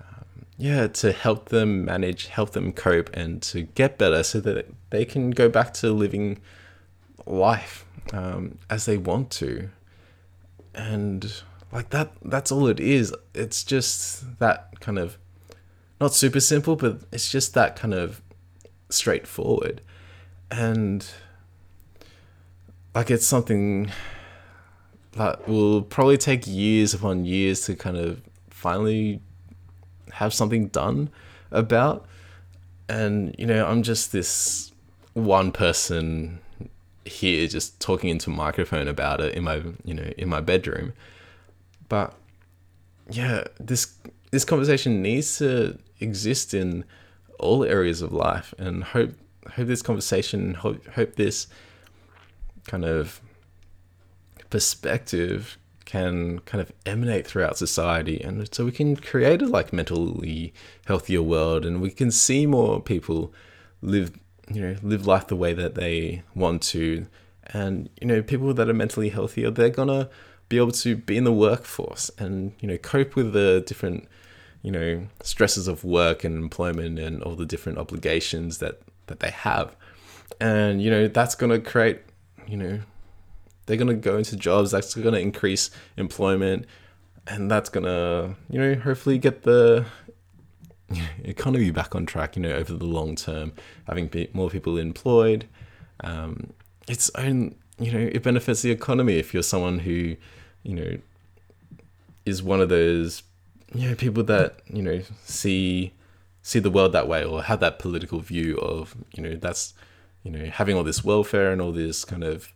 Um, 0.00 0.46
yeah, 0.56 0.86
to 0.86 1.12
help 1.12 1.50
them 1.50 1.84
manage, 1.84 2.28
help 2.28 2.52
them 2.52 2.72
cope, 2.72 3.10
and 3.12 3.42
to 3.42 3.62
get 3.62 3.98
better 3.98 4.22
so 4.22 4.40
that 4.40 4.72
they 4.90 5.04
can 5.04 5.30
go 5.30 5.50
back 5.50 5.74
to 5.74 5.92
living 5.92 6.40
life 7.26 7.84
um, 8.12 8.58
as 8.70 8.86
they 8.86 8.96
want 8.96 9.30
to. 9.32 9.68
And 10.78 11.30
like 11.70 11.90
that, 11.90 12.12
that's 12.24 12.50
all 12.50 12.66
it 12.68 12.80
is. 12.80 13.14
It's 13.34 13.62
just 13.62 14.38
that 14.38 14.80
kind 14.80 14.98
of 14.98 15.18
not 16.00 16.14
super 16.14 16.40
simple, 16.40 16.76
but 16.76 17.02
it's 17.12 17.30
just 17.30 17.52
that 17.52 17.76
kind 17.76 17.92
of 17.92 18.22
straightforward 18.90 19.82
and 20.50 21.06
like 22.94 23.10
it's 23.10 23.26
something 23.26 23.90
that 25.12 25.46
will 25.46 25.82
probably 25.82 26.16
take 26.16 26.46
years 26.46 26.94
upon 26.94 27.24
years 27.24 27.66
to 27.66 27.74
kind 27.74 27.96
of 27.96 28.22
finally 28.50 29.20
have 30.12 30.32
something 30.32 30.68
done 30.68 31.10
about 31.50 32.06
and 32.88 33.34
you 33.38 33.46
know 33.46 33.66
i'm 33.66 33.82
just 33.82 34.12
this 34.12 34.72
one 35.12 35.52
person 35.52 36.38
here 37.08 37.46
just 37.46 37.80
talking 37.80 38.10
into 38.10 38.30
microphone 38.30 38.88
about 38.88 39.20
it 39.20 39.34
in 39.34 39.44
my 39.44 39.62
you 39.84 39.94
know 39.94 40.10
in 40.16 40.28
my 40.28 40.40
bedroom. 40.40 40.92
But 41.88 42.14
yeah 43.10 43.44
this 43.58 43.94
this 44.30 44.44
conversation 44.44 45.02
needs 45.02 45.38
to 45.38 45.78
exist 46.00 46.52
in 46.54 46.84
all 47.38 47.64
areas 47.64 48.02
of 48.02 48.12
life 48.12 48.52
and 48.58 48.84
hope 48.84 49.14
hope 49.52 49.66
this 49.66 49.82
conversation, 49.82 50.54
hope, 50.54 50.86
hope 50.88 51.14
this 51.16 51.46
kind 52.66 52.84
of 52.84 53.20
perspective 54.50 55.58
can 55.84 56.38
kind 56.40 56.60
of 56.60 56.70
emanate 56.84 57.26
throughout 57.26 57.56
society 57.56 58.20
and 58.20 58.52
so 58.54 58.64
we 58.64 58.72
can 58.72 58.94
create 58.94 59.40
a 59.40 59.46
like 59.46 59.72
mentally 59.72 60.52
healthier 60.86 61.22
world 61.22 61.64
and 61.64 61.80
we 61.80 61.90
can 61.90 62.10
see 62.10 62.46
more 62.46 62.80
people 62.80 63.32
live 63.80 64.12
you 64.50 64.60
know 64.60 64.76
live 64.82 65.06
life 65.06 65.26
the 65.26 65.36
way 65.36 65.52
that 65.52 65.74
they 65.74 66.22
want 66.34 66.62
to. 66.62 67.06
And 67.46 67.88
you 68.00 68.06
know 68.06 68.22
people 68.22 68.52
that 68.54 68.68
are 68.68 68.74
mentally 68.74 69.08
healthier 69.08 69.50
they're 69.50 69.70
gonna 69.70 70.10
be 70.48 70.56
able 70.58 70.72
to 70.72 70.96
be 70.96 71.16
in 71.16 71.24
the 71.24 71.32
workforce 71.32 72.10
and 72.18 72.52
you 72.60 72.68
know 72.68 72.78
cope 72.78 73.14
with 73.14 73.32
the 73.32 73.62
different 73.66 74.08
you 74.62 74.70
know 74.70 75.06
stresses 75.22 75.68
of 75.68 75.84
work 75.84 76.24
and 76.24 76.36
employment 76.36 76.98
and 76.98 77.22
all 77.22 77.34
the 77.34 77.46
different 77.46 77.78
obligations 77.78 78.58
that 78.58 78.80
that 79.06 79.20
they 79.20 79.30
have. 79.30 79.74
And 80.40 80.82
you 80.82 80.90
know 80.90 81.08
that's 81.08 81.34
to 81.50 81.60
create 81.60 82.00
you 82.46 82.56
know 82.56 82.80
they're 83.66 83.76
to 83.88 83.94
go 83.94 84.16
into 84.16 84.36
jobs 84.36 84.70
that's 84.70 84.94
to 85.14 85.20
increase 85.20 85.70
employment 85.96 86.64
and 87.26 87.50
that's 87.50 87.68
to 87.84 88.34
you 88.50 88.58
know 88.58 88.74
hopefully 88.74 89.18
get 89.18 89.42
the 89.42 89.84
economy 91.24 91.70
back 91.70 91.94
on 91.94 92.06
track 92.06 92.36
you 92.36 92.42
know 92.42 92.52
over 92.52 92.72
the 92.72 92.84
long 92.84 93.14
term 93.14 93.52
having 93.86 94.10
more 94.32 94.50
people 94.50 94.78
employed. 94.78 95.46
Um, 96.00 96.52
its 96.86 97.10
own 97.16 97.54
you 97.78 97.92
know 97.92 98.10
it 98.12 98.22
benefits 98.22 98.62
the 98.62 98.70
economy 98.70 99.18
if 99.18 99.34
you're 99.34 99.42
someone 99.42 99.80
who 99.80 100.16
you 100.62 100.74
know 100.74 100.98
is 102.24 102.42
one 102.42 102.60
of 102.60 102.68
those 102.68 103.22
you 103.74 103.88
know 103.88 103.94
people 103.94 104.22
that 104.24 104.60
you 104.66 104.82
know 104.82 105.00
see 105.24 105.92
see 106.42 106.58
the 106.58 106.70
world 106.70 106.92
that 106.92 107.08
way 107.08 107.24
or 107.24 107.42
have 107.42 107.60
that 107.60 107.78
political 107.78 108.20
view 108.20 108.56
of 108.58 108.96
you 109.14 109.22
know 109.22 109.36
that's 109.36 109.74
you 110.22 110.30
know 110.30 110.46
having 110.46 110.76
all 110.76 110.84
this 110.84 111.04
welfare 111.04 111.52
and 111.52 111.60
all 111.60 111.72
this 111.72 112.04
kind 112.04 112.24
of 112.24 112.52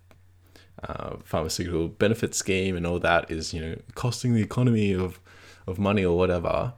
uh, 0.82 1.16
pharmaceutical 1.22 1.88
benefit 1.88 2.34
scheme 2.34 2.76
and 2.76 2.86
all 2.86 2.98
that 2.98 3.30
is 3.30 3.52
you 3.52 3.60
know 3.60 3.76
costing 3.94 4.34
the 4.34 4.42
economy 4.42 4.92
of 4.92 5.20
of 5.66 5.78
money 5.78 6.04
or 6.04 6.16
whatever. 6.16 6.72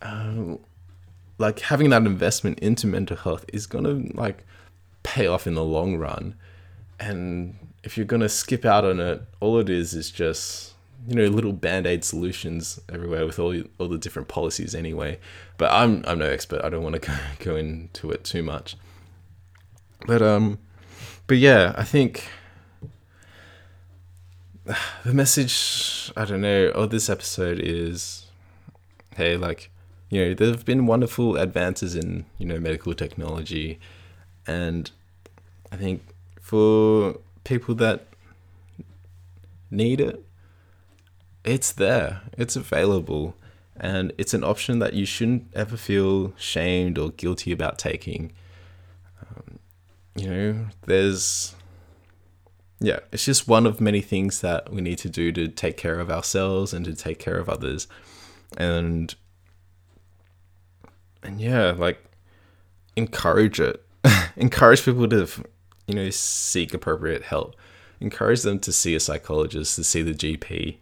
Um, 0.00 0.60
like 1.38 1.60
having 1.60 1.90
that 1.90 2.02
investment 2.04 2.58
into 2.58 2.86
mental 2.86 3.16
health 3.16 3.44
is 3.52 3.66
gonna 3.66 4.02
like 4.14 4.44
pay 5.02 5.26
off 5.26 5.46
in 5.46 5.54
the 5.54 5.64
long 5.64 5.96
run. 5.96 6.34
And 7.00 7.56
if 7.82 7.96
you're 7.96 8.06
gonna 8.06 8.28
skip 8.28 8.64
out 8.64 8.84
on 8.84 9.00
it 9.00 9.22
all 9.40 9.58
it 9.58 9.70
is 9.70 9.94
is 9.94 10.10
just 10.10 10.74
you 11.06 11.14
know 11.14 11.26
little 11.26 11.52
band-aid 11.52 12.04
solutions 12.04 12.80
everywhere 12.92 13.24
with 13.24 13.38
all 13.38 13.54
all 13.78 13.88
the 13.88 13.98
different 13.98 14.28
policies 14.28 14.74
anyway. 14.74 15.18
But 15.56 15.72
i'm 15.72 16.04
i'm 16.06 16.18
no 16.18 16.26
expert. 16.26 16.64
I 16.64 16.68
don't 16.68 16.82
want 16.82 17.00
to 17.00 17.00
go, 17.08 17.14
go 17.38 17.56
into 17.56 18.10
it 18.10 18.24
too 18.24 18.42
much. 18.42 18.76
But 20.06 20.22
um 20.22 20.58
but 21.28 21.36
yeah 21.36 21.72
i 21.76 21.84
think 21.84 22.28
the 25.04 25.14
message 25.14 26.10
i 26.16 26.24
don't 26.24 26.40
know 26.40 26.66
of 26.68 26.90
this 26.90 27.08
episode 27.08 27.60
is 27.60 28.26
hey 29.16 29.36
like 29.36 29.70
you 30.10 30.24
know 30.24 30.34
there 30.34 30.48
have 30.48 30.64
been 30.64 30.86
wonderful 30.86 31.36
advances 31.36 31.94
in 31.94 32.24
you 32.38 32.46
know 32.46 32.58
medical 32.58 32.94
technology. 32.94 33.78
And 34.46 34.90
i 35.70 35.76
think 35.76 36.02
for 36.40 37.18
people 37.44 37.74
that 37.74 38.06
need 39.70 40.00
it 40.00 40.24
it's 41.48 41.72
there. 41.72 42.22
It's 42.36 42.56
available. 42.56 43.34
And 43.80 44.12
it's 44.18 44.34
an 44.34 44.44
option 44.44 44.80
that 44.80 44.94
you 44.94 45.06
shouldn't 45.06 45.46
ever 45.54 45.76
feel 45.76 46.32
shamed 46.36 46.98
or 46.98 47.10
guilty 47.10 47.52
about 47.52 47.78
taking. 47.78 48.32
Um, 49.22 49.58
you 50.16 50.28
know 50.28 50.66
there's 50.86 51.54
yeah 52.80 53.00
it's 53.12 53.24
just 53.24 53.46
one 53.46 53.66
of 53.66 53.80
many 53.80 54.00
things 54.00 54.40
that 54.40 54.72
we 54.72 54.80
need 54.80 54.98
to 54.98 55.08
do 55.08 55.30
to 55.32 55.48
take 55.48 55.76
care 55.76 56.00
of 56.00 56.10
ourselves 56.10 56.72
and 56.72 56.84
to 56.84 56.94
take 56.94 57.18
care 57.18 57.38
of 57.38 57.48
others. 57.48 57.86
And 58.56 59.14
and 61.22 61.40
yeah 61.40 61.72
like 61.72 62.04
encourage 62.96 63.60
it 63.60 63.84
encourage 64.36 64.84
people 64.84 65.08
to 65.08 65.28
you 65.86 65.94
know 65.94 66.10
seek 66.10 66.74
appropriate 66.74 67.22
help 67.22 67.54
encourage 68.00 68.42
them 68.42 68.58
to 68.58 68.72
see 68.72 68.94
a 68.94 69.00
psychologist 69.00 69.76
to 69.76 69.84
see 69.84 70.02
the 70.02 70.14
gp 70.14 70.76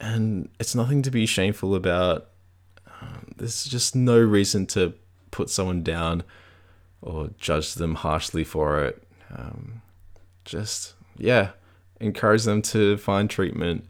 and 0.00 0.48
it's 0.58 0.74
nothing 0.74 1.02
to 1.02 1.10
be 1.10 1.26
shameful 1.26 1.74
about. 1.74 2.28
Um, 3.00 3.32
there's 3.36 3.64
just 3.64 3.94
no 3.94 4.18
reason 4.18 4.66
to 4.68 4.94
put 5.30 5.50
someone 5.50 5.82
down 5.82 6.22
or 7.00 7.30
judge 7.38 7.74
them 7.74 7.96
harshly 7.96 8.44
for 8.44 8.84
it. 8.84 9.02
Um, 9.34 9.82
just, 10.44 10.94
yeah, 11.16 11.50
encourage 12.00 12.44
them 12.44 12.62
to 12.62 12.96
find 12.96 13.30
treatment 13.30 13.86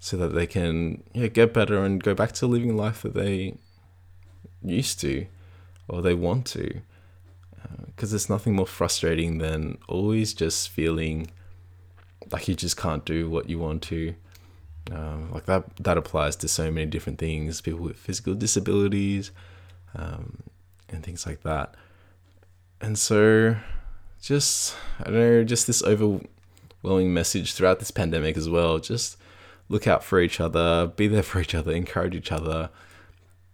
so 0.00 0.16
that 0.16 0.34
they 0.34 0.46
can 0.46 1.02
yeah, 1.12 1.28
get 1.28 1.54
better 1.54 1.82
and 1.82 2.02
go 2.02 2.14
back 2.14 2.32
to 2.32 2.46
living 2.46 2.76
life 2.76 3.02
that 3.02 3.14
they 3.14 3.56
used 4.64 5.00
to 5.00 5.26
or 5.88 6.02
they 6.02 6.14
want 6.14 6.46
to. 6.46 6.80
Because 7.86 8.10
uh, 8.10 8.12
there's 8.12 8.30
nothing 8.30 8.54
more 8.54 8.66
frustrating 8.66 9.38
than 9.38 9.78
always 9.88 10.34
just 10.34 10.68
feeling 10.68 11.30
like 12.32 12.48
you 12.48 12.54
just 12.54 12.76
can't 12.76 13.04
do 13.04 13.28
what 13.28 13.48
you 13.48 13.58
want 13.58 13.82
to 13.82 14.14
um, 14.92 15.30
like 15.32 15.46
that 15.46 15.76
that 15.76 15.96
applies 15.96 16.36
to 16.36 16.48
so 16.48 16.70
many 16.70 16.86
different 16.86 17.18
things, 17.18 17.60
people 17.60 17.80
with 17.80 17.96
physical 17.96 18.34
disabilities, 18.34 19.30
um, 19.94 20.42
and 20.88 21.02
things 21.02 21.26
like 21.26 21.42
that. 21.42 21.74
And 22.80 22.98
so, 22.98 23.56
just 24.20 24.76
I 25.00 25.04
don't 25.04 25.14
know, 25.14 25.44
just 25.44 25.66
this 25.66 25.82
overwhelming 25.82 27.14
message 27.14 27.54
throughout 27.54 27.78
this 27.78 27.90
pandemic 27.90 28.36
as 28.36 28.48
well. 28.48 28.78
Just 28.78 29.16
look 29.70 29.86
out 29.86 30.04
for 30.04 30.20
each 30.20 30.40
other, 30.40 30.92
be 30.94 31.08
there 31.08 31.22
for 31.22 31.40
each 31.40 31.54
other, 31.54 31.72
encourage 31.72 32.14
each 32.14 32.32
other. 32.32 32.68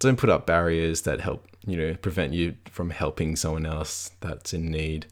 Don't 0.00 0.16
put 0.16 0.30
up 0.30 0.46
barriers 0.46 1.02
that 1.02 1.20
help 1.20 1.46
you 1.64 1.76
know 1.76 1.94
prevent 1.94 2.32
you 2.32 2.56
from 2.68 2.90
helping 2.90 3.36
someone 3.36 3.66
else 3.66 4.10
that's 4.20 4.52
in 4.52 4.70
need. 4.70 5.06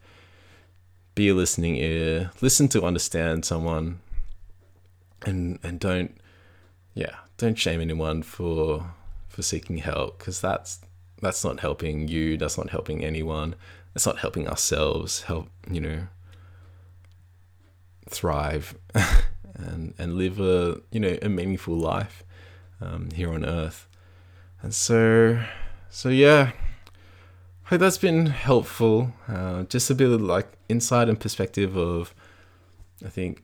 Be 1.15 1.29
a 1.29 1.33
listening 1.33 1.77
ear. 1.77 2.31
Listen 2.41 2.67
to 2.69 2.83
understand 2.83 3.45
someone 3.45 4.01
and 5.25 5.59
and 5.63 5.79
don't 5.79 6.19
yeah 6.93 7.15
don't 7.37 7.57
shame 7.57 7.81
anyone 7.81 8.23
for 8.23 8.93
for 9.27 9.41
seeking 9.41 9.77
help 9.77 10.17
because 10.17 10.41
that's 10.41 10.79
that's 11.21 11.43
not 11.43 11.59
helping 11.59 12.07
you 12.07 12.37
that's 12.37 12.57
not 12.57 12.69
helping 12.69 13.03
anyone 13.03 13.55
that's 13.93 14.05
not 14.05 14.19
helping 14.19 14.47
ourselves 14.47 15.23
help 15.23 15.49
you 15.69 15.81
know 15.81 16.07
thrive 18.07 18.75
and 19.55 19.93
and 19.97 20.15
live 20.15 20.39
a 20.39 20.79
you 20.91 20.99
know 20.99 21.17
a 21.21 21.29
meaningful 21.29 21.75
life 21.75 22.23
um, 22.81 23.09
here 23.13 23.31
on 23.31 23.45
earth 23.45 23.87
and 24.61 24.73
so 24.73 25.41
so 25.89 26.09
yeah 26.09 26.51
hope 27.65 27.79
that's 27.79 27.97
been 27.97 28.27
helpful 28.27 29.13
uh, 29.27 29.63
just 29.63 29.89
a 29.89 29.95
bit 29.95 30.09
of 30.09 30.21
like 30.21 30.47
insight 30.67 31.07
and 31.09 31.19
perspective 31.19 31.77
of 31.77 32.13
i 33.05 33.09
think 33.09 33.43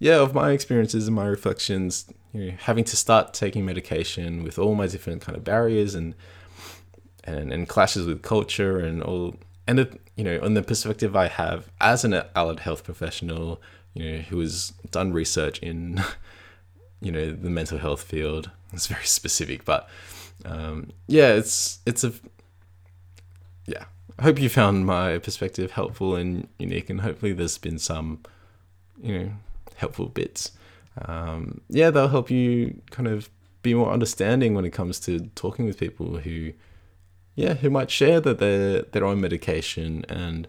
yeah, 0.00 0.16
of 0.16 0.34
my 0.34 0.52
experiences 0.52 1.06
and 1.06 1.14
my 1.14 1.26
reflections, 1.26 2.06
you 2.32 2.46
know, 2.46 2.56
having 2.58 2.84
to 2.84 2.96
start 2.96 3.34
taking 3.34 3.66
medication 3.66 4.42
with 4.42 4.58
all 4.58 4.74
my 4.74 4.86
different 4.86 5.20
kind 5.20 5.36
of 5.36 5.44
barriers 5.44 5.94
and 5.94 6.14
and, 7.22 7.52
and 7.52 7.68
clashes 7.68 8.06
with 8.06 8.22
culture 8.22 8.78
and 8.78 9.02
all 9.02 9.36
and 9.66 9.78
it, 9.78 10.00
you 10.16 10.24
know, 10.24 10.40
on 10.42 10.54
the 10.54 10.62
perspective 10.62 11.14
I 11.14 11.28
have 11.28 11.70
as 11.80 12.02
an 12.02 12.14
allied 12.34 12.60
health 12.60 12.82
professional, 12.82 13.60
you 13.92 14.10
know, 14.10 14.18
who 14.22 14.40
has 14.40 14.72
done 14.90 15.12
research 15.12 15.58
in, 15.58 16.02
you 17.02 17.12
know, 17.12 17.30
the 17.30 17.50
mental 17.50 17.76
health 17.76 18.02
field. 18.02 18.50
It's 18.72 18.86
very 18.86 19.04
specific, 19.04 19.66
but 19.66 19.86
um, 20.44 20.90
yeah, 21.06 21.34
it's 21.34 21.80
it's 21.86 22.04
a 22.04 22.12
yeah. 23.66 23.84
I 24.18 24.22
hope 24.22 24.38
you 24.38 24.48
found 24.48 24.86
my 24.86 25.18
perspective 25.18 25.72
helpful 25.72 26.14
and 26.14 26.48
unique, 26.58 26.90
and 26.90 27.00
hopefully 27.00 27.32
there's 27.32 27.58
been 27.58 27.78
some, 27.78 28.20
you 29.02 29.18
know, 29.18 29.30
helpful 29.76 30.06
bits. 30.06 30.52
Um, 31.06 31.62
yeah, 31.68 31.90
they'll 31.90 32.08
help 32.08 32.30
you 32.30 32.80
kind 32.90 33.08
of 33.08 33.30
be 33.62 33.74
more 33.74 33.90
understanding 33.90 34.54
when 34.54 34.64
it 34.64 34.70
comes 34.70 35.00
to 35.00 35.20
talking 35.34 35.64
with 35.64 35.78
people 35.78 36.18
who, 36.18 36.52
yeah, 37.34 37.54
who 37.54 37.70
might 37.70 37.90
share 37.90 38.20
that 38.20 38.38
they're 38.38 38.82
their 38.82 39.04
own 39.04 39.20
medication 39.20 40.04
and 40.08 40.48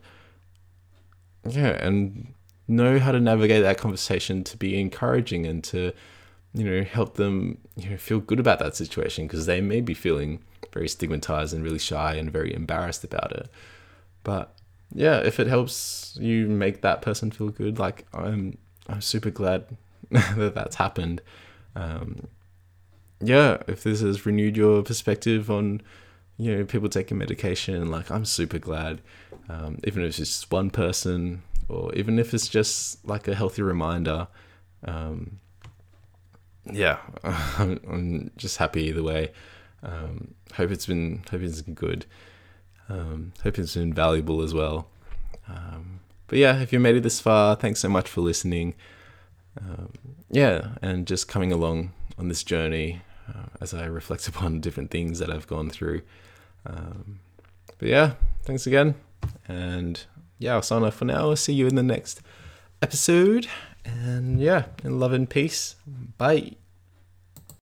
yeah, 1.47 1.85
and 1.85 2.33
know 2.67 2.99
how 2.99 3.11
to 3.11 3.19
navigate 3.19 3.63
that 3.63 3.77
conversation 3.77 4.43
to 4.43 4.57
be 4.57 4.79
encouraging 4.79 5.45
and 5.45 5.63
to 5.63 5.91
you 6.53 6.63
know 6.63 6.83
help 6.83 7.15
them 7.15 7.57
you 7.75 7.89
know 7.89 7.97
feel 7.97 8.19
good 8.19 8.39
about 8.39 8.59
that 8.59 8.75
situation 8.75 9.25
because 9.25 9.45
they 9.45 9.61
may 9.61 9.81
be 9.81 9.93
feeling 9.93 10.39
very 10.73 10.87
stigmatized 10.87 11.53
and 11.53 11.63
really 11.63 11.79
shy 11.79 12.15
and 12.15 12.31
very 12.31 12.53
embarrassed 12.53 13.03
about 13.03 13.31
it 13.31 13.49
but 14.23 14.53
yeah 14.93 15.17
if 15.19 15.39
it 15.39 15.47
helps 15.47 16.17
you 16.19 16.47
make 16.47 16.81
that 16.81 17.01
person 17.01 17.31
feel 17.31 17.49
good 17.49 17.79
like 17.79 18.05
i'm 18.13 18.57
I'm 18.91 19.01
super 19.01 19.29
glad 19.29 19.65
that 20.11 20.53
that's 20.55 20.75
happened. 20.75 21.21
Um, 21.75 22.27
yeah, 23.21 23.57
if 23.67 23.83
this 23.83 24.01
has 24.01 24.25
renewed 24.25 24.57
your 24.57 24.81
perspective 24.83 25.49
on, 25.49 25.81
you 26.37 26.55
know, 26.55 26.65
people 26.65 26.89
taking 26.89 27.17
medication, 27.17 27.91
like 27.91 28.11
I'm 28.11 28.25
super 28.25 28.59
glad. 28.59 29.01
Um, 29.47 29.77
even 29.83 30.03
if 30.03 30.09
it's 30.09 30.17
just 30.17 30.51
one 30.51 30.69
person, 30.69 31.43
or 31.69 31.93
even 31.95 32.19
if 32.19 32.33
it's 32.33 32.47
just 32.47 33.05
like 33.07 33.27
a 33.27 33.35
healthy 33.35 33.61
reminder. 33.61 34.27
Um, 34.83 35.39
yeah, 36.65 36.97
I'm, 37.23 38.31
just 38.37 38.57
happy 38.57 38.83
either 38.83 39.03
way. 39.03 39.31
Um, 39.83 40.35
hope 40.53 40.71
it's 40.71 40.85
been 40.85 41.23
hope 41.29 41.41
it's 41.41 41.61
been 41.61 41.73
good. 41.73 42.05
Um, 42.89 43.33
hope 43.43 43.57
it's 43.57 43.75
been 43.75 43.93
valuable 43.93 44.41
as 44.41 44.53
well. 44.53 44.87
Um, 45.47 46.01
but 46.27 46.39
yeah, 46.39 46.61
if 46.61 46.71
you 46.71 46.79
made 46.79 46.95
it 46.95 47.03
this 47.03 47.19
far, 47.19 47.55
thanks 47.55 47.79
so 47.79 47.89
much 47.89 48.07
for 48.07 48.21
listening. 48.21 48.75
um, 49.59 49.91
yeah, 50.29 50.75
and 50.81 51.07
just 51.07 51.27
coming 51.27 51.51
along 51.51 51.91
on 52.17 52.27
this 52.27 52.43
journey 52.43 53.01
uh, 53.27 53.47
as 53.59 53.73
I 53.73 53.85
reflect 53.85 54.27
upon 54.29 54.61
different 54.61 54.91
things 54.91 55.19
that 55.19 55.31
I've 55.31 55.47
gone 55.47 55.69
through. 55.69 56.01
Um, 56.65 57.19
but 57.77 57.89
yeah, 57.89 58.13
thanks 58.43 58.67
again. 58.67 58.95
And 59.47 60.03
yeah, 60.37 60.53
I'll 60.53 60.61
sign 60.61 60.83
off 60.83 60.95
for 60.95 61.05
now. 61.05 61.29
I'll 61.29 61.35
see 61.35 61.53
you 61.53 61.67
in 61.67 61.75
the 61.75 61.83
next 61.83 62.21
episode. 62.81 63.47
And 63.85 64.39
yeah, 64.39 64.65
in 64.83 64.99
love 64.99 65.13
and 65.13 65.29
peace. 65.29 65.75
Bye. 66.17 66.53